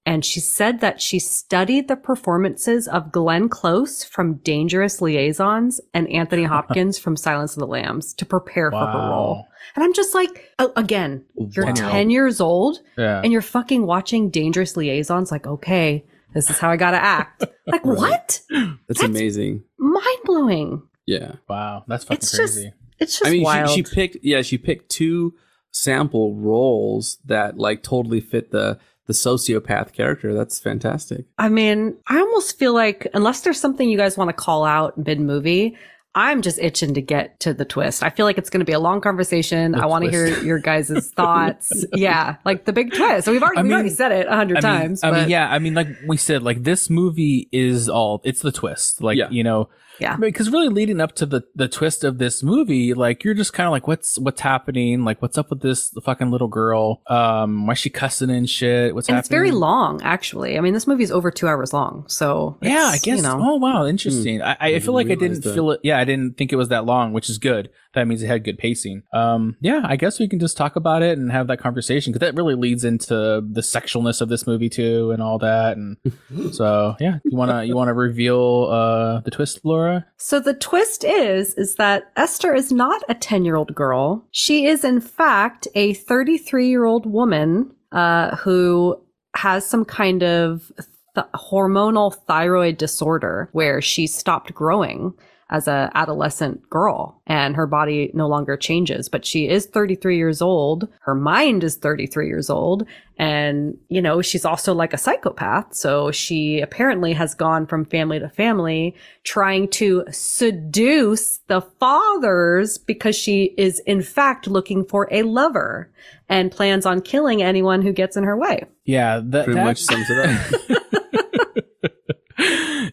and 0.06 0.24
she 0.24 0.40
said 0.40 0.80
that 0.80 1.00
she 1.00 1.18
studied 1.18 1.88
the 1.88 1.96
performances 1.96 2.86
of 2.88 3.10
Glenn 3.10 3.48
Close 3.48 4.04
from 4.04 4.34
Dangerous 4.38 5.00
Liaisons 5.00 5.80
and 5.94 6.08
Anthony 6.10 6.44
Hopkins 6.54 6.98
from 6.98 7.16
Silence 7.16 7.54
of 7.54 7.60
the 7.60 7.66
Lambs 7.66 8.12
to 8.14 8.26
prepare 8.26 8.70
for 8.70 8.86
her 8.86 8.98
role. 8.98 9.46
And 9.74 9.82
I'm 9.84 9.94
just 9.94 10.14
like, 10.14 10.50
oh, 10.58 10.72
again, 10.76 11.24
you're 11.36 11.66
Wow. 11.66 11.72
10 11.74 12.10
years 12.10 12.40
old 12.40 12.78
Yeah. 12.98 13.20
and 13.24 13.32
you're 13.32 13.40
fucking 13.42 13.86
watching 13.86 14.28
Dangerous 14.30 14.76
Liaisons 14.76 15.30
like, 15.32 15.46
okay, 15.46 16.04
this 16.34 16.50
is 16.50 16.58
how 16.58 16.68
I 16.70 16.76
gotta 16.76 17.02
act. 17.02 17.44
like, 17.66 17.84
what? 17.84 18.40
That's, 18.88 19.02
amazing. 19.02 19.64
Mind 19.78 20.18
blowing. 20.24 20.82
Yeah. 21.06 21.36
Wow. 21.48 21.84
That's 21.88 22.04
fucking 22.04 22.16
It's 22.18 22.30
just, 22.36 22.54
crazy. 22.54 22.72
it's 22.98 23.18
just 23.18 23.26
I 23.26 23.32
mean, 23.32 23.42
wild. 23.42 23.70
she, 23.70 23.82
she 23.84 23.94
picked 23.94 24.16
yeah, 24.22 24.42
she 24.42 24.58
picked 24.58 24.90
two 24.90 25.34
sample 25.70 26.34
roles 26.36 27.18
that 27.24 27.56
like 27.58 27.82
totally 27.82 28.20
fit 28.20 28.50
the 28.50 28.78
the 29.06 29.12
sociopath 29.12 29.92
character. 29.92 30.32
That's 30.34 30.58
fantastic. 30.58 31.24
I 31.38 31.48
mean, 31.48 31.96
I 32.06 32.18
almost 32.18 32.58
feel 32.58 32.72
like 32.74 33.06
unless 33.14 33.42
there's 33.42 33.60
something 33.60 33.88
you 33.88 33.98
guys 33.98 34.16
want 34.16 34.28
to 34.30 34.34
call 34.34 34.64
out 34.64 34.96
mid 34.98 35.20
movie, 35.20 35.76
I'm 36.16 36.42
just 36.42 36.58
itching 36.60 36.94
to 36.94 37.02
get 37.02 37.40
to 37.40 37.52
the 37.52 37.64
twist. 37.64 38.02
I 38.04 38.10
feel 38.10 38.24
like 38.24 38.38
it's 38.38 38.48
going 38.48 38.60
to 38.60 38.64
be 38.64 38.72
a 38.72 38.78
long 38.78 39.00
conversation. 39.00 39.72
The 39.72 39.82
I 39.82 39.86
want 39.86 40.04
to 40.04 40.10
hear 40.10 40.28
your 40.42 40.58
guys' 40.60 41.10
thoughts. 41.16 41.84
yeah, 41.92 42.36
like 42.44 42.64
the 42.66 42.72
big 42.72 42.92
twist. 42.94 43.24
So 43.24 43.32
we've 43.32 43.42
already, 43.42 43.58
I 43.58 43.62
we've 43.64 43.72
already 43.72 43.90
said 43.90 44.12
it 44.12 44.26
a 44.28 44.36
hundred 44.36 44.64
I 44.64 44.70
mean, 44.72 44.80
times. 44.80 45.02
I 45.04 45.10
mean, 45.10 45.28
yeah. 45.28 45.50
I 45.52 45.58
mean, 45.58 45.74
like 45.74 45.88
we 46.06 46.16
said, 46.16 46.42
like 46.44 46.62
this 46.62 46.88
movie 46.88 47.48
is 47.50 47.88
all 47.88 48.20
it's 48.24 48.42
the 48.42 48.52
twist. 48.52 49.02
Like 49.02 49.18
Yeah. 49.18 49.28
you 49.30 49.42
know, 49.42 49.68
Yeah. 50.00 50.16
Because 50.16 50.50
really, 50.50 50.68
leading 50.68 51.00
up 51.00 51.14
to 51.16 51.26
the 51.26 51.44
the 51.54 51.68
twist 51.68 52.04
of 52.04 52.18
this 52.18 52.42
movie, 52.42 52.94
like 52.94 53.24
you're 53.24 53.35
just 53.35 53.52
kind 53.52 53.66
of 53.66 53.72
like, 53.72 53.87
what's 53.87 54.18
what's 54.18 54.40
happening? 54.40 55.04
Like, 55.04 55.22
what's 55.22 55.38
up 55.38 55.50
with 55.50 55.61
this 55.61 55.90
fucking 56.02 56.30
little 56.30 56.48
girl? 56.48 57.02
Um, 57.07 57.66
why 57.66 57.72
is 57.72 57.78
she 57.78 57.90
cussing 57.90 58.30
and 58.30 58.48
shit? 58.48 58.94
What's 58.94 59.09
and 59.09 59.16
happening? 59.16 59.20
it's 59.20 59.28
very 59.28 59.50
long, 59.50 60.02
actually. 60.02 60.59
I 60.59 60.61
mean, 60.61 60.74
this 60.74 60.87
movie 60.87 61.04
is 61.04 61.12
over 61.12 61.30
two 61.30 61.48
hours 61.48 61.72
long. 61.72 62.04
So 62.09 62.59
Yeah, 62.62 62.90
I 62.90 62.94
it's, 62.94 63.04
guess. 63.04 63.16
You 63.18 63.22
know, 63.22 63.38
Oh 63.40 63.57
wow, 63.57 63.87
interesting. 63.87 64.42
I, 64.42 64.57
I 64.61 64.78
feel 64.80 64.94
like 64.94 65.11
I 65.11 65.14
didn't 65.14 65.42
that. 65.44 65.54
feel 65.54 65.70
it. 65.72 65.80
Yeah, 65.83 65.98
I 65.98 66.04
didn't 66.04 66.37
think 66.37 66.52
it 66.52 66.57
was 66.57 66.68
that 66.68 66.85
long, 66.85 67.12
which 67.12 67.28
is 67.30 67.38
good. 67.38 67.70
That 67.94 68.09
means 68.09 68.22
it 68.22 68.26
had 68.26 68.42
good 68.42 68.59
pacing. 68.59 69.04
Um, 69.12 69.57
yeah, 69.61 69.83
I 69.85 69.94
guess 69.96 70.18
we 70.18 70.28
can 70.28 70.40
just 70.40 70.57
talk 70.57 70.74
about 70.74 71.02
it 71.02 71.16
and 71.16 71.30
have 71.30 71.46
that 71.46 71.59
conversation 71.61 72.12
because 72.12 72.26
that 72.26 72.35
really 72.35 72.57
leads 72.57 72.85
into 72.85 73.14
the 73.14 73.61
sexualness 73.61 74.20
of 74.20 74.28
this 74.28 74.46
movie 74.48 74.68
too, 74.68 75.12
and 75.12 75.22
all 75.22 75.38
that. 75.38 75.76
And 75.76 75.96
so, 76.52 76.96
yeah, 76.98 77.18
you 77.24 77.37
wanna 77.37 77.62
you 77.64 77.76
wanna 77.76 77.94
reveal 77.94 78.68
uh 78.70 79.20
the 79.20 79.30
twist, 79.30 79.61
Laura? 79.64 79.84
So 80.16 80.40
the 80.40 80.55
twist 80.55 81.05
is 81.05 81.55
is 81.55 81.77
that 81.77 82.11
Esther 82.16 82.55
is 82.55 82.73
not 82.73 83.03
a 83.09 83.14
10-year-old 83.14 83.75
girl. 83.75 84.27
She 84.31 84.66
is 84.66 84.85
in 84.85 85.01
fact 85.01 85.68
a 85.75 85.94
33-year-old 85.94 87.07
woman 87.07 87.75
uh, 87.92 88.37
who 88.37 89.01
has 89.37 89.66
some 89.66 89.85
kind 89.85 90.23
of 90.23 90.73
th- 91.14 91.27
hormonal 91.35 92.14
thyroid 92.27 92.77
disorder 92.79 93.49
where 93.53 93.81
she 93.81 94.07
stopped 94.07 94.55
growing 94.55 95.14
as 95.50 95.68
a 95.68 95.90
adolescent 95.94 96.68
girl 96.70 97.20
and 97.26 97.54
her 97.54 97.66
body 97.66 98.11
no 98.14 98.26
longer 98.26 98.57
changes. 98.57 99.09
But 99.09 99.24
she 99.26 99.48
is 99.48 99.66
33 99.66 100.16
years 100.16 100.40
old. 100.42 100.88
Her 101.00 101.14
mind 101.14 101.62
is 101.64 101.76
33 101.76 102.26
years 102.26 102.48
old. 102.50 102.87
And 103.18 103.78
you 103.88 104.02
know 104.02 104.22
she's 104.22 104.44
also 104.44 104.74
like 104.74 104.92
a 104.92 104.98
psychopath. 104.98 105.74
So 105.74 106.11
she 106.11 106.61
apparently 106.61 107.12
has 107.12 107.35
gone 107.35 107.66
from 107.66 107.85
family 107.85 108.18
to 108.18 108.28
family 108.28 108.94
trying 109.22 109.68
to 109.68 110.04
seduce 110.11 111.38
the 111.46 111.61
fathers 111.61 112.78
because 112.78 113.14
she 113.16 113.54
is 113.57 113.80
in 113.80 114.02
fact 114.02 114.46
looking 114.46 114.85
for 114.85 115.09
a 115.11 115.22
lover 115.22 115.90
and 116.28 116.50
plans 116.50 116.87
on 116.87 117.00
killing 117.00 117.42
anyone 117.42 117.83
who 117.83 117.92
gets 117.92 118.16
in 118.16 118.24
her 118.24 118.37
way. 118.37 118.64
Yeah, 118.85 119.20
that 119.22 119.44
Pretty 119.44 119.59
that- 119.59 119.64
much 119.64 119.83
sums 119.83 120.07
it 120.11 120.18
up. 120.18 120.83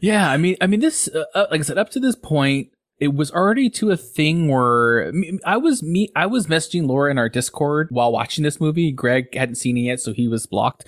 yeah, 0.02 0.30
I 0.30 0.38
mean, 0.38 0.58
I 0.60 0.68
mean, 0.68 0.80
this, 0.80 1.08
uh, 1.08 1.26
uh, 1.36 1.46
like 1.52 1.62
I 1.62 1.64
said, 1.64 1.78
up 1.78 1.92
to 1.92 2.00
this 2.00 2.16
point, 2.16 2.70
it 3.00 3.14
was 3.14 3.32
already 3.32 3.70
to 3.70 3.92
a 3.92 3.98
thing 3.98 4.48
where 4.48 5.12
I 5.46 5.58
was 5.58 5.82
me, 5.82 6.10
I 6.16 6.26
was 6.26 6.48
messaging 6.48 6.88
Laura 6.88 7.10
in 7.10 7.18
our 7.18 7.30
Discord 7.30 7.88
while 7.92 8.12
watching 8.12 8.44
this 8.44 8.60
movie. 8.60 8.92
Greg 8.92 9.34
hadn't 9.36 9.56
seen 9.56 9.78
it 9.78 9.82
yet, 9.82 10.00
so 10.00 10.12
he 10.12 10.28
was 10.28 10.46
blocked. 10.48 10.86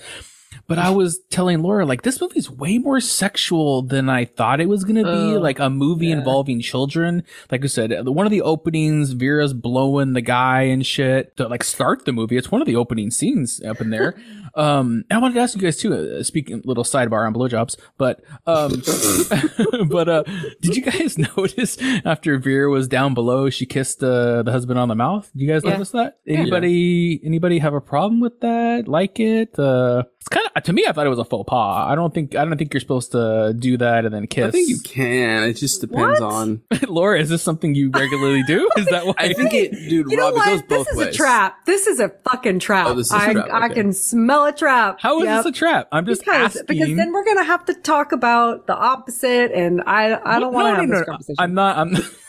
But 0.68 0.80
I 0.80 0.90
was 0.90 1.20
telling 1.30 1.62
Laura, 1.62 1.86
like, 1.86 2.02
this 2.04 2.20
movie's 2.22 2.50
way 2.50 2.78
more 2.78 3.00
sexual 3.00 3.82
than 3.82 4.10
I 4.10 4.26
thought 4.26 4.60
it 4.62 4.70
was 4.70 4.84
going 4.84 4.96
to 4.96 5.04
be. 5.04 5.36
Oh, 5.36 5.40
like 5.40 5.60
a 5.60 5.70
movie 5.70 6.12
involving 6.12 6.62
children. 6.62 7.24
Like 7.52 7.64
I 7.64 7.68
said, 7.68 8.08
one 8.08 8.26
of 8.26 8.32
the 8.32 8.42
openings, 8.42 9.12
Vera's 9.12 9.54
blowing 9.54 10.14
the 10.14 10.22
guy 10.22 10.62
and 10.64 10.86
shit 10.86 11.36
to 11.38 11.48
like 11.48 11.64
start 11.64 12.06
the 12.06 12.12
movie. 12.12 12.38
It's 12.38 12.52
one 12.52 12.62
of 12.62 12.68
the 12.68 12.76
opening 12.76 13.12
scenes 13.12 13.62
up 13.64 13.82
in 13.82 13.90
there. 13.90 14.16
um, 14.56 15.04
and 15.10 15.18
I 15.18 15.18
wanted 15.20 15.36
to 15.36 15.40
ask 15.42 15.56
you 15.56 15.62
guys 15.62 15.78
too, 15.78 15.94
uh, 15.94 16.24
speaking 16.24 16.62
little 16.66 16.84
sidebar 16.84 17.26
on 17.28 17.34
blowjobs, 17.34 17.78
but, 17.98 18.22
um, 18.46 18.72
but, 19.90 20.10
uh, 20.10 20.24
did 20.62 20.76
you 20.76 20.82
guys 20.84 21.18
notice 21.18 21.78
after 22.06 22.38
Vera 22.38 22.70
was 22.70 22.88
down 22.88 23.14
below, 23.14 23.50
she 23.50 23.66
kissed, 23.66 24.04
uh, 24.04 24.44
the 24.44 24.52
husband 24.52 24.80
on 24.80 24.88
the 24.88 24.96
mouth? 24.96 25.30
Did 25.34 25.42
you 25.42 25.48
guys 25.52 25.64
Yeah. 25.64 25.72
notice 25.72 25.92
that? 25.92 26.18
Anybody, 26.28 27.20
anybody 27.24 27.60
have 27.60 27.74
a 27.74 27.82
problem 27.82 28.20
with 28.22 28.40
that? 28.42 28.88
Like 28.88 29.20
it? 29.20 29.58
Uh, 29.58 30.04
it's 30.24 30.30
kind 30.30 30.48
of, 30.56 30.64
to 30.64 30.72
me, 30.72 30.86
I 30.88 30.94
thought 30.94 31.06
it 31.06 31.10
was 31.10 31.20
a 31.20 31.26
faux 31.26 31.46
pas. 31.50 31.86
I 31.92 31.96
don't 31.96 32.14
think, 32.14 32.34
I 32.34 32.46
don't 32.46 32.58
think 32.58 32.74
you're 32.74 32.80
supposed 32.80 33.12
to 33.12 33.54
do 33.60 33.76
that 33.78 34.06
and 34.06 34.14
then 34.14 34.26
kiss. 34.28 34.46
I 34.46 34.52
think 34.52 34.70
you 34.70 34.80
can. 34.80 35.44
It 35.44 35.56
just 35.56 35.82
depends 35.82 36.22
What? 36.22 36.34
on. 36.34 36.62
Laura, 36.88 37.20
is 37.20 37.28
this 37.28 37.42
something 37.44 37.76
you 37.76 37.90
regularly 37.90 38.42
do? 38.44 38.70
Is 38.78 38.86
that 38.86 39.06
why? 39.06 39.14
I 39.18 39.34
think 39.34 39.54
it, 39.54 39.72
dude. 39.74 40.10
you 40.10 40.16
know 40.18 40.32
Rob, 40.32 40.36
it 40.36 40.46
goes 40.46 40.60
what 40.62 40.68
both 40.70 40.86
this 40.88 40.94
is 40.94 40.98
ways. 41.00 41.08
a 41.08 41.12
trap 41.18 41.66
this 41.66 41.88
is 41.88 42.00
a 42.00 42.10
fucking 42.30 42.60
trap, 42.60 42.88
Oh, 42.88 42.94
this 42.94 43.08
is 43.08 43.12
a 43.12 43.16
I, 43.18 43.34
trap, 43.34 43.48
I 43.52 43.70
can 43.70 43.92
smell 43.92 44.46
a 44.46 44.54
trap 44.54 45.00
How 45.02 45.20
is 45.20 45.26
Yep. 45.26 45.44
this 45.44 45.46
a 45.48 45.52
trap? 45.58 45.88
I'm 45.92 46.06
just 46.06 46.22
because, 46.24 46.56
asking. 46.56 46.66
because 46.68 46.96
then 46.96 47.12
we're 47.12 47.26
gonna 47.26 47.44
have 47.44 47.66
to 47.66 47.74
talk 47.74 48.12
about 48.14 48.66
the 48.68 48.76
opposite 48.76 49.52
and 49.52 49.82
i 49.86 50.20
i 50.26 50.40
don't 50.40 50.54
want 50.54 50.68
to 50.68 50.72
No, 50.74 50.80
have 50.80 50.90
no, 50.90 50.96
this 50.96 51.00
no, 51.08 51.12
conversation 51.12 51.36
I'm 51.40 51.54
not. 51.54 51.78
I'm. 51.78 51.96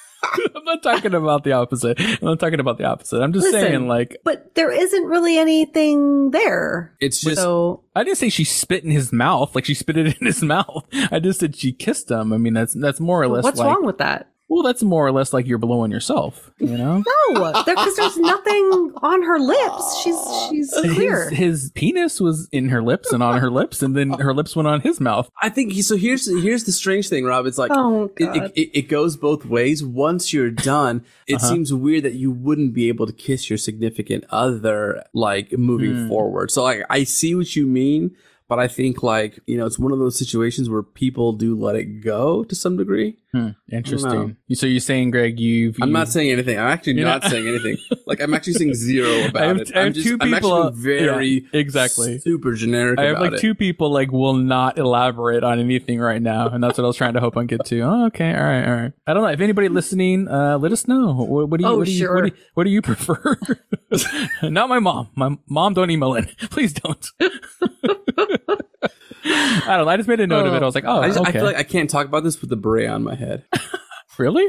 I'm 0.57 0.65
not 0.65 0.83
talking 0.83 1.15
about 1.15 1.45
the 1.45 1.53
opposite. 1.53 2.01
I'm 2.01 2.19
not 2.23 2.41
talking 2.41 2.61
about 2.61 2.79
the 2.79 2.85
opposite. 2.85 3.21
I'm 3.21 3.33
just 3.33 3.45
Listen, 3.45 3.61
saying, 3.61 3.89
like, 3.89 4.19
but 4.25 4.55
there 4.55 4.71
isn't 4.71 5.05
really 5.05 5.39
anything 5.39 6.31
there 6.31 6.95
It's 7.01 7.21
just 7.21 7.37
so 7.37 7.83
I 7.95 8.05
didn't 8.05 8.19
say 8.19 8.29
she 8.29 8.45
spit 8.45 8.85
in 8.85 8.91
his 8.91 9.13
mouth, 9.13 9.55
like 9.55 9.65
she 9.65 9.75
spit 9.75 9.97
it 9.97 10.19
in 10.21 10.27
his 10.27 10.43
mouth. 10.55 10.85
I 11.11 11.19
just 11.19 11.41
said 11.41 11.57
she 11.57 11.73
kissed 11.73 12.11
him. 12.11 12.33
I 12.33 12.39
mean, 12.39 12.55
that's 12.55 12.75
that's 12.75 13.01
more 13.01 13.23
or 13.23 13.29
less. 13.29 13.45
what's 13.45 13.59
like, 13.59 13.69
wrong 13.69 13.85
with 13.85 13.99
that 13.99 14.29
Well, 14.49 14.63
that's 14.63 14.83
more 14.83 15.07
or 15.07 15.11
less 15.11 15.33
like 15.33 15.47
you're 15.47 15.59
blowing 15.59 15.91
yourself. 15.91 16.51
You 16.59 16.77
know, 16.77 17.03
no 17.31 17.53
because 17.65 17.97
there's 17.97 18.19
nothing 18.19 18.93
on 19.03 19.23
her 19.23 19.39
lips 19.41 20.03
she's 20.03 20.19
she's 20.51 20.71
clear 20.95 21.31
his, 21.31 21.39
his 21.63 21.71
penis 21.75 22.21
was 22.21 22.49
in 22.53 22.69
her 22.69 22.83
lips 22.83 23.13
and 23.13 23.23
on 23.23 23.41
her 23.41 23.51
lips, 23.51 23.83
and 23.83 23.97
then 23.97 24.11
her 24.21 24.35
lips 24.35 24.55
went 24.55 24.69
on 24.69 24.83
his 24.83 25.01
mouth. 25.01 25.31
I 25.41 25.49
think 25.49 25.73
he, 25.73 25.81
so. 25.83 25.97
Here's 25.97 26.27
here's 26.43 26.65
the 26.65 26.73
strange 26.73 27.09
thing, 27.09 27.25
Rob. 27.25 27.47
It's 27.47 27.59
like 27.59 27.71
Oh, 27.75 28.05
it, 28.05 28.17
God. 28.17 28.37
it, 28.37 28.53
it, 28.55 28.79
it 28.81 28.83
goes 28.89 29.17
both 29.17 29.45
ways. 29.47 29.83
Once 29.83 30.33
you're 30.33 30.51
done, 30.51 31.05
it 31.27 31.37
Uh-huh. 31.37 31.49
seems 31.49 31.73
weird 31.73 32.05
that 32.05 32.15
you 32.15 32.31
wouldn't 32.31 32.75
be 32.75 32.89
able 32.89 33.07
to 33.07 33.13
kiss 33.15 33.49
your 33.49 33.57
significant 33.59 34.25
other 34.31 35.05
like 35.15 35.57
moving 35.59 35.95
Hmm. 36.05 36.09
forward. 36.09 36.51
So 36.51 36.63
like 36.65 36.83
I 36.91 37.05
see 37.05 37.35
what 37.35 37.57
you 37.57 37.67
mean, 37.67 38.15
but 38.55 38.63
I 38.63 38.69
think 38.69 39.03
like 39.03 39.39
you 39.47 39.57
know 39.57 39.67
it's 39.67 39.79
one 39.79 39.93
of 39.93 39.99
those 39.99 40.19
situations 40.19 40.69
where 40.71 40.83
people 40.83 41.33
do 41.33 41.55
let 41.59 41.77
it 41.77 42.03
go 42.03 42.45
to 42.45 42.55
some 42.55 42.77
degree. 42.77 43.17
Hmm, 43.33 43.49
interesting. 43.73 44.37
So 44.53 44.67
you're 44.67 44.79
saying, 44.79 45.11
Greg, 45.11 45.41
you've, 45.41 45.77
I'm 45.83 45.91
not 45.91 46.01
you've- 46.03 46.11
saying 46.13 46.31
anything. 46.31 46.57
I'm 46.57 46.69
actually 46.69 46.95
not, 47.03 47.23
not- 47.23 47.31
saying 47.33 47.49
anything. 47.49 47.77
Like 48.07 48.21
I'm 48.21 48.33
actually 48.33 48.53
saying 48.53 48.75
zero 48.75 49.25
about 49.29 49.43
I 49.43 49.47
have- 49.47 49.57
it. 49.59 49.73
I 49.75 49.79
have 49.79 49.87
I'm 49.89 49.93
just 49.93 50.07
two 50.07 50.19
I'm 50.21 50.33
people, 50.33 50.53
uh, 50.53 50.67
actually 50.69 50.83
very 50.83 51.29
yeah, 51.53 51.61
exactly. 51.61 52.19
super 52.21 52.53
generic. 52.55 53.01
I 53.01 53.05
have 53.07 53.17
about 53.17 53.23
like 53.23 53.33
it. 53.35 53.41
two 53.41 53.57
people 53.57 53.91
like 53.91 54.13
will 54.13 54.35
not 54.35 54.79
elaborate 54.79 55.43
on 55.43 55.59
anything 55.59 55.99
right 55.99 56.23
now, 56.23 56.49
and 56.49 56.63
that's 56.63 56.79
what 56.79 56.85
I 56.85 56.87
was 56.87 56.97
trying 56.97 57.15
to 57.15 57.21
hope 57.21 57.37
on 57.37 57.47
get 57.47 57.65
to. 57.67 57.81
Oh, 57.81 58.07
okay, 58.07 58.33
all 58.35 58.45
right, 58.45 58.65
all 58.69 58.75
right. 58.77 58.93
I 59.07 59.15
don't 59.15 59.25
know 59.25 59.31
if 59.31 59.41
anybody 59.41 59.69
listening, 59.69 60.29
uh, 60.29 60.59
let 60.59 60.71
us 60.71 60.87
know. 60.87 61.13
What, 61.15 61.49
what 61.49 61.59
do 61.59 61.65
you, 61.67 61.71
Oh, 61.73 61.79
what 61.79 61.87
do 61.87 61.93
you, 61.93 61.99
sure. 61.99 62.15
what 62.15 62.21
do 62.23 62.29
you, 62.29 62.35
what 62.55 62.65
do 62.65 62.71
you 62.71 62.83
prefer? 62.83 63.37
not 64.45 64.69
my 64.69 64.79
mom. 64.79 65.09
My 65.17 65.37
mom 65.49 65.75
don't 65.75 65.91
email 65.91 66.15
in. 66.15 66.27
Please 66.51 66.73
don't. 66.73 67.05
I 69.27 69.77
don't 69.77 69.87
know. 69.87 69.89
I 69.89 69.97
just 69.97 70.09
made 70.09 70.21
a 70.21 70.27
note 70.27 70.47
of 70.47 70.55
it. 70.55 70.63
I 70.63 70.67
was 70.67 70.75
like, 70.75 70.85
oh, 70.87 71.01
I, 71.01 71.09
just, 71.09 71.21
okay. 71.21 71.31
I 71.31 71.33
feel 71.33 71.45
like 71.45 71.57
I 71.57 71.63
can't 71.63 71.89
talk 71.89 72.07
about 72.07 72.25
this 72.25 72.41
with 72.41 72.51
the 72.51 72.57
beret 72.57 72.91
on 72.91 73.03
my 73.03 73.15
head. 73.15 73.45
really? 74.19 74.47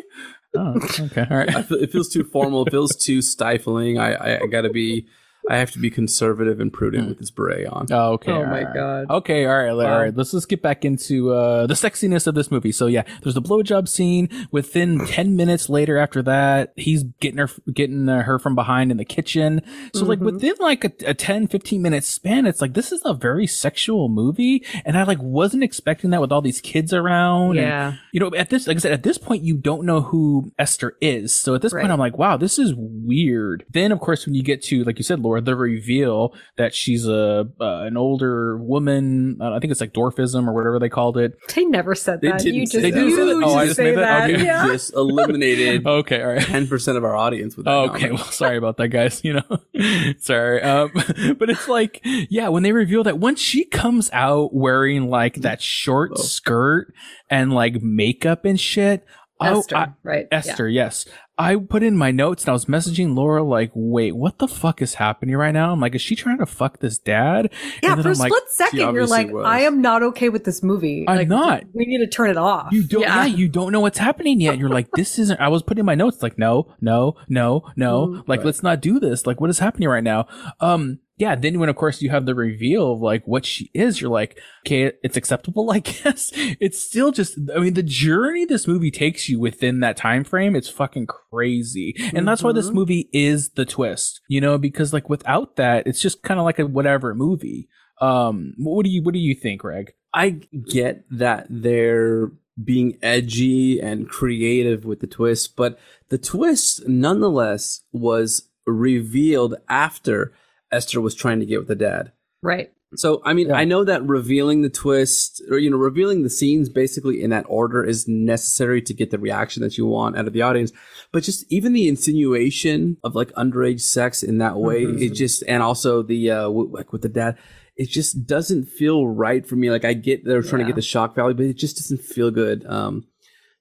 Oh, 0.55 0.75
okay, 1.03 1.25
All 1.29 1.37
right. 1.37 1.55
I 1.55 1.61
feel, 1.61 1.81
it 1.81 1.91
feels 1.91 2.09
too 2.09 2.23
formal. 2.23 2.65
It 2.65 2.71
feels 2.71 2.95
too 2.95 3.21
stifling. 3.21 3.97
I, 3.97 4.13
I, 4.13 4.43
I 4.43 4.47
gotta 4.47 4.69
be. 4.69 5.07
I 5.49 5.57
have 5.57 5.71
to 5.71 5.79
be 5.79 5.89
conservative 5.89 6.59
and 6.59 6.71
prudent 6.73 7.07
with 7.07 7.19
this 7.19 7.31
beret 7.31 7.67
on. 7.67 7.87
Oh, 7.91 8.13
okay. 8.13 8.31
Oh 8.31 8.37
all 8.37 8.45
my 8.45 8.63
right. 8.63 8.73
God. 8.73 9.09
Okay, 9.09 9.45
all 9.45 9.57
right, 9.57 9.69
all 9.69 9.77
Wow. 9.77 9.99
right. 10.01 10.15
Let's 10.15 10.31
just 10.31 10.49
get 10.49 10.61
back 10.61 10.83
into 10.85 11.31
uh, 11.33 11.67
the 11.67 11.73
sexiness 11.75 12.25
of 12.27 12.35
this 12.35 12.49
movie. 12.51 12.71
So 12.71 12.87
yeah, 12.87 13.03
there's 13.21 13.35
the 13.35 13.41
blowjob 13.41 13.87
scene. 13.87 14.29
Within 14.51 14.99
ten 15.07 15.35
minutes 15.35 15.69
later, 15.69 15.97
after 15.97 16.21
that, 16.23 16.73
he's 16.75 17.03
getting 17.19 17.37
her, 17.37 17.49
getting 17.71 18.09
uh, 18.09 18.23
her 18.23 18.39
from 18.39 18.55
behind 18.55 18.91
in 18.91 18.97
the 18.97 19.05
kitchen. 19.05 19.61
So 19.93 20.05
like 20.05 20.19
Mhm. 20.19 20.25
within 20.33 20.55
like 20.59 20.83
a, 20.83 20.91
a 21.09 21.13
10, 21.13 21.47
15 21.47 21.81
minute 21.81 22.03
span, 22.03 22.45
it's 22.45 22.61
like 22.61 22.73
this 22.73 22.91
is 22.91 23.01
a 23.05 23.13
very 23.13 23.47
sexual 23.47 24.09
movie, 24.09 24.63
and 24.85 24.97
I 24.97 25.03
like 25.03 25.21
wasn't 25.21 25.63
expecting 25.63 26.09
that 26.11 26.21
with 26.21 26.31
all 26.31 26.41
these 26.41 26.61
kids 26.61 26.93
around. 26.93 27.57
and, 27.57 27.67
Yeah. 27.67 27.93
you 28.11 28.19
know, 28.19 28.31
at 28.35 28.49
this, 28.49 28.67
like 28.67 28.77
I 28.77 28.79
said, 28.79 28.91
at 28.93 29.03
this 29.03 29.17
point, 29.17 29.43
you 29.43 29.57
don't 29.57 29.85
know 29.85 30.01
who 30.01 30.51
Esther 30.57 30.95
is. 31.01 31.33
So 31.33 31.53
at 31.55 31.61
this 31.61 31.73
Right. 31.73 31.81
point, 31.81 31.91
I'm 31.93 31.99
like, 31.99 32.17
wow, 32.17 32.37
this 32.37 32.57
is 32.59 32.73
weird. 32.75 33.65
Then, 33.71 33.91
of 33.91 33.99
course, 33.99 34.25
when 34.25 34.35
you 34.35 34.43
get 34.43 34.61
to, 34.63 34.83
like 34.83 34.97
you 34.97 35.03
said, 35.03 35.19
Laura, 35.19 35.34
the 35.41 35.55
reveal 35.55 36.33
that 36.57 36.73
she's 36.73 37.07
a 37.07 37.47
uh, 37.59 37.81
an 37.83 37.97
older 37.97 38.57
woman. 38.57 39.37
Uh, 39.41 39.51
I 39.53 39.59
think 39.59 39.71
it's 39.71 39.81
like 39.81 39.93
dwarfism 39.93 40.47
or 40.47 40.53
whatever 40.53 40.79
they 40.79 40.89
called 40.89 41.17
it. 41.17 41.33
They 41.53 41.65
never 41.65 41.95
said 41.95 42.21
They 42.21 42.29
that. 42.29 42.39
didn't 42.39 42.55
You 42.55 42.61
just. 42.65 42.73
They 42.73 42.91
didn't 42.91 43.09
you 43.09 43.15
say 43.15 43.25
that? 43.25 43.43
Oh, 43.45 43.53
I 43.55 43.65
just 43.65 43.77
just 43.77 43.79
made 43.79 43.97
that? 43.97 44.27
that. 44.27 44.33
Okay. 44.35 44.45
Yeah. 44.45 44.67
Just 44.67 44.93
eliminated 44.93 45.85
Okay, 45.87 46.21
all 46.21 46.33
right. 46.33 46.41
10% 46.41 46.97
of 46.97 47.03
our 47.03 47.15
audience 47.15 47.55
with 47.55 47.65
that. 47.65 47.71
Okay, 47.71 48.11
well, 48.11 48.23
sorry 48.25 48.57
about 48.57 48.77
that, 48.77 48.89
guys. 48.89 49.21
You 49.23 49.33
know, 49.33 50.13
sorry. 50.19 50.61
Um, 50.61 50.91
but 51.37 51.49
it's 51.49 51.67
like, 51.67 52.01
yeah, 52.03 52.47
when 52.49 52.63
they 52.63 52.71
reveal 52.71 53.03
that, 53.03 53.17
once 53.19 53.39
she 53.39 53.65
comes 53.65 54.09
out 54.13 54.53
wearing 54.53 55.09
like 55.09 55.35
that 55.35 55.61
short 55.61 56.11
Oh. 56.15 56.21
skirt 56.21 56.93
and 57.29 57.53
like 57.53 57.81
makeup 57.81 58.45
and 58.45 58.59
shit, 58.59 59.05
I- 59.39 59.51
Esther, 59.57 59.75
I- 59.75 59.93
right? 60.03 60.27
yeah. 60.31 60.37
Esther, 60.37 60.67
yes. 60.69 61.05
I 61.37 61.57
put 61.57 61.83
in 61.83 61.97
my 61.97 62.11
notes 62.11 62.43
and 62.43 62.49
I 62.49 62.53
was 62.53 62.65
messaging 62.65 63.13
Laura 63.13 63.43
like, 63.43 63.71
wait, 63.73 64.15
what 64.15 64.37
the 64.37 64.47
fuck 64.47 64.81
is 64.81 64.93
happening 64.93 65.35
right 65.35 65.51
now? 65.51 65.73
I'm 65.73 65.81
like, 65.81 65.93
is 65.93 66.01
she 66.01 66.15
trying 66.15 66.37
to 66.37 66.45
fuck 66.45 66.79
this 66.79 66.97
dad? 66.97 67.49
Yeah, 67.83 67.91
And 67.91 67.97
then 67.99 68.03
for 68.03 68.09
a 68.09 68.11
I'm 68.13 68.17
like, 68.19 68.31
split 68.31 68.49
second, 68.49 68.93
you're 68.95 69.05
like, 69.05 69.31
was. 69.31 69.45
I 69.45 69.61
am 69.61 69.81
not 69.81 70.01
okay 70.01 70.29
with 70.29 70.45
this 70.45 70.63
movie. 70.63 71.03
I'm 71.07 71.17
like, 71.17 71.27
not. 71.27 71.63
We 71.73 71.85
need 71.85 71.97
to 71.97 72.07
turn 72.07 72.29
it 72.29 72.37
off. 72.37 72.71
You 72.71 72.83
don't, 72.83 73.01
yeah. 73.01 73.25
you 73.25 73.49
don't 73.49 73.73
know 73.73 73.81
what's 73.81 73.97
happening 73.97 74.39
yet. 74.39 74.57
You're 74.57 74.69
like, 74.69 74.89
this 74.91 75.19
isn't, 75.19 75.39
I 75.41 75.49
was 75.49 75.61
putting 75.61 75.81
in 75.81 75.85
my 75.85 75.95
notes 75.95 76.23
like, 76.23 76.37
no, 76.37 76.73
no, 76.79 77.15
no, 77.27 77.63
no, 77.75 78.07
Mm. 78.07 78.23
like, 78.27 78.43
let's 78.45 78.63
not 78.63 78.81
do 78.81 78.99
this. 78.99 79.25
Like, 79.27 79.41
what 79.41 79.49
is 79.49 79.59
happening 79.59 79.89
right 79.89 80.03
now? 80.03 80.27
Um, 80.61 80.99
yeah. 81.17 81.35
Then 81.35 81.59
when, 81.59 81.69
of 81.69 81.77
course, 81.77 82.01
you 82.01 82.09
have 82.09 82.25
the 82.25 82.35
reveal 82.35 82.91
of 82.91 82.99
like 82.99 83.25
what 83.25 83.45
she 83.45 83.71
is, 83.73 84.01
you're 84.01 84.09
like, 84.09 84.37
okay, 84.65 84.91
it's 85.01 85.15
acceptable, 85.15 85.71
I 85.71 85.79
guess. 85.79 86.31
It's 86.35 86.77
still 86.79 87.11
just, 87.11 87.37
I 87.55 87.59
mean, 87.59 87.73
the 87.73 87.83
journey 87.83 88.43
this 88.45 88.67
movie 88.67 88.91
takes 88.91 89.29
you 89.29 89.39
within 89.39 89.79
that 89.79 89.95
time 89.97 90.23
frame, 90.25 90.55
it's 90.57 90.69
fucking 90.69 91.07
crazy. 91.35 91.95
And 92.13 92.27
that's 92.27 92.41
why 92.43 92.51
this 92.53 92.69
Mhm. 92.69 92.73
movie 92.73 93.09
is 93.13 93.49
the 93.49 93.65
twist, 93.65 94.21
you 94.27 94.39
know, 94.41 94.57
because 94.57 94.93
like 94.93 95.09
without 95.09 95.55
that, 95.57 95.85
it's 95.87 96.01
just 96.01 96.23
kind 96.23 96.39
of 96.39 96.45
like 96.45 96.59
a 96.59 96.65
whatever 96.65 97.13
movie. 97.13 97.67
Um, 98.01 98.53
what 98.57 98.83
do 98.85 98.89
you, 98.91 99.03
what 99.03 99.13
do 99.13 99.19
you 99.19 99.35
think, 99.35 99.61
Greg? 99.61 99.93
I 100.13 100.41
get 100.69 101.05
that 101.11 101.47
they're 101.49 102.31
being 102.63 102.97
edgy 103.01 103.79
and 103.81 104.07
creative 104.07 104.85
with 104.85 105.01
the 105.01 105.07
twist, 105.07 105.55
but 105.55 105.77
the 106.09 106.17
twist 106.17 106.87
nonetheless 106.87 107.81
was 107.91 108.49
revealed 108.65 109.55
after 109.69 110.33
Esther 110.71 111.01
was 111.01 111.15
trying 111.15 111.39
to 111.39 111.45
get 111.45 111.59
with 111.59 111.67
the 111.67 111.75
dad. 111.75 112.11
Right. 112.41 112.71
So, 112.97 113.21
I 113.25 113.33
mean, 113.33 113.51
I 113.51 113.63
know 113.65 113.83
that 113.83 114.05
revealing 114.05 114.61
the 114.61 114.69
twist 114.69 115.41
or, 115.49 115.57
you 115.57 115.69
know, 115.69 115.77
revealing 115.77 116.23
the 116.23 116.29
scenes 116.29 116.69
basically 116.69 117.21
in 117.21 117.29
that 117.31 117.45
order 117.47 117.83
is 117.83 118.07
necessary 118.07 118.81
to 118.83 118.93
get 118.93 119.11
the 119.11 119.19
reaction 119.19 119.61
that 119.63 119.77
you 119.77 119.85
want 119.85 120.17
out 120.17 120.27
of 120.27 120.33
the 120.33 120.41
audience. 120.41 120.71
But 121.11 121.23
just 121.23 121.45
even 121.51 121.73
the 121.73 121.87
insinuation 121.87 122.97
of 123.03 123.15
like 123.15 123.31
underage 123.33 123.81
sex 123.81 124.23
in 124.23 124.37
that 124.39 124.57
way, 124.57 124.85
Mhm. 124.85 125.01
it 125.01 125.13
just, 125.13 125.43
and 125.47 125.61
also 125.61 126.01
the, 126.01 126.31
uh, 126.31 126.41
w- 126.43 126.69
like 126.71 126.91
with 126.91 127.01
the 127.01 127.09
dad, 127.09 127.37
it 127.77 127.89
just 127.89 128.25
doesn't 128.25 128.65
feel 128.69 129.05
right 129.07 129.45
for 129.45 129.55
me. 129.55 129.69
Like 129.69 129.83
I 129.85 129.93
get 129.93 130.23
they're 130.23 130.41
trying 130.41 130.61
to 130.61 130.65
get 130.67 130.75
the 130.75 130.81
shock 130.81 131.15
value, 131.15 131.35
but 131.35 131.45
it 131.45 131.57
just 131.57 131.75
doesn't 131.77 132.01
feel 132.01 132.31
good. 132.31 132.65
Um, 132.65 133.05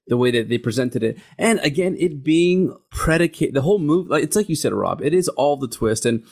the 0.07 0.17
way 0.17 0.29
that 0.31 0.49
they 0.49 0.57
presented 0.59 1.01
it. 1.03 1.17
And 1.37 1.59
again, 1.63 1.95
it 1.99 2.23
being 2.23 2.75
predicate 2.91 3.53
the 3.55 3.63
whole 3.63 3.79
move, 3.79 4.07
like 4.07 4.23
it's 4.23 4.35
like 4.35 4.47
you 4.49 4.55
said, 4.55 4.71
Rob, 4.71 5.01
it 5.01 5.13
is 5.15 5.27
all 5.29 5.57
the 5.57 5.67
twist. 5.67 6.05
And 6.05 6.23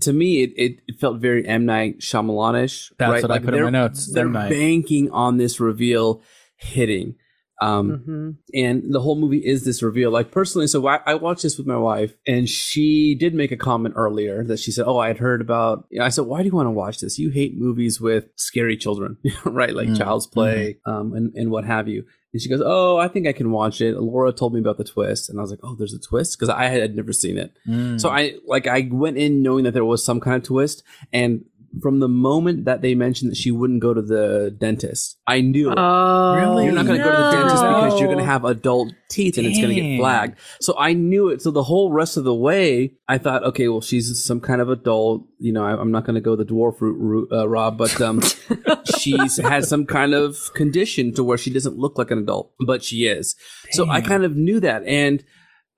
to 0.00 0.12
me, 0.12 0.42
it, 0.42 0.52
it, 0.56 0.80
it 0.86 1.00
felt 1.00 1.20
very 1.20 1.46
M. 1.46 1.66
Night 1.66 2.00
Shyamalan-ish. 2.00 2.92
That's 2.98 3.10
right? 3.10 3.22
what 3.22 3.30
I 3.30 3.38
put 3.38 3.54
in 3.54 3.64
my 3.64 3.70
notes, 3.70 4.12
They're 4.12 4.28
banking 4.28 5.10
on 5.10 5.36
this 5.36 5.60
reveal 5.60 6.22
hitting. 6.56 7.16
Um, 7.62 8.02
hmm 8.04 8.30
and 8.52 8.92
the 8.92 9.00
whole 9.00 9.16
movie 9.16 9.38
is 9.38 9.64
this 9.64 9.82
reveal. 9.82 10.10
Like 10.10 10.30
personally, 10.30 10.66
so 10.66 10.86
I, 10.86 11.00
I 11.06 11.14
watched 11.14 11.42
this 11.44 11.56
with 11.56 11.66
my 11.66 11.76
wife, 11.76 12.14
and 12.26 12.48
she 12.48 13.14
did 13.14 13.32
make 13.32 13.52
a 13.52 13.56
comment 13.56 13.94
earlier 13.96 14.44
that 14.44 14.58
she 14.58 14.70
said, 14.72 14.86
"Oh, 14.86 14.98
I 14.98 15.08
had 15.08 15.18
heard 15.18 15.40
about." 15.40 15.86
I 16.00 16.08
said, 16.08 16.26
"Why 16.26 16.40
do 16.42 16.46
you 16.48 16.54
want 16.54 16.66
to 16.66 16.72
watch 16.72 16.98
this? 16.98 17.18
You 17.18 17.30
hate 17.30 17.56
movies 17.56 18.00
with 18.00 18.26
scary 18.36 18.76
children, 18.76 19.18
right? 19.44 19.74
Like 19.74 19.88
Mm, 19.88 19.98
Child's 19.98 20.26
Play, 20.26 20.78
um, 20.84 21.12
and 21.14 21.32
and 21.34 21.50
what 21.50 21.64
have 21.64 21.88
you." 21.88 22.04
And 22.34 22.42
she 22.42 22.48
goes, 22.48 22.60
"Oh, 22.64 22.98
I 22.98 23.06
think 23.06 23.28
I 23.28 23.32
can 23.32 23.52
watch 23.52 23.80
it." 23.80 23.96
Laura 23.96 24.32
told 24.32 24.54
me 24.54 24.60
about 24.60 24.76
the 24.76 24.82
twist, 24.82 25.30
and 25.30 25.38
I 25.38 25.42
was 25.42 25.52
like, 25.52 25.60
"Oh, 25.62 25.76
there's 25.76 25.94
a 25.94 26.00
twist," 26.00 26.36
because 26.36 26.48
I 26.48 26.64
had 26.64 26.96
never 26.96 27.12
seen 27.12 27.38
it. 27.38 27.56
Mm. 27.66 28.00
So 28.00 28.10
I 28.10 28.34
like 28.44 28.66
I 28.66 28.88
went 28.90 29.18
in 29.18 29.40
knowing 29.40 29.62
that 29.64 29.70
there 29.72 29.84
was 29.84 30.04
some 30.04 30.20
kind 30.20 30.36
of 30.36 30.42
twist, 30.42 30.82
and 31.12 31.44
from 31.82 32.00
the 32.00 32.08
moment 32.08 32.64
that 32.64 32.82
they 32.82 32.94
mentioned 32.94 33.30
that 33.30 33.36
she 33.36 33.50
wouldn't 33.50 33.80
go 33.80 33.94
to 33.94 34.02
the 34.02 34.54
dentist, 34.58 35.18
I 35.26 35.40
knew 35.40 35.70
it. 35.70 35.78
Oh, 35.78 36.34
Really? 36.34 36.64
You're 36.64 36.74
not 36.74 36.86
going 36.86 36.98
to 36.98 37.04
go 37.04 37.10
to 37.10 37.16
the 37.16 37.30
dentist 37.30 37.62
because 37.62 37.98
you're 38.00 38.08
going 38.08 38.18
to 38.18 38.24
have 38.24 38.44
adult 38.44 38.92
teeth 39.08 39.38
and 39.38 39.46
it's 39.46 39.58
going 39.58 39.74
to 39.74 39.80
get 39.80 39.98
flagged. 39.98 40.38
So 40.60 40.74
I 40.78 40.92
knew 40.92 41.28
it. 41.28 41.42
So 41.42 41.50
the 41.50 41.62
whole 41.62 41.92
rest 41.92 42.16
of 42.16 42.24
the 42.24 42.34
way, 42.34 42.94
I 43.08 43.18
thought, 43.18 43.44
okay, 43.44 43.68
well, 43.68 43.80
she's 43.80 44.24
some 44.24 44.40
kind 44.40 44.60
of 44.60 44.68
adult. 44.68 45.26
You 45.38 45.52
know, 45.52 45.64
I, 45.64 45.78
I'm 45.78 45.92
not 45.92 46.04
going 46.04 46.14
to 46.14 46.20
go 46.20 46.36
the 46.36 46.44
dwarf 46.44 46.80
route, 46.80 46.96
route 46.98 47.28
uh, 47.32 47.48
Rob, 47.48 47.78
but 47.78 48.00
um, 48.00 48.20
she's 48.98 49.36
has 49.38 49.68
some 49.68 49.86
kind 49.86 50.14
of 50.14 50.52
condition 50.54 51.12
to 51.14 51.24
where 51.24 51.38
she 51.38 51.50
doesn't 51.50 51.76
look 51.76 51.98
like 51.98 52.10
an 52.10 52.18
adult, 52.18 52.52
but 52.66 52.82
she 52.82 53.06
is. 53.06 53.34
So 53.70 53.88
I 53.88 54.00
kind 54.00 54.24
of 54.24 54.36
knew 54.36 54.60
that. 54.60 54.84
And 54.86 55.24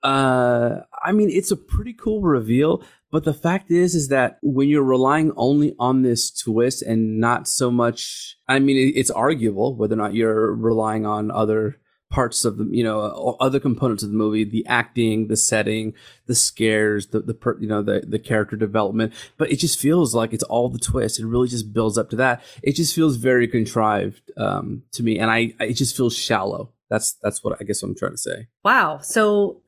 uh, 0.03 0.81
I 1.03 1.11
mean, 1.11 1.29
it's 1.29 1.51
a 1.51 1.57
pretty 1.57 1.93
cool 1.93 2.21
reveal. 2.21 2.83
But 3.09 3.23
the 3.23 3.33
fact 3.33 3.71
is, 3.71 3.95
is 3.95 4.09
that 4.09 4.37
when 4.41 4.67
you're 4.67 4.83
relying 4.83 5.31
only 5.37 5.73
on 5.79 6.01
this 6.01 6.29
twist 6.29 6.81
and 6.81 7.19
not 7.19 7.47
so 7.47 7.71
much, 7.71 8.37
I 8.49 8.59
mean, 8.59 8.91
it's 8.95 9.09
arguable 9.09 9.75
whether 9.77 9.93
or 9.93 9.97
not 9.97 10.13
you're 10.13 10.53
relying 10.53 11.05
on 11.05 11.31
other 11.31 11.77
parts 12.09 12.43
of 12.43 12.57
the, 12.57 12.67
you 12.69 12.83
know, 12.83 13.37
other 13.39 13.61
components 13.61 14.03
of 14.03 14.09
the 14.09 14.15
movie, 14.17 14.43
the 14.43 14.65
acting, 14.65 15.27
the 15.27 15.37
setting, 15.37 15.93
the 16.25 16.35
scares, 16.35 17.07
the, 17.07 17.21
the, 17.21 17.33
per, 17.33 17.57
you 17.59 17.67
know, 17.67 17.81
the, 17.81 18.03
the 18.05 18.19
character 18.19 18.57
development. 18.57 19.13
But 19.37 19.51
it 19.51 19.57
just 19.57 19.79
feels 19.79 20.13
like 20.13 20.33
it's 20.33 20.43
all 20.43 20.67
the 20.67 20.77
twist. 20.77 21.17
It 21.17 21.25
really 21.25 21.47
just 21.47 21.73
builds 21.73 21.97
up 21.97 22.09
to 22.09 22.17
that. 22.17 22.43
It 22.61 22.73
just 22.73 22.93
feels 22.93 23.15
very 23.15 23.47
contrived, 23.47 24.31
um, 24.35 24.83
to 24.93 25.03
me. 25.03 25.17
And 25.17 25.31
I, 25.31 25.53
it 25.61 25.73
just 25.73 25.95
feels 25.95 26.15
shallow. 26.15 26.73
That's, 26.89 27.17
that's 27.21 27.41
what 27.43 27.57
I 27.59 27.63
guess 27.63 27.83
I'm 27.83 27.95
trying 27.95 28.11
to 28.13 28.17
say. 28.17 28.47
Wow. 28.63 28.99
So, 28.99 29.61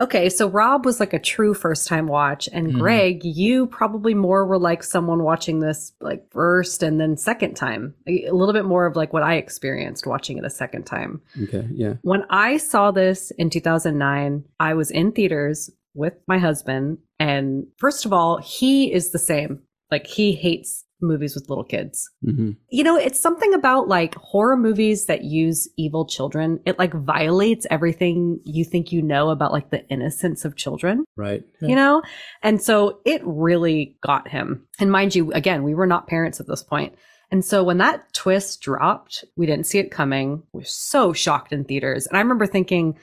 okay. 0.00 0.28
So 0.28 0.48
Rob 0.48 0.84
was 0.84 1.00
like 1.00 1.12
a 1.12 1.18
true 1.18 1.54
first 1.54 1.86
time 1.88 2.06
watch. 2.06 2.48
And 2.52 2.68
Mhm. 2.74 2.78
Greg, 2.78 3.24
you 3.24 3.66
probably 3.66 4.14
more 4.14 4.44
were 4.46 4.58
like 4.58 4.82
someone 4.82 5.22
watching 5.22 5.60
this 5.60 5.92
like 6.00 6.24
first 6.30 6.82
and 6.82 7.00
then 7.00 7.16
second 7.16 7.54
time. 7.54 7.94
A 8.06 8.26
a 8.26 8.32
little 8.34 8.52
bit 8.52 8.64
more 8.64 8.86
of 8.86 8.96
like 8.96 9.12
what 9.12 9.22
I 9.22 9.34
experienced 9.34 10.06
watching 10.06 10.38
it 10.38 10.44
a 10.44 10.50
second 10.50 10.84
time. 10.84 11.20
Okay. 11.44 11.66
Yeah. 11.72 11.94
When 12.02 12.24
I 12.30 12.56
saw 12.58 12.90
this 12.90 13.30
in 13.32 13.50
2009, 13.50 14.44
I 14.60 14.74
was 14.74 14.90
in 14.90 15.12
theaters 15.12 15.70
with 15.94 16.14
my 16.26 16.38
husband. 16.38 16.98
And 17.18 17.66
first 17.78 18.04
of 18.04 18.12
all, 18.12 18.38
he 18.38 18.92
is 18.92 19.10
the 19.10 19.18
same. 19.18 19.60
Like 19.90 20.06
he 20.06 20.32
hates 20.32 20.84
movies 21.04 21.34
with 21.34 21.48
little 21.48 21.64
kids. 21.64 22.08
hmm 22.24 22.52
You 22.70 22.82
know, 22.84 22.96
it's 22.96 23.20
something 23.20 23.54
about 23.54 23.88
like 23.88 24.14
horror 24.16 24.56
movies 24.56 25.06
that 25.06 25.24
use 25.24 25.68
evil 25.76 26.06
children. 26.06 26.60
It 26.66 26.78
like 26.78 26.92
violates 26.94 27.66
everything 27.70 28.40
you 28.44 28.64
think 28.64 28.92
you 28.92 29.02
know 29.02 29.30
about 29.30 29.52
like 29.52 29.70
the 29.70 29.86
innocence 29.88 30.44
of 30.44 30.56
children, 30.56 31.04
Right. 31.16 31.42
you 31.60 31.76
know? 31.76 32.02
And 32.42 32.60
so 32.60 33.00
it 33.04 33.20
really 33.24 33.96
got 34.02 34.28
him. 34.28 34.66
And 34.80 34.90
mind 34.90 35.14
you, 35.14 35.32
again, 35.32 35.62
we 35.62 35.74
were 35.74 35.86
not 35.86 36.06
parents 36.08 36.40
at 36.40 36.46
this 36.46 36.62
point. 36.62 36.94
And 37.30 37.44
so 37.44 37.64
when 37.64 37.78
that 37.78 38.12
twist 38.12 38.60
dropped, 38.60 39.24
we 39.36 39.46
didn't 39.46 39.66
see 39.66 39.78
it 39.78 39.90
coming. 39.90 40.42
We 40.52 40.62
are 40.62 40.66
so 40.66 41.12
shocked 41.12 41.52
in 41.52 41.64
theaters. 41.64 42.06
And 42.06 42.16
I 42.16 42.20
remember 42.20 42.46
thinking, 42.46 42.96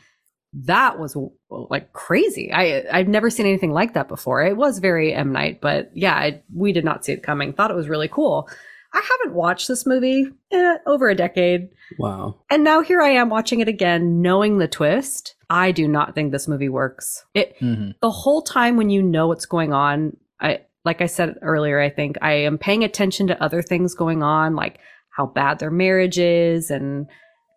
that 0.53 0.99
was 0.99 1.15
like 1.49 1.93
crazy. 1.93 2.51
I 2.51 2.83
I've 2.91 3.07
never 3.07 3.29
seen 3.29 3.45
anything 3.45 3.71
like 3.71 3.93
that 3.93 4.07
before. 4.07 4.43
It 4.43 4.57
was 4.57 4.79
very 4.79 5.13
M 5.13 5.31
Night, 5.31 5.61
but 5.61 5.91
yeah, 5.93 6.13
I, 6.15 6.41
we 6.53 6.71
did 6.73 6.83
not 6.85 7.05
see 7.05 7.13
it 7.13 7.23
coming. 7.23 7.53
Thought 7.53 7.71
it 7.71 7.75
was 7.75 7.87
really 7.89 8.09
cool. 8.09 8.49
I 8.93 9.01
haven't 9.19 9.35
watched 9.35 9.69
this 9.69 9.85
movie 9.85 10.27
in 10.51 10.77
over 10.85 11.07
a 11.07 11.15
decade, 11.15 11.69
Wow. 11.97 12.35
and 12.49 12.61
now 12.65 12.81
here 12.81 13.01
I 13.01 13.11
am 13.11 13.29
watching 13.29 13.61
it 13.61 13.69
again, 13.69 14.21
knowing 14.21 14.57
the 14.57 14.67
twist. 14.67 15.35
I 15.49 15.71
do 15.71 15.87
not 15.87 16.13
think 16.13 16.31
this 16.33 16.47
movie 16.49 16.67
works. 16.67 17.23
It 17.33 17.55
Mhm. 17.61 17.95
the 18.01 18.11
whole 18.11 18.41
time 18.41 18.75
when 18.75 18.89
you 18.89 19.01
know 19.01 19.27
what's 19.27 19.45
going 19.45 19.71
on. 19.71 20.17
I 20.41 20.61
like 20.83 20.99
I 21.01 21.05
said 21.05 21.35
earlier. 21.41 21.79
I 21.79 21.89
think 21.89 22.17
I 22.21 22.33
am 22.33 22.57
paying 22.57 22.83
attention 22.83 23.27
to 23.27 23.41
other 23.41 23.61
things 23.61 23.95
going 23.95 24.23
on, 24.23 24.55
like 24.57 24.79
how 25.15 25.25
bad 25.27 25.59
their 25.59 25.71
marriage 25.71 26.19
is, 26.19 26.69
and 26.69 27.07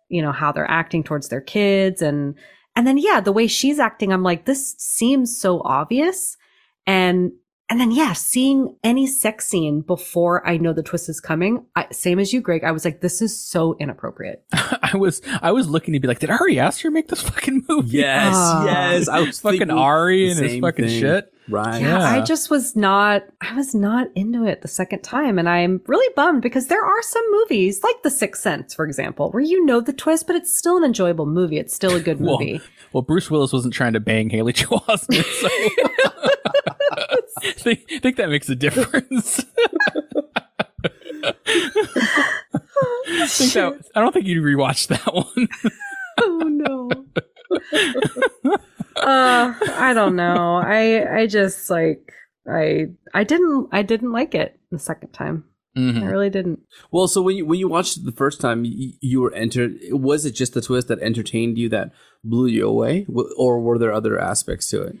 you 0.07 0.21
know 0.21 0.31
how 0.31 0.53
they're 0.53 0.69
acting 0.71 1.03
towards 1.03 1.27
their 1.27 1.41
kids, 1.41 2.01
and 2.01 2.35
and 2.75 2.85
then 2.85 2.97
yeah, 2.97 3.21
the 3.21 3.31
way 3.31 3.47
she's 3.47 3.79
acting, 3.79 4.11
I'm 4.11 4.23
like, 4.23 4.45
this 4.45 4.75
seems 4.77 5.37
so 5.39 5.61
obvious. 5.63 6.37
And 6.85 7.31
And 7.67 7.79
then, 7.81 7.89
yeah, 7.89 8.13
seeing 8.13 8.75
any 8.83 9.07
sex 9.07 9.47
scene 9.47 9.81
before 9.81 10.47
I 10.47 10.57
know 10.57 10.71
the 10.71 10.83
twist 10.83 11.09
is 11.09 11.19
coming, 11.19 11.65
I, 11.75 11.87
same 11.91 12.19
as 12.19 12.31
you, 12.31 12.39
Greg, 12.39 12.63
I 12.63 12.71
was 12.71 12.85
like, 12.85 13.01
this 13.01 13.23
is 13.23 13.35
so 13.39 13.75
inappropriate. 13.79 14.45
I 14.53 14.91
was 14.95 15.19
I 15.41 15.51
was 15.51 15.67
looking 15.67 15.93
to 15.95 15.99
be 15.99 16.07
like, 16.07 16.19
did 16.19 16.29
Ari 16.29 16.59
Aster 16.59 16.91
make 16.91 17.07
this 17.07 17.21
fucking 17.29 17.63
movie? 17.67 17.97
Yes, 17.97 18.33
Ah. 18.35 18.65
yes. 18.65 19.07
I 19.07 19.21
was 19.21 19.39
fucking 19.39 19.71
Ari 19.71 20.25
the 20.25 20.31
and 20.41 20.49
his 20.51 20.59
fucking 20.61 20.85
thing. 20.85 20.99
shit. 21.01 21.33
Right. 21.49 21.81
Yeah, 21.81 21.99
Yeah. 21.99 22.09
I 22.09 22.21
just 22.21 22.51
was 22.51 22.75
not, 22.75 23.23
I 23.41 23.55
was 23.55 23.73
not 23.73 24.07
into 24.15 24.45
it 24.45 24.61
the 24.61 24.67
second 24.67 25.01
time. 25.01 25.39
And 25.39 25.49
I'm 25.49 25.81
really 25.87 26.11
bummed 26.15 26.43
because 26.43 26.67
there 26.67 26.83
are 26.85 27.01
some 27.01 27.23
movies, 27.31 27.81
like 27.83 28.01
The 28.03 28.11
Sixth 28.11 28.43
Sense, 28.43 28.75
for 28.75 28.85
example, 28.85 29.31
where 29.31 29.41
you 29.43 29.65
know 29.65 29.81
the 29.81 29.93
twist, 29.93 30.27
but 30.27 30.35
it's 30.35 30.55
still 30.55 30.77
an 30.77 30.83
enjoyable 30.83 31.25
movie. 31.25 31.57
It's 31.57 31.73
still 31.73 31.95
a 31.95 31.99
good 31.99 32.19
Well, 32.19 32.37
movie. 32.39 32.61
well, 32.93 33.01
Bruce 33.01 33.31
Willis 33.31 33.51
wasn't 33.53 33.73
trying 33.73 33.93
to 33.93 33.99
bang 33.99 34.29
Haley 34.29 34.53
Joel 34.53 34.81
Osment, 34.81 35.23
so 35.41 35.49
I 37.37 37.51
think, 37.57 37.87
think 38.01 38.17
that 38.17 38.29
makes 38.29 38.49
a 38.49 38.55
difference. 38.55 39.45
I, 41.23 41.33
think 43.27 43.53
that, 43.53 43.81
I 43.95 44.01
don't 44.01 44.13
think 44.13 44.25
you'd 44.25 44.43
rewatch 44.43 44.87
that 44.87 45.13
one. 45.13 45.47
oh 46.21 46.47
no. 46.49 46.89
uh, 48.95 49.53
I 49.77 49.93
don't 49.93 50.15
know. 50.15 50.57
I 50.57 51.21
I 51.21 51.27
just 51.27 51.69
like 51.69 52.11
I 52.49 52.87
I 53.13 53.23
didn't 53.23 53.69
I 53.71 53.81
didn't 53.81 54.11
like 54.11 54.35
it 54.35 54.59
the 54.71 54.79
second 54.79 55.11
time. 55.11 55.45
Mm-hmm. 55.77 56.03
I 56.03 56.05
really 56.05 56.29
didn't. 56.29 56.59
Well, 56.91 57.09
so 57.09 57.21
when 57.21 57.35
you 57.35 57.45
when 57.45 57.59
you 57.59 57.67
watched 57.67 57.97
it 57.97 58.05
the 58.05 58.13
first 58.13 58.39
time, 58.39 58.63
you, 58.63 58.93
you 59.01 59.21
were 59.21 59.33
entered. 59.33 59.77
Was 59.91 60.25
it 60.25 60.31
just 60.31 60.53
the 60.53 60.61
twist 60.61 60.87
that 60.87 60.99
entertained 60.99 61.57
you 61.57 61.67
that 61.69 61.91
blew 62.23 62.47
you 62.47 62.67
away, 62.67 63.05
or 63.37 63.59
were 63.59 63.77
there 63.77 63.91
other 63.91 64.17
aspects 64.19 64.69
to 64.69 64.83
it? 64.83 64.95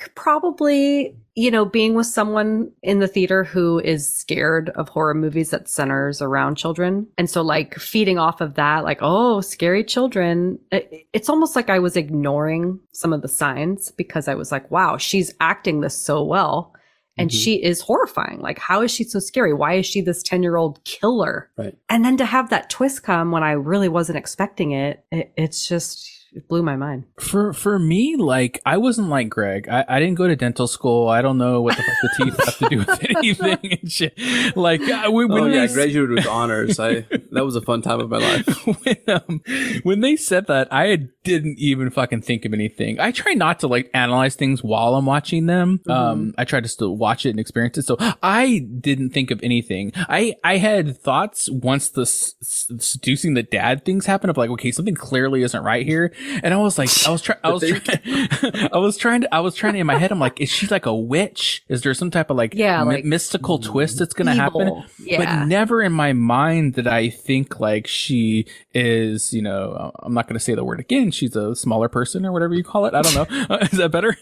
Think 0.00 0.14
probably, 0.14 1.14
you 1.34 1.50
know, 1.50 1.64
being 1.64 1.94
with 1.94 2.06
someone 2.06 2.70
in 2.82 3.00
the 3.00 3.06
theater 3.06 3.44
who 3.44 3.78
is 3.80 4.10
scared 4.10 4.70
of 4.70 4.88
horror 4.88 5.14
movies 5.14 5.50
that 5.50 5.68
centers 5.68 6.22
around 6.22 6.56
children. 6.56 7.06
And 7.18 7.28
so 7.28 7.42
like 7.42 7.74
feeding 7.78 8.18
off 8.18 8.40
of 8.40 8.54
that, 8.54 8.84
like, 8.84 8.98
oh, 9.02 9.40
scary 9.40 9.84
children. 9.84 10.58
it- 10.72 11.06
It's 11.12 11.28
almost 11.28 11.56
like 11.56 11.68
I 11.70 11.78
was 11.78 11.96
ignoring 11.96 12.78
some 12.92 13.12
of 13.12 13.22
the 13.22 13.28
signs 13.28 13.90
because 13.90 14.28
I 14.28 14.34
was 14.34 14.52
like, 14.52 14.70
wow, 14.70 14.96
she's 14.96 15.34
acting 15.40 15.80
this 15.80 15.96
so 15.96 16.22
well. 16.24 16.72
And 17.18 17.28
Mhm. 17.28 17.42
she 17.44 17.62
is 17.62 17.80
horrifying. 17.80 18.40
Like, 18.40 18.58
how 18.58 18.80
is 18.82 18.90
she 18.90 19.04
so 19.04 19.18
scary? 19.18 19.52
Why 19.52 19.74
is 19.74 19.86
she 19.86 20.00
this 20.00 20.22
10 20.22 20.42
year 20.42 20.56
old 20.56 20.82
killer? 20.84 21.50
Right. 21.58 21.76
And 21.90 22.04
then 22.04 22.16
to 22.18 22.24
have 22.24 22.48
that 22.50 22.70
twist 22.70 23.02
come 23.02 23.30
when 23.32 23.42
I 23.42 23.52
really 23.52 23.88
wasn't 23.88 24.16
expecting 24.18 24.70
it, 24.70 25.04
it 25.10 25.32
it's 25.36 25.66
just, 25.68 26.08
it 26.32 26.48
blew 26.48 26.62
my 26.62 26.76
mind. 26.76 27.04
For 27.18 27.52
for 27.52 27.78
me, 27.78 28.16
like 28.16 28.60
I 28.64 28.76
wasn't 28.76 29.08
like 29.08 29.28
Greg. 29.28 29.68
I, 29.68 29.84
I 29.88 29.98
didn't 30.00 30.16
go 30.16 30.28
to 30.28 30.36
dental 30.36 30.66
school. 30.66 31.08
I 31.08 31.22
don't 31.22 31.38
know 31.38 31.60
what 31.62 31.76
the 31.76 31.82
fuck 31.82 31.94
the 32.02 32.24
teeth 32.24 32.44
have 32.44 32.58
to 32.58 32.68
do 32.68 32.78
with 32.78 33.04
anything 33.16 33.78
and 33.80 33.90
shit. 33.92 34.18
Like 34.56 34.80
uh, 34.82 35.10
when, 35.10 35.28
when 35.28 35.42
oh 35.42 35.48
they 35.48 35.56
yeah, 35.56 35.62
I 35.62 35.64
s- 35.64 35.74
graduated 35.74 36.10
with 36.10 36.26
honors. 36.26 36.78
I 36.78 37.00
that 37.32 37.44
was 37.44 37.56
a 37.56 37.60
fun 37.60 37.82
time 37.82 38.00
of 38.00 38.10
my 38.10 38.18
life. 38.18 38.66
when, 38.84 38.96
um, 39.08 39.40
when 39.82 40.00
they 40.00 40.16
said 40.16 40.46
that, 40.46 40.68
I 40.72 41.08
didn't 41.24 41.58
even 41.58 41.90
fucking 41.90 42.22
think 42.22 42.44
of 42.44 42.52
anything. 42.54 43.00
I 43.00 43.12
try 43.12 43.32
not 43.34 43.60
to 43.60 43.66
like 43.66 43.90
analyze 43.92 44.36
things 44.36 44.62
while 44.62 44.94
I'm 44.94 45.06
watching 45.06 45.46
them. 45.46 45.80
Um, 45.88 46.34
I 46.38 46.44
try 46.44 46.60
to 46.60 46.68
still 46.68 46.96
watch 46.96 47.26
it 47.26 47.30
and 47.30 47.40
experience 47.40 47.76
it. 47.78 47.82
So 47.86 47.96
I 48.22 48.66
didn't 48.80 49.10
think 49.10 49.30
of 49.30 49.40
anything. 49.42 49.92
I, 49.96 50.34
I 50.44 50.56
had 50.58 50.96
thoughts 50.98 51.48
once 51.50 51.88
the 51.90 52.02
s- 52.02 52.34
s- 52.40 52.70
seducing 52.78 53.34
the 53.34 53.42
dad 53.42 53.84
things 53.84 54.06
happened 54.06 54.30
of 54.30 54.36
like, 54.36 54.50
okay, 54.50 54.70
something 54.70 54.94
clearly 54.94 55.42
isn't 55.42 55.62
right 55.62 55.84
here. 55.84 56.12
And 56.42 56.52
I 56.54 56.56
was 56.58 56.78
like, 56.78 56.88
I 57.06 57.10
was 57.10 57.22
trying, 57.22 57.38
I 57.44 57.50
was 57.50 57.62
trying, 57.62 57.98
I 58.72 58.78
was 58.78 58.96
trying 58.96 59.20
to, 59.22 59.34
I 59.34 59.40
was 59.40 59.54
trying 59.54 59.74
to 59.74 59.78
in 59.80 59.86
my 59.86 59.98
head, 59.98 60.12
I'm 60.12 60.18
like, 60.18 60.40
is 60.40 60.48
she 60.50 60.66
like 60.66 60.86
a 60.86 60.94
witch? 60.94 61.62
Is 61.68 61.82
there 61.82 61.94
some 61.94 62.10
type 62.10 62.30
of 62.30 62.36
like, 62.36 62.54
Yeah, 62.54 62.82
my- 62.84 62.94
like 62.96 63.04
mystical 63.04 63.58
twist 63.58 63.98
that's 63.98 64.14
going 64.14 64.26
to 64.26 64.34
happen? 64.34 64.84
Yeah. 64.98 65.18
But 65.18 65.46
never 65.46 65.82
in 65.82 65.92
my 65.92 66.12
mind 66.12 66.74
did 66.74 66.86
I 66.86 67.08
think 67.10 67.60
like 67.60 67.86
she 67.86 68.46
is, 68.74 69.32
you 69.32 69.42
know, 69.42 69.92
I'm 70.00 70.14
not 70.14 70.26
going 70.26 70.38
to 70.38 70.44
say 70.44 70.54
the 70.54 70.64
word 70.64 70.80
again. 70.80 71.10
She's 71.10 71.34
a 71.36 71.54
smaller 71.56 71.88
person 71.88 72.26
or 72.26 72.32
whatever 72.32 72.54
you 72.54 72.64
call 72.64 72.86
it. 72.86 72.94
I 72.94 73.02
don't 73.02 73.14
know. 73.14 73.46
Uh, 73.54 73.58
is 73.72 73.78
that 73.78 73.90
better? 73.90 74.16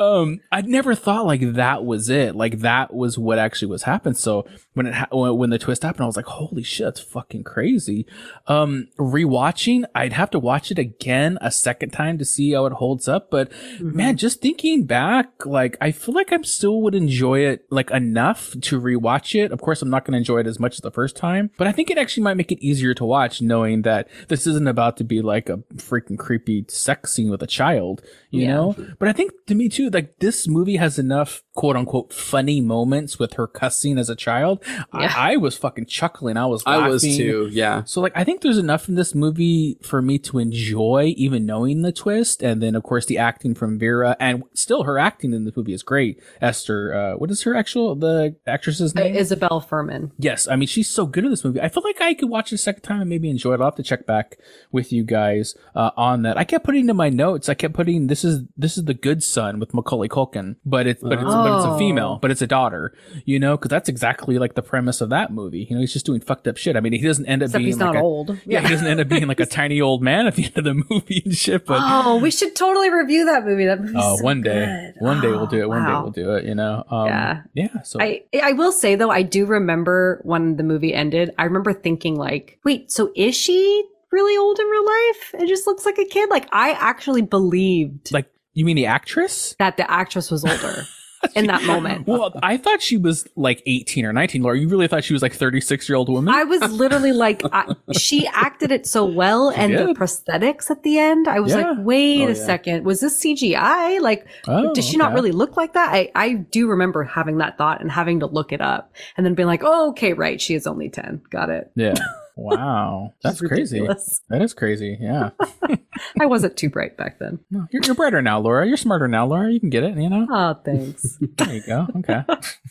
um, 0.00 0.40
I 0.52 0.62
never 0.62 0.94
thought 0.94 1.26
like 1.26 1.54
that 1.54 1.84
was 1.84 2.08
it. 2.08 2.34
Like 2.36 2.60
that 2.60 2.94
was 2.94 3.18
what 3.18 3.38
actually 3.38 3.68
was 3.68 3.82
happening. 3.84 4.14
So 4.14 4.46
when 4.74 4.86
it, 4.86 4.94
ha- 4.94 5.08
when 5.10 5.36
when 5.36 5.50
the 5.50 5.58
twist 5.58 5.82
happened, 5.82 6.02
I 6.04 6.06
was 6.06 6.16
like, 6.16 6.26
holy 6.26 6.62
shit, 6.62 6.86
that's 6.86 7.00
fucking 7.00 7.44
crazy. 7.44 8.06
Um, 8.46 8.88
rewatching, 8.98 9.84
I'd 9.94 10.12
have 10.12 10.30
to 10.30 10.38
watch 10.38 10.70
it 10.70 10.78
again 10.78 11.15
a 11.40 11.50
second 11.50 11.90
time 11.90 12.18
to 12.18 12.24
see 12.24 12.52
how 12.52 12.66
it 12.66 12.72
holds 12.74 13.08
up. 13.08 13.30
But 13.30 13.50
mm-hmm. 13.50 13.96
man, 13.96 14.16
just 14.16 14.40
thinking 14.40 14.84
back, 14.84 15.46
like 15.46 15.76
I 15.80 15.92
feel 15.92 16.14
like 16.14 16.32
I 16.32 16.40
still 16.42 16.82
would 16.82 16.94
enjoy 16.94 17.40
it 17.40 17.66
like 17.70 17.90
enough 17.90 18.54
to 18.62 18.80
rewatch 18.80 19.34
it. 19.34 19.52
Of 19.52 19.60
course, 19.60 19.82
I'm 19.82 19.90
not 19.90 20.04
going 20.04 20.12
to 20.12 20.18
enjoy 20.18 20.38
it 20.38 20.46
as 20.46 20.60
much 20.60 20.74
as 20.74 20.80
the 20.80 20.90
first 20.90 21.16
time, 21.16 21.50
but 21.58 21.66
I 21.66 21.72
think 21.72 21.90
it 21.90 21.98
actually 21.98 22.22
might 22.24 22.36
make 22.36 22.52
it 22.52 22.64
easier 22.64 22.94
to 22.94 23.04
watch 23.04 23.40
knowing 23.42 23.82
that 23.82 24.08
this 24.28 24.46
isn't 24.46 24.68
about 24.68 24.96
to 24.98 25.04
be 25.04 25.22
like 25.22 25.48
a 25.48 25.58
freaking 25.76 26.18
creepy 26.18 26.64
sex 26.68 27.12
scene 27.12 27.30
with 27.30 27.42
a 27.42 27.46
child, 27.46 28.02
you 28.30 28.42
Yeah. 28.42 28.54
know? 28.54 28.76
But 28.98 29.08
I 29.08 29.12
think 29.12 29.32
to 29.46 29.54
me 29.54 29.68
too, 29.68 29.90
like 29.90 30.18
this 30.18 30.48
movie 30.48 30.76
has 30.76 30.98
enough 30.98 31.42
quote 31.54 31.76
unquote 31.76 32.12
funny 32.12 32.60
moments 32.60 33.18
with 33.18 33.34
her 33.34 33.46
cussing 33.46 33.98
as 33.98 34.10
a 34.10 34.16
child. 34.16 34.62
Yeah. 34.66 34.84
I, 34.92 35.32
I 35.32 35.36
was 35.36 35.56
fucking 35.56 35.86
chuckling. 35.86 36.36
I 36.36 36.46
was 36.46 36.62
I 36.66 36.88
was 36.88 37.02
too. 37.02 37.48
Yeah. 37.50 37.84
So 37.84 38.00
like 38.00 38.12
I 38.14 38.24
think 38.24 38.42
there's 38.42 38.58
enough 38.58 38.88
in 38.88 38.94
this 38.94 39.14
movie 39.14 39.78
for 39.82 40.02
me 40.02 40.18
to 40.20 40.38
enjoy 40.38 41.05
even 41.10 41.46
knowing 41.46 41.82
the 41.82 41.92
twist 41.92 42.42
and 42.42 42.62
then 42.62 42.74
of 42.74 42.82
course 42.82 43.06
the 43.06 43.18
acting 43.18 43.54
from 43.54 43.78
Vera 43.78 44.16
and 44.20 44.42
still 44.54 44.84
her 44.84 44.98
acting 44.98 45.32
in 45.32 45.44
this 45.44 45.56
movie 45.56 45.72
is 45.72 45.82
great. 45.82 46.20
Esther 46.40 46.94
uh 46.94 47.12
what 47.16 47.30
is 47.30 47.42
her 47.42 47.54
actual 47.54 47.94
the 47.94 48.36
actress's 48.46 48.94
Uh, 48.96 49.00
name? 49.00 49.14
Isabelle 49.16 49.60
Fuhrman. 49.68 50.10
Yes, 50.18 50.48
I 50.48 50.56
mean 50.56 50.66
she's 50.68 50.88
so 50.88 51.06
good 51.06 51.24
in 51.24 51.30
this 51.30 51.44
movie. 51.44 51.60
I 51.60 51.68
feel 51.68 51.82
like 51.82 52.00
I 52.00 52.14
could 52.14 52.28
watch 52.28 52.52
it 52.52 52.56
a 52.56 52.58
second 52.58 52.82
time 52.82 53.00
and 53.00 53.10
maybe 53.10 53.30
enjoy 53.30 53.54
it. 53.54 53.60
I'll 53.60 53.66
have 53.66 53.74
to 53.76 53.82
check 53.82 54.06
back 54.06 54.38
with 54.72 54.92
you 54.92 55.04
guys 55.04 55.54
uh, 55.74 55.90
on 55.96 56.22
that. 56.22 56.36
I 56.38 56.44
kept 56.44 56.64
putting 56.64 56.88
in 56.88 56.96
my 56.96 57.08
notes. 57.08 57.48
I 57.48 57.54
kept 57.54 57.74
putting 57.74 58.06
this 58.06 58.24
is 58.24 58.42
this 58.56 58.76
is 58.78 58.84
the 58.84 58.94
good 58.94 59.22
son 59.22 59.58
with 59.58 59.74
Macaulay 59.74 60.08
Culkin, 60.08 60.56
but 60.64 60.86
it's 60.86 61.02
but 61.02 61.12
it's 61.14 61.22
but 61.24 61.56
it's 61.56 61.64
a 61.64 61.70
Oh. 61.70 61.78
female, 61.78 62.18
but 62.22 62.30
it's 62.30 62.42
a 62.42 62.46
daughter. 62.46 62.92
You 63.24 63.38
know, 63.38 63.56
because 63.56 63.70
that's 63.70 63.88
exactly 63.88 64.38
like 64.38 64.54
the 64.54 64.62
premise 64.62 65.00
of 65.00 65.08
that 65.10 65.32
movie. 65.32 65.66
You 65.68 65.74
know, 65.76 65.80
he's 65.80 65.92
just 65.92 66.06
doing 66.06 66.20
fucked 66.20 66.46
up 66.48 66.56
shit. 66.56 66.76
I 66.76 66.80
mean, 66.80 66.92
he 66.92 66.98
doesn't 67.00 67.26
end 67.26 67.42
up 67.42 67.46
Except 67.48 67.58
being 67.58 67.66
he's 67.66 67.78
like 67.78 67.94
not 67.94 67.96
a, 67.96 68.00
old. 68.02 68.38
Yeah, 68.46 68.60
he 68.60 68.68
doesn't 68.68 68.86
end 68.86 69.00
up 69.00 69.08
being 69.08 69.26
like 69.26 69.40
a 69.40 69.46
tiny 69.60 69.80
old 69.80 70.02
man 70.02 70.26
at 70.26 70.34
the 70.36 70.44
end 70.44 70.58
of 70.58 70.64
the 70.64 70.74
movie 70.74 70.95
and 71.24 71.34
shit. 71.34 71.66
But 71.66 71.80
oh, 71.82 72.18
we 72.18 72.30
should 72.30 72.54
totally 72.54 72.90
review 72.90 73.26
that 73.26 73.44
movie. 73.44 73.66
That 73.66 73.80
movie's 73.80 73.96
uh, 73.96 74.16
so 74.16 74.24
one 74.24 74.42
day, 74.42 74.92
good. 74.94 75.04
one 75.04 75.20
day 75.20 75.28
we'll 75.28 75.46
do 75.46 75.60
it. 75.62 75.68
One 75.68 75.84
day 75.84 75.92
we'll 75.92 76.10
do 76.10 76.34
it. 76.34 76.44
You 76.44 76.54
know. 76.54 76.84
Um, 76.90 77.06
Yeah. 77.06 77.42
Yeah. 77.54 77.82
So 77.82 78.00
I 78.00 78.22
I 78.42 78.52
will 78.52 78.72
say 78.72 78.94
though, 78.94 79.10
I 79.10 79.22
do 79.22 79.46
remember 79.46 80.20
when 80.24 80.56
the 80.56 80.62
movie 80.62 80.94
ended. 80.94 81.34
I 81.38 81.44
remember 81.44 81.72
thinking 81.72 82.16
like, 82.16 82.58
wait, 82.64 82.90
so 82.90 83.12
is 83.14 83.34
she 83.34 83.84
really 84.10 84.36
old 84.36 84.58
in 84.58 84.66
real 84.66 84.86
life? 84.86 85.34
It 85.40 85.46
just 85.46 85.66
looks 85.66 85.84
like 85.84 85.98
a 85.98 86.04
kid. 86.04 86.30
Like 86.30 86.48
I 86.52 86.72
actually 86.72 87.22
believed 87.22 88.12
like 88.12 88.30
you 88.54 88.64
mean 88.64 88.76
the 88.76 88.86
actress? 88.86 89.54
that 89.58 89.76
the 89.76 89.90
actress 89.90 90.30
was 90.30 90.44
older 90.44 90.86
in 91.34 91.46
that 91.46 91.62
moment. 91.64 92.06
Well, 92.06 92.32
I 92.42 92.56
thought 92.56 92.80
she 92.82 92.96
was 92.96 93.26
like 93.36 93.62
18 93.66 94.04
or 94.04 94.12
19, 94.12 94.42
Laura. 94.42 94.58
You 94.58 94.68
really 94.68 94.86
thought 94.88 95.04
she 95.04 95.12
was 95.12 95.22
like 95.22 95.32
36 95.34 95.88
year 95.88 95.96
old 95.96 96.08
woman? 96.08 96.32
I 96.34 96.44
was 96.44 96.60
literally 96.72 97.12
like, 97.12 97.42
I, 97.52 97.74
she 97.92 98.26
acted 98.28 98.70
it 98.70 98.86
so 98.86 99.04
well, 99.04 99.50
and 99.50 99.74
the 99.76 99.94
prosthetics 99.94 100.70
at 100.70 100.82
the 100.82 100.98
end. 100.98 101.26
I 101.28 101.40
was 101.40 101.52
Yeah. 101.52 101.70
like, 101.70 101.78
wait 101.80 102.22
Oh, 102.22 102.24
a 102.26 102.28
yeah. 102.28 102.34
second, 102.34 102.84
was 102.84 103.00
this 103.00 103.20
CGI? 103.22 104.00
Like, 104.00 104.26
Oh, 104.46 104.72
does 104.74 104.86
she 104.86 104.96
not 104.96 105.12
really 105.14 105.32
look 105.32 105.56
like 105.56 105.72
that? 105.74 105.92
I 105.92 106.10
I 106.14 106.32
do 106.34 106.68
remember 106.68 107.02
having 107.04 107.38
that 107.38 107.58
thought 107.58 107.80
and 107.80 107.90
having 107.90 108.20
to 108.20 108.26
look 108.26 108.52
it 108.52 108.60
up, 108.60 108.92
and 109.16 109.24
then 109.24 109.34
being 109.34 109.46
like, 109.48 109.62
oh, 109.64 109.90
okay, 109.90 110.12
right, 110.12 110.40
she 110.40 110.54
is 110.54 110.66
only 110.66 110.88
ten. 110.90 111.22
Got 111.30 111.50
it. 111.50 111.70
yeah. 111.74 111.94
Wow. 112.36 113.14
That's 113.22 113.40
crazy. 113.40 113.80
ridiculous. 113.80 114.20
That 114.28 114.42
is 114.42 114.52
crazy. 114.52 114.98
Yeah. 115.00 115.30
I 116.20 116.26
wasn't 116.26 116.56
too 116.56 116.68
bright 116.68 116.96
back 116.96 117.18
then. 117.18 117.40
No, 117.50 117.66
you're, 117.70 117.82
you're 117.82 117.94
brighter 117.94 118.20
now, 118.20 118.38
Laura. 118.38 118.66
You're 118.66 118.76
smarter 118.76 119.08
now, 119.08 119.26
Laura. 119.26 119.50
You 119.50 119.58
can 119.58 119.70
get 119.70 119.84
it, 119.84 119.96
you 119.96 120.10
know? 120.10 120.26
Oh, 120.30 120.54
thanks. 120.64 121.18
There 121.36 121.54
you 121.54 121.62
go. 121.66 121.86
Okay. 121.98 122.22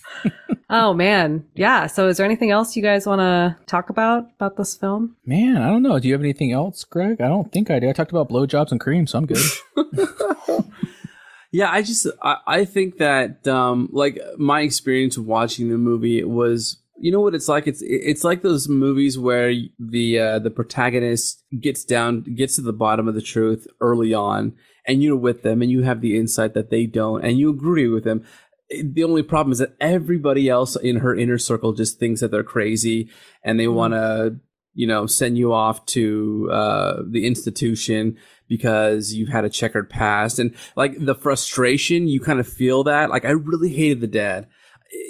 oh 0.69 0.93
man, 0.93 1.45
yeah. 1.53 1.87
So, 1.87 2.07
is 2.07 2.17
there 2.17 2.25
anything 2.25 2.51
else 2.51 2.75
you 2.75 2.81
guys 2.81 3.05
want 3.05 3.19
to 3.19 3.55
talk 3.67 3.89
about 3.89 4.27
about 4.35 4.57
this 4.57 4.75
film? 4.75 5.15
Man, 5.25 5.57
I 5.57 5.67
don't 5.67 5.83
know. 5.83 5.99
Do 5.99 6.07
you 6.07 6.13
have 6.13 6.21
anything 6.21 6.51
else, 6.51 6.83
Greg? 6.83 7.21
I 7.21 7.27
don't 7.27 7.51
think 7.51 7.69
I 7.69 7.79
do. 7.79 7.89
I 7.89 7.93
talked 7.93 8.11
about 8.11 8.29
blowjobs 8.29 8.71
and 8.71 8.79
cream, 8.79 9.05
so 9.07 9.19
I'm 9.19 9.25
good. 9.27 9.37
Yeah, 11.55 11.71
I 11.71 11.83
just 11.83 12.05
I, 12.21 12.37
I 12.45 12.65
think 12.65 12.97
that 12.97 13.47
um 13.47 13.87
like 13.93 14.19
my 14.37 14.59
experience 14.59 15.15
of 15.15 15.25
watching 15.25 15.69
the 15.69 15.77
movie 15.77 16.21
was 16.21 16.81
you 16.97 17.11
know 17.11 17.19
what 17.19 17.35
it's 17.35 17.47
like? 17.47 17.67
It's 17.67 17.81
it's 17.81 18.23
like 18.23 18.41
those 18.41 18.67
movies 18.67 19.17
where 19.19 19.53
the 19.79 20.19
uh, 20.19 20.39
the 20.39 20.49
protagonist 20.51 21.43
gets 21.59 21.83
down 21.83 22.21
gets 22.21 22.55
to 22.55 22.61
the 22.61 22.73
bottom 22.73 23.07
of 23.07 23.15
the 23.15 23.21
truth 23.21 23.67
early 23.81 24.13
on 24.13 24.55
and 24.87 25.03
you're 25.03 25.17
with 25.17 25.41
them 25.41 25.61
and 25.61 25.71
you 25.71 25.83
have 25.83 26.01
the 26.01 26.17
insight 26.17 26.53
that 26.53 26.69
they 26.69 26.85
don't 26.85 27.23
and 27.23 27.37
you 27.37 27.49
agree 27.49 27.87
with 27.87 28.03
them. 28.03 28.23
The 28.69 29.03
only 29.03 29.23
problem 29.23 29.51
is 29.51 29.59
that 29.59 29.75
everybody 29.79 30.49
else 30.49 30.75
in 30.75 30.97
her 30.97 31.15
inner 31.15 31.37
circle 31.37 31.73
just 31.73 31.99
thinks 31.99 32.21
that 32.21 32.31
they're 32.31 32.43
crazy 32.43 33.09
and 33.43 33.59
they 33.59 33.67
want 33.67 33.93
to 33.93 34.39
you 34.75 34.85
know, 34.85 35.07
send 35.07 35.37
you 35.37 35.53
off 35.53 35.85
to 35.87 36.49
uh, 36.51 37.01
the 37.09 37.25
institution 37.25 38.17
because 38.47 39.13
you've 39.13 39.29
had 39.29 39.45
a 39.45 39.49
checkered 39.49 39.89
past. 39.89 40.37
And 40.37 40.53
like 40.75 40.93
the 40.99 41.15
frustration 41.15 42.07
you 42.07 42.19
kind 42.19 42.39
of 42.41 42.47
feel 42.47 42.83
that. 42.83 43.09
Like 43.09 43.25
i 43.25 43.31
really 43.31 43.69
hated 43.69 44.01
the 44.01 44.07
dad 44.07 44.47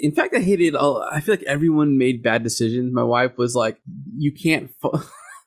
in 0.02 0.12
fact 0.12 0.34
i 0.34 0.40
hated 0.40 0.74
all 0.74 1.02
i 1.10 1.20
feel 1.20 1.34
like 1.34 1.44
everyone 1.44 1.98
made 1.98 2.22
bad 2.22 2.42
decisions 2.42 2.92
my 2.92 3.02
wife 3.04 3.36
was 3.38 3.54
like 3.54 3.78
you 4.16 4.32
can't 4.32 4.70
fo- 4.80 5.00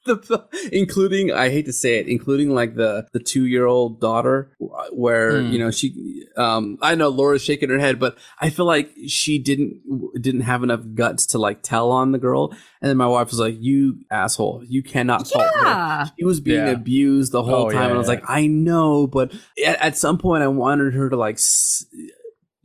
the, 0.05 0.15
the- 0.15 0.69
including 0.71 1.31
i 1.31 1.49
hate 1.49 1.65
to 1.65 1.73
say 1.73 1.99
it 1.99 2.07
including 2.07 2.53
like 2.55 2.75
the 2.75 3.05
the 3.11 3.19
two 3.19 3.45
year 3.45 3.65
old 3.65 3.99
daughter 3.99 4.55
where 4.91 5.41
Hmm. 5.41 5.51
you 5.51 5.59
know 5.59 5.71
she 5.71 6.23
um 6.37 6.77
i 6.81 6.95
know 6.95 7.09
laura's 7.09 7.43
shaking 7.43 7.69
her 7.69 7.77
head 7.79 7.99
but 7.99 8.17
i 8.39 8.49
feel 8.49 8.65
like 8.65 8.91
she 9.07 9.37
didn't 9.39 9.81
didn't 10.21 10.41
have 10.41 10.63
enough 10.63 10.81
guts 10.93 11.25
to 11.27 11.37
like 11.37 11.61
tell 11.63 11.91
on 11.91 12.11
the 12.13 12.17
girl 12.17 12.51
and 12.81 12.89
then 12.89 12.97
my 12.97 13.07
wife 13.07 13.29
was 13.29 13.39
like 13.39 13.55
you 13.59 13.99
asshole 14.09 14.63
you 14.65 14.81
cannot 14.81 15.27
fault 15.27 15.45
her 15.59 16.11
she 16.17 16.23
was 16.25 16.39
being 16.39 16.65
Yeah. 16.65 16.71
abused 16.71 17.33
the 17.33 17.43
whole 17.43 17.65
Oh, 17.65 17.69
time 17.69 17.81
yeah, 17.81 17.85
and 17.87 17.95
i 17.95 17.97
was 17.97 18.07
yeah. 18.07 18.13
like 18.15 18.23
i 18.29 18.47
know 18.47 19.05
but 19.05 19.33
at, 19.65 19.81
at 19.81 19.97
some 19.97 20.17
point 20.17 20.43
i 20.43 20.47
wanted 20.47 20.93
her 20.93 21.09
to 21.09 21.17
like 21.17 21.35
s- 21.35 21.85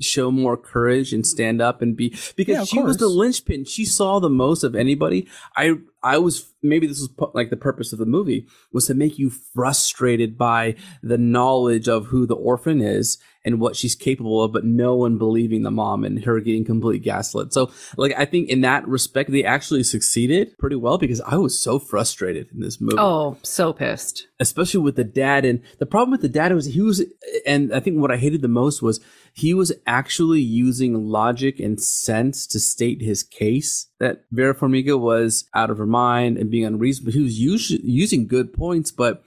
show 0.05 0.31
more 0.31 0.57
courage 0.57 1.13
and 1.13 1.27
stand 1.27 1.61
up 1.61 1.83
and 1.83 1.97
be 1.97 2.11
because 2.37 2.57
Yeah, 2.57 2.65
she 2.65 2.81
was 2.81 2.99
the 2.99 3.09
linchpin. 3.09 3.65
She 3.65 3.85
saw 3.85 4.21
the 4.21 4.31
most 4.31 4.63
of 4.65 4.75
anybody. 4.75 5.29
I 5.57 5.75
i 6.03 6.19
was 6.19 6.53
maybe 6.63 6.87
this 6.87 7.01
was 7.01 7.31
like 7.35 7.51
the 7.51 7.57
purpose 7.57 7.93
of 7.93 7.99
the 7.99 8.07
movie 8.07 8.47
was 8.73 8.87
to 8.87 8.95
make 8.95 9.19
you 9.19 9.31
frustrated 9.31 10.37
by 10.37 10.77
the 11.03 11.19
knowledge 11.19 11.89
of 11.89 12.07
who 12.07 12.27
the 12.27 12.37
orphan 12.37 12.81
is 12.81 13.19
and 13.45 13.61
what 13.61 13.76
she's 13.76 13.95
capable 13.95 14.42
of 14.42 14.53
but 14.53 14.64
no 14.64 14.95
one 14.97 15.18
believing 15.18 15.62
the 15.62 15.70
mom 15.70 16.05
and 16.05 16.24
her 16.24 16.40
getting 16.40 16.64
completely 16.64 16.99
gaslit 16.99 17.53
so 17.53 17.70
like 17.97 18.12
i 18.16 18.24
think 18.24 18.49
in 18.49 18.61
that 18.62 18.86
respect 18.88 19.30
they 19.30 19.45
actually 19.45 19.82
succeeded 19.82 20.57
pretty 20.59 20.76
well 20.76 20.99
because 20.99 21.20
i 21.22 21.36
was 21.36 21.59
so 21.61 21.78
frustrated 21.78 22.49
in 22.53 22.61
this 22.61 22.80
movie 22.80 22.97
Oh, 22.99 23.36
so 23.42 23.72
pissed. 23.72 24.26
especially 24.40 24.80
with 24.80 24.97
the 24.97 25.05
dad. 25.05 25.45
And 25.45 25.61
the 25.78 25.86
problem 25.86 26.11
with 26.12 26.22
the 26.22 26.28
dad 26.28 26.53
was 26.53 26.66
he 26.66 26.80
was, 26.80 27.03
and 27.47 27.72
I 27.74 27.80
think 27.80 27.99
what 28.01 28.11
I 28.12 28.16
hated 28.16 28.40
the 28.42 28.49
most 28.49 28.82
was 28.82 29.01
he 29.32 29.53
was 29.53 29.72
actually 29.86 30.40
using 30.40 30.95
logic 31.09 31.59
and 31.61 31.80
sense 31.80 32.47
to 32.49 32.61
state 32.61 33.03
his 33.03 33.22
case 33.22 33.88
that 33.99 34.24
Vera 34.30 34.55
Farmiga 34.55 34.99
was 34.99 35.45
out 35.55 35.70
of 35.70 35.78
her 35.78 35.86
mind 35.86 36.36
and 36.38 36.51
being 36.51 36.64
unreasonable. 36.64 37.12
He 37.12 37.22
was 37.22 37.34
us- 37.40 37.70
using 37.82 38.26
good 38.26 38.53
points, 38.53 38.90
but 38.90 39.22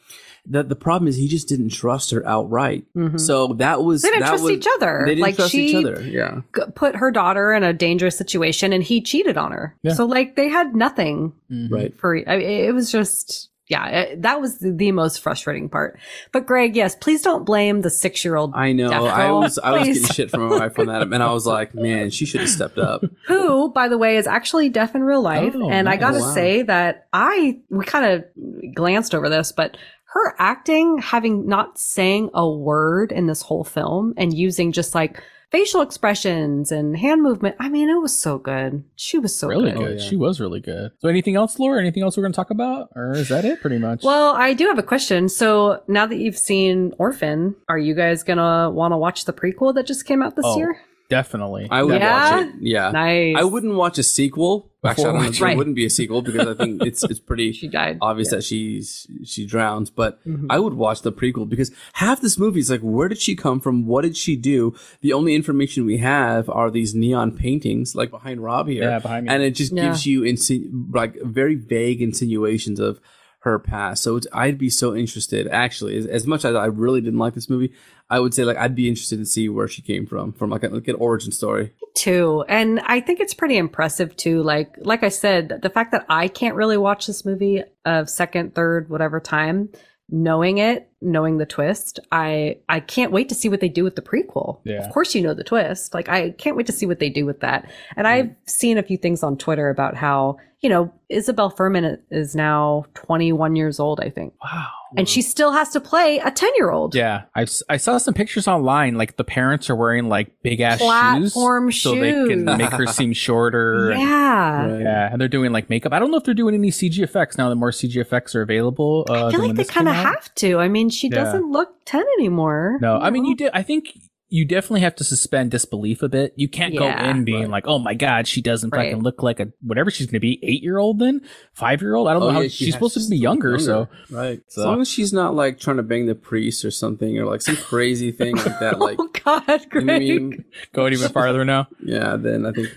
the, 0.50 0.64
the 0.64 0.76
problem 0.76 1.08
is 1.08 1.16
he 1.18 1.28
just 1.28 1.48
didn't 1.48 1.70
trust 1.70 2.12
her 2.12 2.26
outright. 2.26 2.86
So 3.18 3.48
that 3.56 3.84
was 3.84 4.02
Mm-hmm. 4.04 4.08
They 4.08 4.12
didn't 4.12 4.22
that 4.24 4.30
trust 4.30 4.44
was- 4.44 4.52
each 4.54 4.68
other. 4.76 5.02
They 5.06 5.12
didn't 5.16 5.22
Like, 5.24 5.36
trust 5.36 5.56
each 5.56 5.72
she- 5.72 5.78
other. 5.78 6.02
Yeah. 6.02 6.42
Put 6.76 6.96
her 6.96 7.12
daughter 7.12 7.54
in 7.54 7.64
a 7.64 7.74
dangerous 7.74 8.18
situation 8.18 8.72
and 8.74 8.84
he 8.84 9.02
cheated 9.02 9.38
on 9.38 9.52
her. 9.52 9.76
Yeah. 9.84 9.94
So, 9.94 10.06
like, 10.06 10.36
they 10.36 10.48
had 10.50 10.76
nothing 10.76 11.34
Right. 11.50 11.94
for, 12.00 12.18
I 12.28 12.38
mean, 12.38 12.48
it 12.48 12.74
was 12.74 12.92
just, 12.92 13.50
yeah, 13.70 13.86
it, 13.88 14.22
that 14.22 14.40
was 14.40 14.60
the, 14.60 14.72
the 14.72 14.94
most 14.94 15.20
frustrating 15.20 15.68
part. 15.68 16.00
But, 16.32 16.46
Greg, 16.46 16.74
yes, 16.78 16.96
please 16.96 17.22
don't 17.22 17.46
blame 17.46 17.82
the 17.82 17.90
six 17.90 18.24
year 18.24 18.38
old. 18.38 18.54
I 18.56 18.72
know. 18.72 18.90
I 18.92 19.30
was 19.32 19.60
I 19.60 19.72
was 19.74 19.88
getting 19.90 20.04
shit 20.06 20.32
from 20.32 20.48
my 20.48 20.60
wife 20.60 20.80
on 20.80 20.86
that, 20.86 21.02
and 21.02 21.22
I 21.22 21.34
was 21.34 21.46
like, 21.46 21.76
man, 21.76 22.10
she 22.10 22.26
should 22.26 22.40
have 22.40 22.50
stepped 22.50 22.78
up. 22.78 23.04
who, 23.28 23.70
by 23.74 23.90
the 23.90 23.98
way, 23.98 24.16
is 24.16 24.26
actually 24.26 24.70
deaf 24.70 24.96
in 24.96 25.04
real 25.04 25.22
life. 25.22 25.54
Oh, 25.54 25.70
and 25.70 25.90
I 25.90 25.98
gotta 25.98 26.20
Oh, 26.20 26.22
wow. 26.22 26.34
say 26.34 26.62
that 26.62 27.08
I, 27.12 27.60
we 27.70 27.84
kind 27.84 28.06
of 28.06 28.74
glanced 28.74 29.14
over 29.14 29.28
this, 29.28 29.52
but 29.52 29.76
her 30.12 30.36
acting, 30.40 31.00
having 31.00 31.48
not 31.48 31.78
saying 31.78 32.30
a 32.34 32.50
word 32.50 33.12
in 33.12 33.28
this 33.28 33.42
whole 33.42 33.64
film 33.64 34.14
and 34.18 34.34
using 34.34 34.72
just 34.72 34.96
like 34.96 35.22
facial 35.52 35.82
expressions 35.82 36.72
and 36.72 36.98
hand 36.98 37.24
movement. 37.24 37.56
I 37.60 37.70
mean, 37.70 37.90
it 37.90 38.02
was 38.02 38.18
so 38.18 38.38
good. 38.38 38.84
She 38.96 39.18
was 39.18 39.38
so 39.38 39.48
really 39.48 39.72
good. 39.72 39.80
good. 39.98 40.02
She 40.02 40.16
was 40.16 40.40
really 40.42 40.60
good. 40.60 40.92
So, 41.00 41.08
anything 41.08 41.36
else, 41.36 41.58
Laura? 41.60 41.80
Anything 41.80 42.04
else 42.04 42.18
we're 42.18 42.24
going 42.24 42.34
to 42.34 42.36
talk 42.36 42.50
about, 42.50 42.90
or 42.96 43.14
is 43.14 43.30
that 43.30 43.46
it? 43.46 43.62
Pretty 43.62 43.78
much. 43.78 44.04
Well, 44.04 44.34
I 44.36 44.54
do 44.54 44.66
have 44.68 44.78
a 44.80 44.84
question. 44.84 45.30
So 45.30 45.82
now 45.88 46.06
that 46.06 46.18
you've 46.18 46.38
seen 46.38 46.94
Orphan, 46.98 47.56
are 47.70 47.78
you 47.78 47.96
guys 47.96 48.24
gonna 48.24 48.70
want 48.72 48.92
to 48.94 48.98
watch 48.98 49.26
the 49.26 49.34
prequel 49.34 49.74
that 49.76 49.86
just 49.88 50.06
came 50.06 50.22
out 50.22 50.36
this 50.36 50.46
Oh, 50.46 50.58
year? 50.58 50.82
Definitely. 51.10 51.68
I 51.70 51.84
would 51.84 52.00
Yeah? 52.02 52.36
watch 52.38 52.48
it. 52.48 52.54
Yeah. 52.62 52.92
Nice. 52.92 53.36
I 53.38 53.44
wouldn't 53.44 53.76
watch 53.76 53.98
a 53.98 54.04
sequel. 54.04 54.72
Actually, 54.86 55.04
I 55.04 55.08
don't 55.12 55.22
know 55.24 55.28
if 55.30 55.42
Right. 55.42 55.50
there 55.50 55.58
wouldn't 55.58 55.76
be 55.76 55.86
a 55.86 55.90
sequel 55.90 56.22
because 56.22 56.48
I 56.48 56.54
think 56.54 56.82
it's 56.86 57.04
it's 57.04 57.20
pretty 57.20 57.52
She 57.60 57.68
died. 57.68 57.98
obvious 58.02 58.30
that 58.30 58.44
she's 58.44 59.08
she 59.26 59.46
drowns. 59.46 59.90
But 59.90 60.24
mm-hmm. 60.26 60.48
I 60.50 60.60
would 60.60 60.76
watch 60.76 61.02
the 61.02 61.12
prequel 61.12 61.48
because 61.50 61.72
half 61.94 62.22
this 62.22 62.38
movie 62.38 62.60
is 62.62 62.70
like, 62.70 62.82
where 62.82 63.10
did 63.10 63.20
she 63.20 63.36
come 63.36 63.60
from? 63.60 63.86
What 63.86 64.04
did 64.04 64.16
she 64.16 64.36
do? 64.38 64.76
The 65.02 65.12
only 65.14 65.36
information 65.36 65.86
we 65.86 65.98
have 65.98 66.50
are 66.50 66.72
these 66.72 66.96
neon 66.96 67.32
paintings, 67.36 67.96
like 67.96 68.12
behind 68.12 68.42
Rob 68.42 68.68
here, 68.70 68.84
Yeah, 68.84 69.00
behind 69.00 69.26
me. 69.26 69.34
and 69.34 69.44
it 69.44 69.52
just 69.52 69.74
Yeah. 69.74 69.88
gives 69.88 70.06
you 70.06 70.22
insi- 70.22 70.70
like 70.94 71.22
very 71.22 71.56
vague 71.56 72.02
insinuations 72.02 72.80
of 72.80 73.02
her 73.48 73.60
past. 73.60 74.04
So 74.04 74.20
I'd 74.34 74.58
be 74.58 74.70
so 74.70 74.96
interested. 74.96 75.48
Actually, 75.48 75.98
as, 75.98 76.06
as 76.06 76.28
much 76.28 76.46
as 76.46 76.56
I 76.56 76.66
really 76.66 77.02
didn't 77.02 77.20
like 77.20 77.34
this 77.34 77.50
movie, 77.50 77.74
I 78.10 78.20
would 78.20 78.34
say 78.34 78.44
like 78.44 78.58
I'd 78.58 78.76
be 78.76 78.88
interested 78.88 79.18
to 79.18 79.26
see 79.26 79.50
where 79.50 79.68
she 79.68 79.82
came 79.82 80.06
from, 80.06 80.34
from 80.34 80.50
like, 80.50 80.64
a, 80.64 80.70
like 80.70 80.88
an 80.88 80.96
origin 80.96 81.32
story. 81.32 81.74
too 81.98 82.46
and 82.48 82.80
i 82.82 83.00
think 83.00 83.20
it's 83.20 83.34
pretty 83.34 83.58
impressive 83.58 84.16
too 84.16 84.44
like 84.44 84.76
like 84.78 85.04
i 85.04 85.10
said 85.10 85.60
the 85.64 85.70
fact 85.70 85.92
that 85.92 86.06
i 86.10 86.28
can't 86.28 86.56
really 86.56 86.78
watch 86.78 87.08
this 87.08 87.26
movie 87.26 87.64
of 87.86 88.08
second 88.08 88.54
third 88.54 88.88
whatever 88.88 89.20
time 89.20 89.68
knowing 90.10 90.60
it 90.60 90.92
knowing 91.02 91.38
the 91.38 91.46
twist 91.46 92.00
i 92.12 92.58
i 92.70 92.80
can't 92.80 93.12
wait 93.12 93.30
to 93.30 93.36
see 93.36 93.50
what 93.50 93.60
they 93.62 93.70
do 93.70 93.84
with 93.84 93.96
the 93.96 94.02
prequel 94.02 94.60
Yeah. 94.64 94.86
of 94.86 94.92
course 94.92 95.14
you 95.14 95.22
know 95.22 95.34
the 95.36 95.44
twist 95.44 95.94
like 95.94 96.10
i 96.10 96.32
can't 96.32 96.56
wait 96.58 96.66
to 96.68 96.72
see 96.74 96.86
what 96.88 97.00
they 97.00 97.10
do 97.10 97.26
with 97.26 97.40
that 97.42 97.70
and 97.96 98.08
i've 98.08 98.32
seen 98.46 98.78
a 98.78 98.84
few 98.84 98.98
things 98.98 99.22
on 99.24 99.38
twitter 99.38 99.70
about 99.70 99.96
how 99.96 100.38
you 100.62 100.70
know 100.70 100.92
isabelle 101.10 101.52
fuhrman 101.52 102.00
is 102.10 102.36
now 102.36 102.86
21 102.96 103.56
years 103.56 103.80
old 103.80 104.00
i 104.00 104.10
think 104.10 104.34
wow 104.44 104.68
and 104.96 105.08
she 105.10 105.22
still 105.22 105.52
has 105.52 105.70
to 105.72 105.82
play 105.82 106.18
a 106.20 106.32
10 106.32 106.50
year 106.56 106.72
old 106.72 106.96
Yeah, 106.96 107.24
I, 107.36 107.46
I 107.70 107.76
saw 107.76 107.98
some 107.98 108.14
pictures 108.14 108.48
online. 108.48 108.96
Like 108.96 109.18
the 109.18 109.26
parents 109.26 109.70
are 109.70 109.76
wearing 109.76 110.08
like 110.08 110.42
big 110.44 110.62
ass 110.62 110.78
Platform 110.80 111.70
shoes, 111.72 111.82
so 111.84 111.94
they 112.00 112.14
can 112.14 112.46
make 112.46 112.72
her 112.72 112.88
seem 113.00 113.12
shorter. 113.12 113.92
and- 113.92 114.00
yeah 114.02 114.78
yeah, 114.78 115.10
and 115.12 115.20
they're 115.20 115.28
doing 115.28 115.52
like 115.52 115.70
makeup. 115.70 115.92
I 115.92 116.00
don't 116.00 116.10
know 116.10 116.16
if 116.16 116.24
they're 116.24 116.34
doing 116.34 116.56
any 116.56 116.70
CG 116.72 117.00
effects 117.04 117.38
now 117.38 117.50
that 117.50 117.56
more 117.58 117.72
CG 117.72 117.98
effects 117.98 118.34
are 118.34 118.42
available. 118.42 119.06
Uh, 119.10 119.28
I 119.28 119.32
feel 119.32 119.46
like 119.48 119.58
they 119.58 119.66
kind 119.66 119.90
of 119.90 119.96
have 119.96 120.34
to. 120.36 120.58
I 120.58 120.70
mean, 120.70 120.87
she 120.94 121.08
Yeah. 121.10 121.24
doesn't 121.24 121.52
look 121.52 121.70
10 121.86 122.04
anymore. 122.20 122.78
No, 122.82 122.98
I 122.98 123.10
mean 123.10 123.26
you 123.26 123.36
did. 123.36 123.52
I 123.54 123.64
think 123.64 123.98
you 124.30 124.44
definitely 124.44 124.82
have 124.82 124.94
to 124.94 125.06
suspend 125.06 125.52
disbelief 125.52 126.04
a 126.04 126.10
bit. 126.10 126.34
You 126.36 126.50
can't 126.50 126.78
go 126.78 126.86
in 126.86 127.24
being 127.24 127.50
like, 127.50 127.66
"Oh 127.66 127.80
my 127.80 127.94
god, 127.94 128.28
she 128.28 128.42
doesn't 128.42 128.72
Right. 128.74 128.90
fucking 128.92 129.02
look 129.02 129.24
like 129.24 129.40
a 129.40 129.54
whatever 129.62 129.90
she's 129.90 130.06
going 130.08 130.18
to 130.18 130.20
be, 130.20 130.38
eight 130.44 130.62
year 130.62 130.78
old 130.80 131.00
then, 131.00 131.22
five 131.54 131.82
year 131.82 131.96
old. 131.96 132.10
I 132.10 132.14
don't 132.14 132.24
oh, 132.24 132.28
know 132.28 132.32
how 132.34 132.40
Oh, 132.40 132.48
she 132.50 132.66
she's 132.66 132.74
supposed 132.74 132.96
to 132.96 133.00
to 133.04 133.10
be 133.10 133.16
look 133.16 133.24
younger, 133.24 133.58
so 133.58 133.88
right. 134.12 134.42
So- 134.50 134.64
As 134.64 134.66
long 134.66 134.82
as 134.82 134.90
she's 134.90 135.14
not 135.14 135.34
like 135.34 135.60
trying 135.62 135.78
to 135.78 135.84
bang 135.84 136.08
the 136.08 136.16
priest 136.16 136.66
or 136.66 136.72
something, 136.72 137.18
or 137.18 137.26
like 137.26 137.42
some 137.42 137.56
crazy 137.56 138.12
thing 138.12 138.36
like 138.36 138.60
that, 138.60 138.76
oh, 138.82 138.84
like 138.84 138.98
Oh, 139.00 139.08
God, 139.24 139.66
you 139.74 139.82
know 139.82 139.94
I 139.94 140.00
mean? 140.00 140.44
going 140.74 140.92
even 140.92 141.10
farther 141.10 141.46
now. 141.46 141.70
Yeah, 141.82 142.18
then 142.18 142.46
I 142.46 142.52
think 142.52 142.68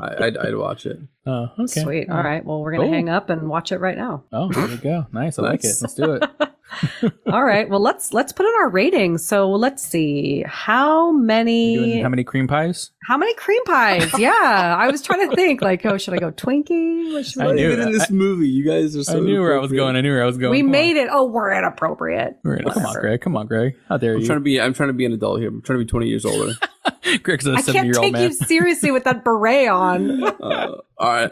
I, 0.00 0.24
I'd, 0.26 0.36
I'd 0.36 0.56
watch 0.56 0.84
it. 0.84 0.98
Oh, 1.24 1.46
okay. 1.56 1.82
Sweet. 1.82 2.10
All 2.10 2.20
right. 2.20 2.44
Well, 2.44 2.60
we're 2.60 2.72
going 2.72 2.80
to 2.80 2.86
Cool. 2.88 2.94
hang 2.94 3.08
up 3.08 3.30
and 3.30 3.48
watch 3.48 3.70
it 3.70 3.78
right 3.78 3.96
now. 3.96 4.24
Oh, 4.32 4.50
there 4.50 4.66
we 4.66 4.76
go. 4.76 5.06
Nice. 5.12 5.38
I 5.38 5.42
like 5.42 5.62
it. 5.62 5.76
Let's 5.80 5.94
do 5.94 6.14
it. 6.14 6.24
All 7.32 7.44
right. 7.44 7.68
Well, 7.68 7.80
let's 7.80 8.12
let's 8.12 8.32
put 8.32 8.46
in 8.46 8.52
our 8.60 8.68
ratings. 8.70 9.26
So 9.26 9.50
let's 9.50 9.82
see 9.82 10.44
how 10.46 11.12
many 11.12 12.00
how 12.00 12.08
many 12.08 12.24
cream 12.24 12.46
pies? 12.48 12.90
how 13.04 13.16
many 13.16 13.34
cream 13.34 13.62
pies? 13.64 14.10
Yeah, 14.18 14.76
I 14.78 14.88
was 14.90 15.02
trying 15.02 15.28
to 15.28 15.34
think 15.34 15.60
like, 15.62 15.84
oh, 15.84 15.98
should 15.98 16.14
I 16.14 16.18
go 16.18 16.30
Twinkie? 16.30 17.12
What 17.12 17.26
should 17.26 17.42
I 17.42 17.46
we 17.48 17.52
knew 17.54 17.66
Even 17.72 17.80
in 17.82 17.88
it. 17.88 17.92
this 17.92 18.10
movie, 18.10 18.48
you 18.48 18.64
guys 18.64 18.96
are 18.96 19.02
so. 19.02 19.16
I 19.16 19.20
knew 19.20 19.40
where 19.40 19.56
I 19.56 19.60
was 19.60 19.72
going. 19.72 19.96
I 19.96 20.00
knew 20.00 20.12
where 20.12 20.22
I 20.22 20.26
was 20.26 20.38
going. 20.38 20.52
We 20.52 20.60
Come 20.60 20.66
on. 20.68 20.72
made 20.72 20.96
it. 20.96 21.08
Oh, 21.10 21.24
we're 21.28 21.52
inappropriate. 21.52 22.36
We're 22.44 22.56
in- 22.56 22.68
Come 22.70 22.86
on, 22.86 22.94
Greg. 23.00 23.20
Come 23.20 23.36
on, 23.36 23.46
Greg. 23.46 23.74
How 23.88 23.96
dare 23.96 24.14
I'm 24.14 24.20
you? 24.20 24.26
trying 24.26 24.38
to 24.38 24.42
be. 24.44 24.60
I'm 24.60 24.74
trying 24.74 24.88
to 24.90 24.92
be 24.94 25.04
an 25.04 25.12
adult 25.12 25.40
here. 25.40 25.48
I'm 25.48 25.62
trying 25.62 25.78
to 25.78 25.84
be 25.84 25.88
20 25.88 26.06
years 26.08 26.24
older. 26.24 26.52
Greg's 27.22 27.46
a 27.46 27.52
I 27.52 27.60
seventy 27.60 27.72
can't 27.72 27.86
year 27.86 27.94
old 27.96 28.04
take 28.04 28.12
man. 28.12 28.22
you 28.22 28.32
seriously 28.32 28.90
with 28.92 29.04
that 29.04 29.24
beret 29.24 29.68
on. 29.68 30.22
uh, 30.22 30.32
all 30.40 31.08
right. 31.12 31.30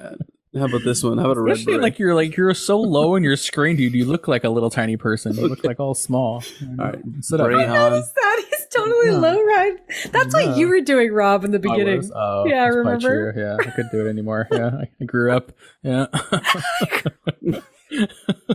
How 0.59 0.65
about 0.65 0.83
this 0.85 1.03
one? 1.05 1.19
How 1.19 1.27
about 1.27 1.37
a 1.37 1.43
red 1.43 1.53
Especially 1.53 1.75
beret? 1.75 1.83
like 1.83 1.99
you're 2.01 2.15
like 2.15 2.37
you're 2.37 2.53
so 2.55 2.81
low 2.81 3.15
in 3.15 3.23
your 3.23 3.37
screen, 3.37 3.77
dude. 3.77 3.95
You 3.95 4.05
look 4.05 4.27
like 4.27 4.43
a 4.43 4.49
little 4.49 4.69
tiny 4.71 4.97
person. 4.97 5.37
You 5.37 5.47
look 5.47 5.63
like 5.65 5.79
all 5.79 5.95
small. 5.95 6.43
all 6.81 6.87
right. 6.87 6.99
Sit 7.21 7.41
up. 7.41 7.49
Beret 7.49 7.69
on. 7.69 7.93
Notice 7.93 8.11
that 8.11 8.45
he's 8.51 8.67
totally 8.75 9.11
low 9.13 9.41
ride. 9.41 9.77
That's 10.11 10.35
what 10.35 10.57
you 10.57 10.67
were 10.69 10.81
doing, 10.81 11.13
Rob, 11.13 11.45
in 11.45 11.53
the 11.53 11.59
I 11.59 11.61
beginning. 11.61 11.99
was- 11.99 12.11
oh, 12.15 12.47
yeah, 12.47 12.65
that's 12.65 12.75
probably 12.75 12.93
remember? 13.07 13.33
true. 13.33 13.43
Yeah, 13.43 13.57
I 13.61 13.71
couldn't 13.71 13.93
do 13.93 14.05
it 14.05 14.11
anymore. 14.11 14.49
Yeah, 14.51 14.71
I, 14.83 14.91
I 15.01 15.05
grew 15.05 15.31
up. 15.33 15.53
Yeah, 15.85 16.07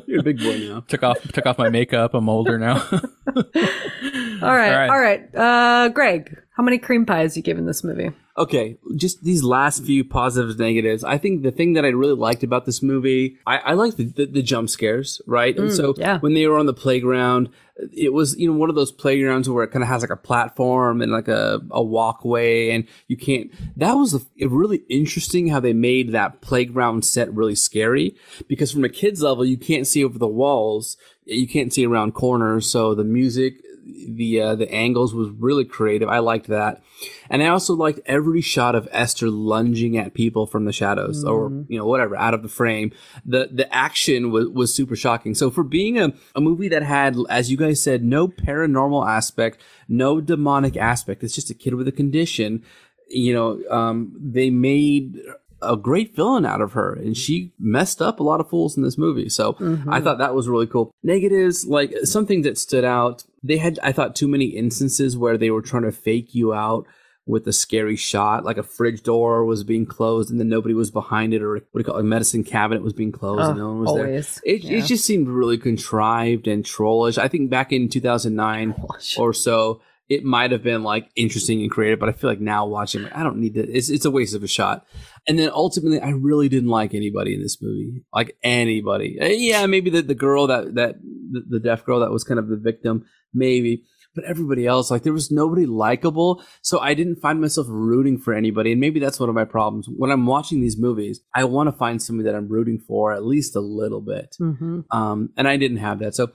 You're 0.06 0.20
a 0.20 0.24
big 0.24 0.40
boy 0.40 0.58
now. 0.70 0.80
took 0.88 1.04
off 1.04 1.22
took 1.34 1.46
off 1.46 1.58
my 1.58 1.70
makeup. 1.70 2.14
I'm 2.14 2.30
older 2.30 2.58
now. 2.58 2.76
All 3.32 3.44
right, 3.44 4.42
All 4.42 4.54
right. 4.54 4.90
all 4.90 5.00
right. 5.00 5.36
Uh, 5.36 5.90
Greg, 5.90 6.38
How 6.56 6.64
many 6.64 6.78
cream 6.78 7.06
pies 7.06 7.36
you 7.36 7.44
giving 7.44 7.66
this 7.66 7.84
movie? 7.84 8.12
Okay, 8.38 8.78
just 8.96 9.24
these 9.24 9.44
last 9.44 9.84
few 9.84 10.06
positives, 10.06 10.58
negatives. 10.58 11.04
I 11.04 11.18
think 11.18 11.44
the 11.44 11.52
thing 11.52 11.74
that 11.74 11.84
I 11.84 11.90
really 11.90 12.16
liked 12.16 12.44
about 12.44 12.66
this 12.66 12.82
movie, 12.82 13.38
I, 13.46 13.58
I 13.58 13.74
liked 13.74 13.98
the, 13.98 14.06
the, 14.06 14.26
the 14.26 14.42
jump 14.42 14.70
scares, 14.70 15.22
right? 15.28 15.58
and 15.58 15.70
Mm, 15.70 15.76
so 15.76 15.94
yeah. 15.98 16.20
when 16.20 16.34
they 16.34 16.48
were 16.48 16.58
on 16.58 16.66
the 16.66 16.74
playground, 16.74 17.50
it 17.94 18.14
was 18.14 18.38
you 18.38 18.50
know 18.50 18.58
one 18.58 18.70
of 18.70 18.76
those 18.76 18.92
playgrounds 18.92 19.50
where 19.50 19.66
it 19.66 19.72
kind 19.72 19.84
of 19.84 19.90
has 19.90 20.02
like 20.02 20.12
a 20.12 20.18
platform 20.18 21.02
and 21.02 21.12
like 21.12 21.28
a, 21.28 21.60
a 21.72 21.84
walkway, 21.84 22.72
and 22.72 22.88
you 23.08 23.18
can't. 23.18 23.52
That 23.78 23.94
was 23.94 24.14
a, 24.14 24.22
it 24.38 24.50
really 24.50 24.84
interesting 24.90 25.50
how 25.50 25.60
they 25.60 25.74
made 25.74 26.14
that 26.14 26.40
playground 26.40 27.04
set 27.04 27.34
really 27.34 27.56
scary 27.56 28.16
because 28.48 28.72
from 28.72 28.86
a 28.86 28.90
kid's 28.90 29.22
level, 29.22 29.44
you 29.44 29.58
can't 29.58 29.88
see 29.88 30.06
over 30.06 30.18
the 30.18 30.28
walls, 30.28 30.96
you 31.26 31.48
can't 31.48 31.74
see 31.74 31.86
around 31.86 32.14
corners, 32.14 32.70
so 32.70 32.96
the 32.96 33.04
music 33.04 33.62
the 33.86 34.42
uh, 34.42 34.56
the 34.56 34.72
angles 34.72 35.14
was 35.14 35.30
really 35.30 35.66
creative. 35.66 36.10
I 36.10 36.20
liked 36.20 36.48
that, 36.48 36.82
and 37.30 37.44
I 37.44 37.48
also 37.48 37.74
liked 37.74 38.00
every 38.06 38.42
shot 38.42 38.74
of 38.74 38.88
Esther 38.92 39.30
lunging 39.30 39.98
at 39.98 40.14
people 40.14 40.48
from 40.48 40.66
the 40.66 40.74
shadows 40.74 41.24
or 41.24 41.50
you 41.68 41.78
know 41.78 41.86
whatever 41.86 42.16
out 42.16 42.34
of 42.34 42.42
the 42.42 42.50
frame. 42.50 42.92
The 43.26 43.50
the 43.52 43.72
action 43.74 44.32
was 44.32 44.50
was 44.50 44.74
super 44.74 44.96
shocking. 44.96 45.36
So 45.36 45.52
for 45.52 45.64
being 45.64 46.00
a, 46.00 46.14
a 46.34 46.42
movie 46.42 46.68
that 46.70 46.84
had, 46.84 47.16
as 47.30 47.52
you 47.52 47.58
guys 47.58 47.82
said, 47.82 48.04
no 48.04 48.28
paranormal 48.28 49.08
aspect, 49.08 49.62
no 49.88 50.20
demonic 50.20 50.78
aspect, 50.78 51.24
it's 51.24 51.36
just 51.36 51.52
a 51.52 51.56
kid 51.56 51.76
with 51.76 51.88
a 51.88 51.92
condition. 51.92 52.64
You 53.08 53.34
know, 53.36 53.62
um, 53.70 54.16
they 54.20 54.50
made 54.50 55.20
a 55.66 55.76
great 55.78 56.16
villain 56.16 56.46
out 56.46 56.62
of 56.62 56.74
her 56.74 56.94
and 56.94 57.16
she 57.18 57.54
messed 57.60 58.02
up 58.02 58.20
a 58.20 58.24
lot 58.24 58.40
of 58.40 58.50
fools 58.50 58.78
in 58.78 58.84
this 58.84 58.98
movie 58.98 59.30
so 59.30 59.54
Mm-hmm. 59.54 59.92
i 59.92 60.00
thought 60.02 60.18
that 60.20 60.36
was 60.36 60.48
really 60.50 60.68
cool 60.68 60.92
negatives 61.04 61.66
like 61.66 61.94
something 62.04 62.42
that 62.44 62.58
stood 62.58 62.84
out 62.86 63.24
they 63.44 63.58
had 63.58 63.80
i 63.84 63.92
thought 63.92 64.16
too 64.16 64.28
many 64.28 64.46
instances 64.46 65.18
where 65.18 65.38
they 65.38 65.50
were 65.52 65.62
trying 65.62 65.84
to 65.84 65.92
fake 65.92 66.34
you 66.36 66.54
out 66.54 66.86
with 67.28 67.48
a 67.48 67.54
scary 67.54 67.96
shot 67.96 68.44
like 68.46 68.58
a 68.58 68.64
fridge 68.64 69.02
door 69.02 69.44
was 69.46 69.64
being 69.64 69.86
closed 69.86 70.30
and 70.30 70.40
then 70.40 70.48
nobody 70.48 70.76
was 70.76 70.92
behind 70.92 71.34
it 71.34 71.42
or 71.42 71.54
what 71.54 71.64
do 71.74 71.80
you 71.80 71.84
call 71.84 71.98
it 71.98 72.02
a 72.02 72.04
medicine 72.04 72.44
cabinet 72.44 72.84
was 72.84 72.94
being 72.94 73.12
closed 73.12 73.42
and 73.50 73.58
no 73.58 73.70
one 73.70 73.80
was 73.80 73.90
always. 73.90 74.42
there 74.46 74.56
it, 74.56 74.64
Yeah. 74.64 74.78
it 74.78 74.86
just 74.86 75.06
seemed 75.06 75.28
really 75.28 75.58
contrived 75.58 76.48
and 76.48 76.64
trollish 76.64 77.18
i 77.18 77.28
think 77.28 77.50
back 77.50 77.72
in 77.72 77.90
2009 77.90 78.76
or 79.18 79.34
so 79.34 79.82
it 80.08 80.24
might 80.24 80.52
have 80.52 80.62
been 80.62 80.84
like 80.84 81.10
interesting 81.16 81.62
and 81.62 81.72
creative, 81.72 82.00
but 82.00 82.10
I 82.10 82.12
feel 82.12 82.30
like 82.30 82.40
now 82.40 82.66
watching, 82.66 83.04
like, 83.04 83.16
I 83.16 83.24
don't 83.24 83.38
need 83.38 83.56
to. 83.56 83.62
It's 83.62 83.90
it's 83.90 84.06
a 84.06 84.12
waste 84.12 84.36
of 84.36 84.44
a 84.44 84.48
shot. 84.48 84.86
And 85.28 85.40
then 85.40 85.50
ultimately, 85.52 86.00
I 86.00 86.10
really 86.12 86.48
didn't 86.48 86.70
like 86.70 86.94
anybody 86.94 87.34
in 87.34 87.42
this 87.42 87.58
movie, 87.62 88.04
like 88.14 88.38
anybody. 88.44 89.18
Uh, 89.20 89.26
Yeah, 89.26 89.66
maybe 89.66 89.90
the, 89.90 90.02
the 90.04 90.16
girl 90.16 90.48
that 90.48 90.76
that 90.76 90.96
the, 91.32 91.44
the 91.50 91.60
deaf 91.60 91.84
girl 91.86 92.02
that 92.02 92.12
was 92.12 92.24
kind 92.24 92.40
of 92.40 92.48
the 92.48 92.58
victim, 92.58 93.06
maybe. 93.34 93.84
But 94.14 94.24
everybody 94.24 94.66
else, 94.66 94.90
like 94.90 95.04
there 95.04 95.12
was 95.12 95.30
nobody 95.30 95.66
likable, 95.66 96.42
so 96.62 96.80
I 96.80 96.94
didn't 96.94 97.18
find 97.18 97.42
myself 97.42 97.68
rooting 97.70 98.18
for 98.18 98.34
anybody. 98.34 98.72
And 98.72 98.80
maybe 98.80 99.02
that's 99.02 99.20
one 99.20 99.28
of 99.28 99.36
my 99.36 99.44
problems. 99.44 99.90
When 99.90 100.10
I'm 100.10 100.26
watching 100.26 100.62
these 100.62 100.78
movies, 100.78 101.20
I 101.34 101.44
want 101.44 101.68
to 101.68 101.74
find 101.74 102.02
somebody 102.02 102.30
that 102.30 102.36
I'm 102.38 102.48
rooting 102.48 102.80
for 102.80 103.12
at 103.12 103.26
least 103.26 103.58
a 103.58 103.60
little 103.60 104.00
bit. 104.00 104.38
Mm-hmm. 104.40 104.82
Um, 104.92 105.32
and 105.36 105.50
I 105.50 105.58
didn't 105.58 105.78
have 105.78 106.00
that. 106.00 106.16
So 106.16 106.32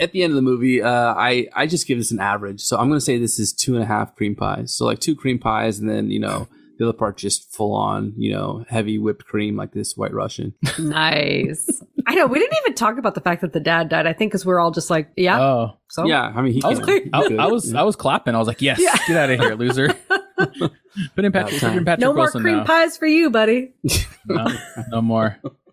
at 0.00 0.12
the 0.12 0.22
end 0.22 0.30
of 0.32 0.36
the 0.36 0.42
movie, 0.42 0.82
uh, 0.82 1.14
I 1.14 1.48
I 1.54 1.66
just 1.66 1.86
give 1.86 1.98
this 1.98 2.10
an 2.10 2.20
average. 2.20 2.60
So 2.60 2.76
I'm 2.78 2.88
gonna 2.88 3.00
say 3.00 3.18
this 3.18 3.38
is 3.38 3.52
two 3.52 3.74
and 3.74 3.82
a 3.82 3.86
half 3.86 4.14
cream 4.16 4.34
pies. 4.34 4.74
So 4.74 4.84
like 4.84 5.00
two 5.00 5.14
cream 5.16 5.38
pies, 5.38 5.78
and 5.78 5.88
then 5.88 6.10
you 6.10 6.18
know 6.20 6.48
the 6.78 6.88
other 6.88 6.96
part 6.96 7.16
just 7.16 7.52
full 7.54 7.72
on, 7.74 8.12
you 8.16 8.32
know, 8.32 8.64
heavy 8.68 8.98
whipped 8.98 9.24
cream 9.26 9.56
like 9.56 9.72
this 9.72 9.96
White 9.96 10.12
Russian. 10.12 10.54
Nice. 10.78 11.68
I 12.06 12.14
know. 12.16 12.26
We 12.26 12.38
didn't 12.40 12.58
even 12.64 12.74
talk 12.74 12.98
about 12.98 13.14
the 13.14 13.20
fact 13.20 13.42
that 13.42 13.52
the 13.52 13.60
dad 13.60 13.88
died. 13.88 14.06
I 14.08 14.12
think 14.12 14.32
because 14.32 14.44
we're 14.44 14.58
all 14.60 14.72
just 14.72 14.90
like, 14.90 15.10
yeah. 15.16 15.40
Oh, 15.40 15.78
so 15.88 16.04
yeah. 16.04 16.32
I 16.34 16.42
mean, 16.42 16.52
he 16.52 16.62
I 16.64 16.68
was, 16.70 16.80
can't- 16.80 17.04
he 17.04 17.10
I. 17.38 17.44
I 17.44 17.46
was, 17.46 17.72
I 17.74 17.82
was 17.82 17.94
clapping. 17.96 18.34
I 18.34 18.38
was 18.38 18.48
like, 18.48 18.60
"Yes, 18.60 18.78
Yeah. 18.80 18.94
get 19.06 19.16
out 19.16 19.30
of 19.30 19.38
here, 19.40 19.54
loser." 19.54 19.94
Put 21.14 21.24
in 21.24 21.32
Patrick, 21.32 21.62
in 21.62 21.84
Patrick 21.84 22.00
no 22.00 22.12
more 22.12 22.30
cream 22.30 22.58
now. 22.58 22.64
pies 22.64 22.96
for 22.96 23.06
you, 23.06 23.30
buddy. 23.30 23.72
No, 24.26 24.46
no 24.90 25.00
more. 25.00 25.38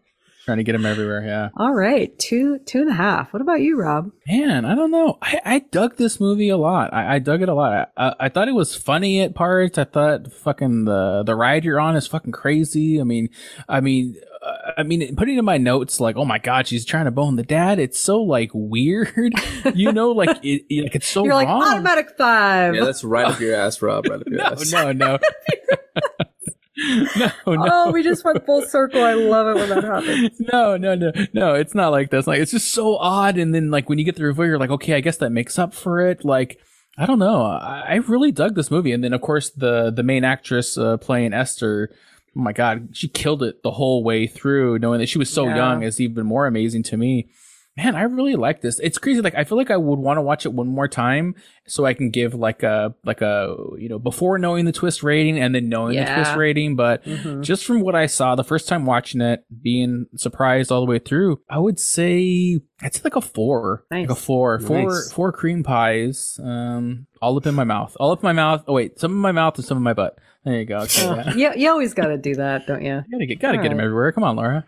Trying 0.45 0.57
to 0.57 0.63
get 0.63 0.73
him 0.73 0.87
everywhere. 0.87 1.23
Yeah. 1.23 1.49
All 1.55 1.71
right, 1.73 2.17
two 2.17 2.57
two 2.65 2.79
and 2.79 2.89
a 2.89 2.93
half. 2.93 3.31
What 3.31 3.41
about 3.41 3.61
you, 3.61 3.79
Rob? 3.79 4.11
Man, 4.27 4.65
I 4.65 4.73
don't 4.73 4.89
know. 4.89 5.19
I, 5.21 5.39
I 5.45 5.59
dug 5.59 5.97
this 5.97 6.19
movie 6.19 6.49
a 6.49 6.57
lot. 6.57 6.91
I, 6.93 7.15
I 7.15 7.19
dug 7.19 7.43
it 7.43 7.49
a 7.49 7.53
lot. 7.53 7.91
I, 7.95 8.15
I 8.19 8.29
thought 8.29 8.47
it 8.47 8.55
was 8.55 8.75
funny 8.75 9.21
at 9.21 9.35
parts. 9.35 9.77
I 9.77 9.83
thought 9.83 10.33
fucking 10.33 10.85
the 10.85 11.21
the 11.23 11.35
ride 11.35 11.63
you're 11.63 11.79
on 11.79 11.95
is 11.95 12.07
fucking 12.07 12.31
crazy. 12.31 12.99
I 12.99 13.03
mean, 13.03 13.29
I 13.69 13.81
mean, 13.81 14.15
uh, 14.43 14.71
I 14.77 14.83
mean, 14.83 15.15
putting 15.15 15.37
in 15.37 15.45
my 15.45 15.59
notes 15.59 15.99
like, 15.99 16.15
oh 16.15 16.25
my 16.25 16.39
god, 16.39 16.65
she's 16.65 16.85
trying 16.85 17.05
to 17.05 17.11
bone 17.11 17.35
the 17.35 17.43
dad. 17.43 17.77
It's 17.77 17.99
so 17.99 18.19
like 18.23 18.49
weird, 18.51 19.33
you 19.75 19.91
know, 19.91 20.09
like 20.11 20.43
it, 20.43 20.63
it- 20.69 20.83
like 20.85 20.95
it's 20.95 21.07
so 21.07 21.23
You're 21.23 21.35
like 21.35 21.49
automatic 21.49 22.17
five. 22.17 22.73
Yeah, 22.73 22.85
that's 22.85 23.03
right 23.03 23.25
up 23.25 23.39
your 23.39 23.53
ass, 23.55 23.79
Rob. 23.79 24.07
Right 24.07 24.21
up 24.21 24.27
your 24.31 24.41
ass. 24.41 24.71
no, 24.71 24.91
no. 24.91 25.19
no, 27.17 27.31
no. 27.47 27.65
Oh, 27.69 27.91
we 27.91 28.03
just 28.03 28.23
went 28.25 28.45
full 28.45 28.61
circle. 28.63 29.03
I 29.03 29.13
love 29.13 29.47
it 29.47 29.59
when 29.59 29.69
that 29.69 29.83
happens. 29.83 30.39
no, 30.53 30.77
no, 30.77 30.95
no, 30.95 31.11
no. 31.33 31.53
It's 31.55 31.75
not 31.75 31.89
like 31.89 32.09
this. 32.09 32.27
Like 32.27 32.39
it's 32.39 32.51
just 32.51 32.71
so 32.73 32.97
odd. 32.97 33.37
And 33.37 33.53
then 33.53 33.71
like 33.71 33.89
when 33.89 33.99
you 33.99 34.05
get 34.05 34.15
the 34.15 34.25
review, 34.25 34.45
you're 34.45 34.59
like, 34.59 34.69
okay, 34.71 34.93
I 34.93 34.99
guess 35.01 35.17
that 35.17 35.31
makes 35.31 35.59
up 35.59 35.73
for 35.73 36.01
it. 36.01 36.23
Like 36.25 36.59
I 36.97 37.05
don't 37.05 37.19
know. 37.19 37.43
I, 37.43 37.83
I 37.87 37.95
really 37.95 38.31
dug 38.31 38.55
this 38.55 38.71
movie. 38.71 38.91
And 38.91 39.03
then 39.03 39.13
of 39.13 39.21
course 39.21 39.49
the 39.49 39.91
the 39.91 40.03
main 40.03 40.23
actress 40.23 40.77
uh, 40.77 40.97
playing 40.97 41.33
Esther. 41.33 41.89
Oh 42.35 42.41
my 42.41 42.53
god, 42.53 42.89
she 42.93 43.07
killed 43.09 43.43
it 43.43 43.61
the 43.63 43.71
whole 43.71 44.03
way 44.03 44.25
through. 44.27 44.79
Knowing 44.79 44.99
that 44.99 45.09
she 45.09 45.17
was 45.17 45.31
so 45.31 45.45
Yeah. 45.47 45.55
young 45.57 45.83
is 45.83 45.99
even 45.99 46.25
more 46.25 46.47
amazing 46.47 46.83
to 46.83 46.97
me. 46.97 47.29
Man, 47.83 47.95
I 47.95 48.03
really 48.03 48.35
like 48.35 48.61
this. 48.61 48.79
It's 48.79 48.97
crazy. 48.97 49.21
Like 49.21 49.33
I 49.35 49.43
feel 49.43 49.57
like 49.57 49.71
I 49.71 49.77
would 49.77 49.97
want 49.99 50.17
to 50.17 50.21
watch 50.21 50.45
it 50.45 50.53
one 50.53 50.67
more 50.67 50.87
time 50.87 51.35
so 51.67 51.85
I 51.85 51.93
can 51.93 52.11
give 52.11 52.33
like 52.35 52.61
a 52.63 52.93
like 53.03 53.21
a 53.21 53.55
you 53.79 53.89
know 53.89 53.97
before 53.97 54.37
knowing 54.37 54.65
the 54.65 54.71
twist 54.71 55.01
rating 55.03 55.39
and 55.39 55.55
then 55.55 55.67
knowing 55.69 55.95
the 55.97 56.05
twist 56.05 56.35
rating. 56.35 56.75
But 56.75 57.03
Mhm. 57.05 57.41
just 57.41 57.65
from 57.65 57.81
what 57.81 57.95
I 57.95 58.05
saw 58.05 58.35
the 58.35 58.43
first 58.43 58.67
time 58.67 58.85
watching 58.85 59.19
it, 59.21 59.45
being 59.63 60.05
surprised 60.15 60.71
all 60.71 60.81
the 60.85 60.89
way 60.91 60.99
through, 60.99 61.41
I 61.49 61.57
would 61.57 61.79
say 61.79 62.59
it's 62.83 63.03
like 63.03 63.15
a 63.15 63.21
four, 63.21 63.83
like 63.89 64.05
a 64.05 64.07
Nice. 64.09 64.23
four, 64.25 64.59
four, 64.59 64.83
Nice. 64.83 65.11
four 65.11 65.31
cream 65.31 65.63
pies, 65.63 66.39
um, 66.43 67.07
all 67.21 67.35
up 67.37 67.45
in 67.47 67.55
my 67.55 67.63
mouth, 67.63 67.95
all 67.99 68.11
up 68.11 68.19
in 68.21 68.27
my 68.27 68.33
mouth. 68.33 68.63
Oh 68.67 68.73
wait, 68.73 68.99
some 68.99 69.11
in 69.11 69.17
my 69.17 69.31
mouth 69.31 69.55
and 69.57 69.65
some 69.65 69.77
in 69.77 69.83
my 69.83 69.93
butt. 69.93 70.19
There 70.45 70.55
you 70.59 70.65
go. 70.65 70.79
Okay, 70.79 71.07
Oh, 71.07 71.15
yeah. 71.15 71.33
you, 71.55 71.61
you 71.63 71.69
always 71.69 71.93
got 71.93 72.07
to 72.07 72.17
do 72.17 72.35
that, 72.35 72.67
don't 72.67 72.81
you? 72.83 73.03
gotta 73.11 73.25
get, 73.25 73.39
gotta 73.39 73.57
All 73.57 73.63
get 73.63 73.69
them 73.69 73.79
everywhere. 73.79 74.11
Come 74.11 74.23
on, 74.23 74.35
Laura, 74.35 74.65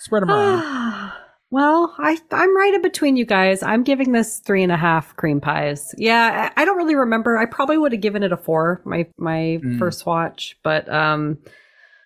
spread 0.00 0.22
them 0.22 0.30
around. 0.30 1.12
well, 1.50 1.94
I 1.98 2.18
I'm 2.32 2.56
right 2.56 2.74
in 2.74 2.82
between 2.82 3.16
you 3.16 3.24
guys. 3.24 3.62
I'm 3.62 3.82
giving 3.84 4.12
this 4.12 4.40
three 4.40 4.62
and 4.62 4.72
a 4.72 4.76
half 4.76 5.14
cream 5.16 5.40
pies. 5.40 5.94
Yeah, 5.96 6.50
I, 6.56 6.62
I 6.62 6.64
don't 6.64 6.76
really 6.76 6.96
remember. 6.96 7.38
I 7.38 7.46
probably 7.46 7.78
would 7.78 7.92
have 7.92 8.00
given 8.00 8.22
it 8.22 8.32
a 8.32 8.36
four 8.36 8.82
my 8.84 9.06
my 9.16 9.60
Mm. 9.62 9.78
first 9.78 10.06
watch, 10.06 10.58
but 10.64 10.88
um, 10.92 11.38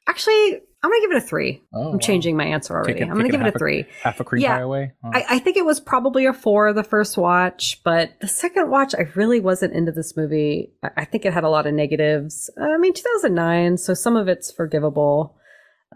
actually, 0.09 0.61
I'm 0.83 0.91
gonna 0.91 1.01
give 1.03 1.11
it 1.13 1.17
a 1.19 1.27
three. 1.27 1.63
Oh, 1.75 1.87
I'm 1.87 1.93
wow. 1.93 1.99
changing 1.99 2.37
my 2.37 2.45
answer 2.45 2.75
already. 2.75 3.03
I'm 3.03 3.11
gonna 3.17 3.29
give 3.29 3.41
it 3.41 3.45
half 3.45 3.55
a 3.55 3.59
three. 3.59 3.87
half 4.03 4.21
a 4.21 4.25
cream 4.25 4.43
Yeah. 4.43 4.57
pie 4.57 4.63
away. 4.63 4.93
Oh. 5.05 5.11
I, 5.13 5.25
I 5.31 5.39
think 5.39 5.57
it 5.57 5.65
was 5.65 5.79
probably 5.81 6.27
a 6.27 6.33
four 6.33 6.73
the 6.73 6.85
first 6.85 7.17
watch, 7.19 7.81
but 7.85 8.11
the 8.21 8.29
second 8.29 8.71
watch, 8.71 8.95
I 8.95 9.07
really 9.15 9.41
wasn't 9.41 9.75
into 9.75 9.93
this 9.93 10.17
movie. 10.17 10.73
I, 10.83 10.91
I 10.99 11.05
think 11.05 11.25
it 11.25 11.33
had 11.35 11.45
a 11.45 11.51
lot 11.51 11.67
of 11.67 11.75
negatives. 11.75 12.51
I 12.61 12.77
mean, 12.79 12.95
2009, 12.95 13.77
so 13.79 13.95
some 13.95 14.17
of 14.17 14.29
it's 14.29 14.51
forgivable. 14.51 15.37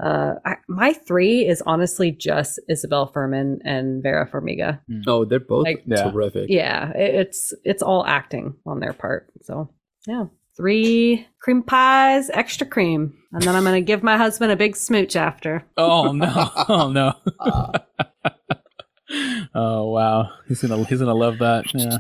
Uh, 0.03 0.35
I, 0.45 0.57
my 0.69 0.93
three 0.93 1.47
is 1.47 1.63
honestly 1.67 2.11
just 2.11 2.59
Isabelle 2.69 3.13
Fuhrman 3.13 3.59
and 3.65 4.03
Vera 4.03 4.29
Farmiga. 4.29 4.81
Oh, 5.07 5.25
they're 5.25 5.39
both 5.41 5.65
Like- 5.65 5.85
Yeah. 5.87 6.11
terrific. 6.11 6.47
Yeah, 6.51 6.91
it, 6.91 7.15
it's 7.15 7.55
it's 7.65 7.83
all 7.83 8.05
acting 8.05 8.57
on 8.67 8.81
their 8.81 8.93
part. 8.93 9.31
So 9.43 9.71
yeah, 10.07 10.25
three 10.57 11.27
cream 11.41 11.63
pies, 11.63 12.29
extra 12.31 12.67
cream, 12.67 13.15
and 13.33 13.43
then 13.43 13.55
I'm 13.55 13.63
gonna 13.65 13.81
give 13.83 14.03
my 14.03 14.17
husband 14.17 14.51
a 14.51 14.57
big 14.57 14.75
smooch 14.75 15.15
after. 15.15 15.65
Oh 15.77 16.11
no! 16.13 16.51
Oh 16.69 16.91
no! 16.91 17.13
oh 19.55 19.91
wow! 19.91 20.31
He's 20.49 20.61
gonna 20.63 20.83
he's 20.85 20.99
gonna 20.99 21.15
love 21.15 21.39
that. 21.39 21.73
Yeah. 21.73 21.99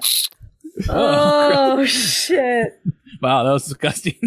Oh 0.89 1.85
shit. 1.85 2.81
Wow, 3.23 3.45
that 3.45 3.53
was 3.53 3.65
disgusting. 3.67 4.19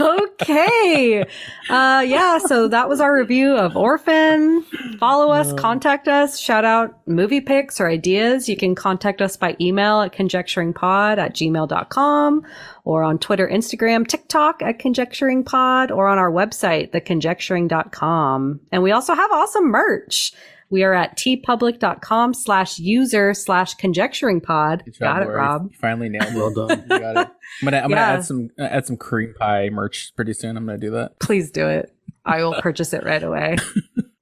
Okay. 0.00 1.24
Uh 1.70 2.04
yeah, 2.06 2.38
so 2.38 2.68
that 2.68 2.88
was 2.88 3.00
our 3.00 3.16
review 3.16 3.56
of 3.56 3.76
Orphan. 3.76 4.62
Follow 4.98 5.32
us, 5.32 5.52
contact 5.52 6.08
us, 6.08 6.38
shout 6.38 6.64
out 6.64 6.98
movie 7.06 7.40
picks 7.40 7.80
or 7.80 7.88
ideas. 7.88 8.48
You 8.48 8.56
can 8.56 8.74
contact 8.74 9.22
us 9.22 9.36
by 9.36 9.56
email 9.60 10.00
at 10.00 10.12
conjecturingpod 10.12 11.18
at 11.18 11.34
gmail.com 11.34 12.42
or 12.84 13.02
on 13.04 13.18
Twitter, 13.18 13.48
Instagram, 13.48 14.06
TikTok 14.06 14.62
at 14.62 14.78
conjecturingpod 14.78 15.90
or 15.90 16.08
on 16.08 16.18
our 16.18 16.30
website, 16.30 16.90
theconjecturing.com. 16.90 18.60
And 18.72 18.82
we 18.82 18.90
also 18.90 19.14
have 19.14 19.30
awesome 19.30 19.68
merch. 19.70 20.32
We 20.72 20.82
are 20.82 20.92
at 20.94 21.16
teepublic.com 21.18 22.34
slash 22.34 22.78
user 22.80 23.34
slash 23.34 23.74
conjecturing 23.74 24.40
pod. 24.40 24.82
Got 24.98 25.22
it, 25.22 25.26
Lori. 25.26 25.36
Rob. 25.36 25.68
You 25.70 25.78
finally 25.78 26.08
nailed 26.08 26.28
it. 26.28 26.34
Well 26.34 26.52
done. 26.52 26.80
You 26.90 26.98
got 26.98 27.16
it. 27.16 27.28
I'm 27.28 27.64
gonna 27.64 27.76
I'm 27.76 27.90
Yeah. 27.90 27.96
gonna 27.96 28.18
add 28.18 28.24
some 28.24 28.48
add 28.58 28.86
some 28.86 28.96
cream 28.96 29.34
pie 29.38 29.68
merch 29.70 30.12
pretty 30.16 30.32
soon. 30.32 30.56
I'm 30.56 30.66
gonna 30.66 30.78
do 30.78 30.90
that. 30.92 31.20
Please 31.20 31.50
do 31.50 31.68
it. 31.68 31.94
I 32.24 32.42
will 32.42 32.54
purchase 32.60 32.92
it 32.92 33.04
right 33.04 33.22
away. 33.22 33.56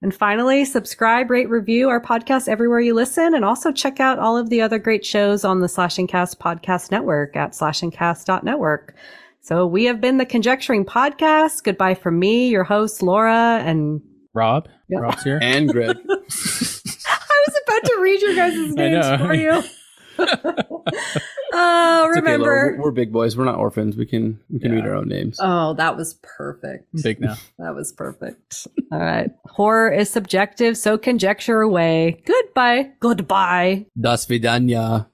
And 0.03 0.15
finally, 0.15 0.65
subscribe, 0.65 1.29
rate, 1.31 1.51
review 1.51 1.91
our 1.91 2.01
podcast 2.01 2.49
everywhere 2.49 2.81
you 2.81 2.95
listen, 2.95 3.35
and 3.35 3.45
also 3.45 3.71
check 3.71 4.01
out 4.01 4.19
all 4.19 4.35
of 4.39 4.49
the 4.49 4.63
other 4.63 4.79
great 4.79 5.05
shows 5.05 5.45
on 5.45 5.61
the 5.61 5.69
Slash 5.69 5.99
'N 5.99 6.07
Cast 6.07 6.41
podcast 6.41 6.91
network 6.91 7.37
at 7.37 7.53
slashncast.network. 7.53 8.95
So 9.43 9.67
we 9.67 9.85
have 9.85 10.01
been 10.01 10.17
the 10.17 10.25
Conjecturing 10.25 10.87
Podcast. 10.87 11.63
Goodbye 11.65 11.95
from 11.95 12.19
me, 12.19 12.49
your 12.49 12.65
host, 12.65 13.03
Laura, 13.03 13.61
and 13.63 14.01
Rob. 14.33 14.69
Yeah. 14.91 14.99
Rob's 15.01 15.23
here. 15.23 15.39
And 15.41 15.69
Greg. 15.71 15.97
I 16.09 17.45
was 17.47 17.61
about 17.67 17.85
to 17.85 17.99
read 18.01 18.21
your 18.21 18.35
guys' 18.35 18.55
names 18.75 19.07
know. 19.07 19.19
for 19.19 19.35
you. 19.35 19.63
oh, 21.53 22.07
It's 22.09 22.17
remember. 22.17 22.45
Laura. 22.47 22.77
We're, 22.77 22.83
we're 22.85 22.91
big 22.91 23.13
boys. 23.13 23.37
We're 23.37 23.45
not 23.45 23.59
orphans. 23.59 23.97
We 23.97 24.07
can 24.07 24.41
we 24.51 24.59
can 24.59 24.73
read 24.73 24.85
our 24.85 24.95
own 24.95 25.09
names. 25.09 25.39
Oh, 25.41 25.75
that 25.75 25.97
was 25.97 26.15
perfect. 26.23 26.87
Big 27.03 27.21
now. 27.21 27.37
That 27.59 27.75
was 27.75 27.93
perfect. 27.93 28.67
All 28.93 28.99
right. 29.01 29.31
Horror 29.47 29.91
is 29.91 30.11
subjective, 30.11 30.77
so 30.77 30.99
conjecture 30.99 31.61
away. 31.61 32.23
Goodbye. 32.27 32.91
Goodbye. 33.01 33.87
Das 33.99 34.27
vidanya. 34.27 35.07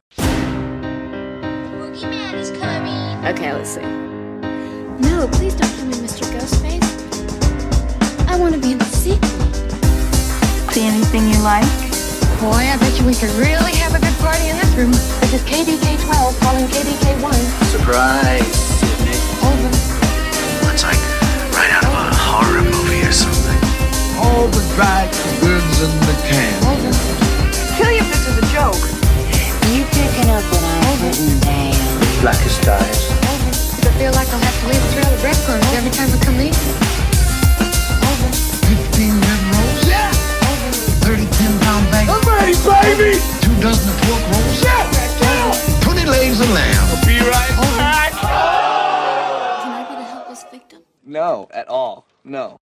Okay, 3.27 3.53
let's 3.53 3.71
see. 3.71 3.81
No, 3.81 5.29
please 5.33 5.55
don't 5.55 5.69
kill 5.75 5.87
me, 5.87 5.95
Mr. 5.95 6.25
Ghostface. 6.33 8.29
I 8.29 8.37
want 8.39 8.55
to 8.55 8.61
be 8.61 8.73
in 8.73 8.79
the 8.79 8.85
sequel. 8.85 9.46
See 10.77 10.85
anything 10.85 11.25
you 11.33 11.41
like? 11.41 11.65
Boy, 12.37 12.69
I 12.69 12.77
bet 12.77 12.93
you 13.01 13.09
we 13.09 13.17
could 13.17 13.33
really 13.41 13.73
have 13.81 13.97
a 13.97 14.01
good 14.05 14.13
party 14.21 14.53
in 14.53 14.61
this 14.61 14.69
room. 14.77 14.93
This 15.25 15.33
is 15.33 15.43
KDK 15.49 15.97
12 16.05 16.37
calling 16.45 16.69
KDK 16.69 17.17
1. 17.17 17.33
Surprise, 17.73 18.45
Sydney. 18.77 19.17
Over. 19.41 19.73
It's 20.69 20.85
like 20.85 21.01
right 21.57 21.73
out 21.73 21.81
of 21.81 21.97
a 21.97 22.13
horror 22.13 22.61
movie 22.61 23.01
or 23.09 23.17
something. 23.17 23.57
All 24.21 24.53
the 24.53 24.61
dried 24.77 25.09
goods 25.41 25.81
in 25.81 25.89
the 26.05 26.17
can. 26.29 26.61
Kill 27.81 27.97
you 27.97 28.05
if 28.05 28.13
this 28.13 28.29
is 28.29 28.37
a 28.37 28.47
joke. 28.53 28.85
You 29.73 29.89
picking 29.97 30.29
up 30.29 30.45
what 30.53 30.61
I've 30.61 31.01
written 31.09 31.41
down? 31.41 31.73
Blackest 32.21 32.69
eyes. 32.69 33.09
Does 33.81 33.81
it 33.81 33.97
feel 33.97 34.13
like 34.13 34.29
I'll 34.29 34.45
have 34.45 34.59
to 34.61 34.67
leave 34.69 34.85
a 34.85 34.91
trail 34.93 35.09
of 35.09 35.21
breadcrumbs 35.25 35.73
every 35.73 35.93
time 35.97 36.13
I 36.13 36.21
come 36.21 36.37
in? 36.37 36.96
30 41.17 41.31
10 41.31 41.61
pound 41.61 41.91
bag. 41.91 42.09
I'm 42.09 42.21
ready, 42.29 42.53
baby. 42.53 43.19
Two 43.41 43.61
dozen 43.61 43.89
of 43.89 44.01
pork 44.03 44.23
rolls. 44.33 44.63
Yeah. 44.63 45.81
20 45.81 46.05
legs 46.05 46.41
of 46.41 46.51
lamb. 46.51 47.07
Be 47.07 47.19
right 47.21 47.53
back. 47.79 48.13
Can 48.13 49.73
I 49.73 49.87
be 49.89 49.95
the 49.97 50.05
helpless 50.05 50.45
victim? 50.51 50.83
No, 51.05 51.49
at 51.53 51.69
all. 51.69 52.07
No. 52.25 52.59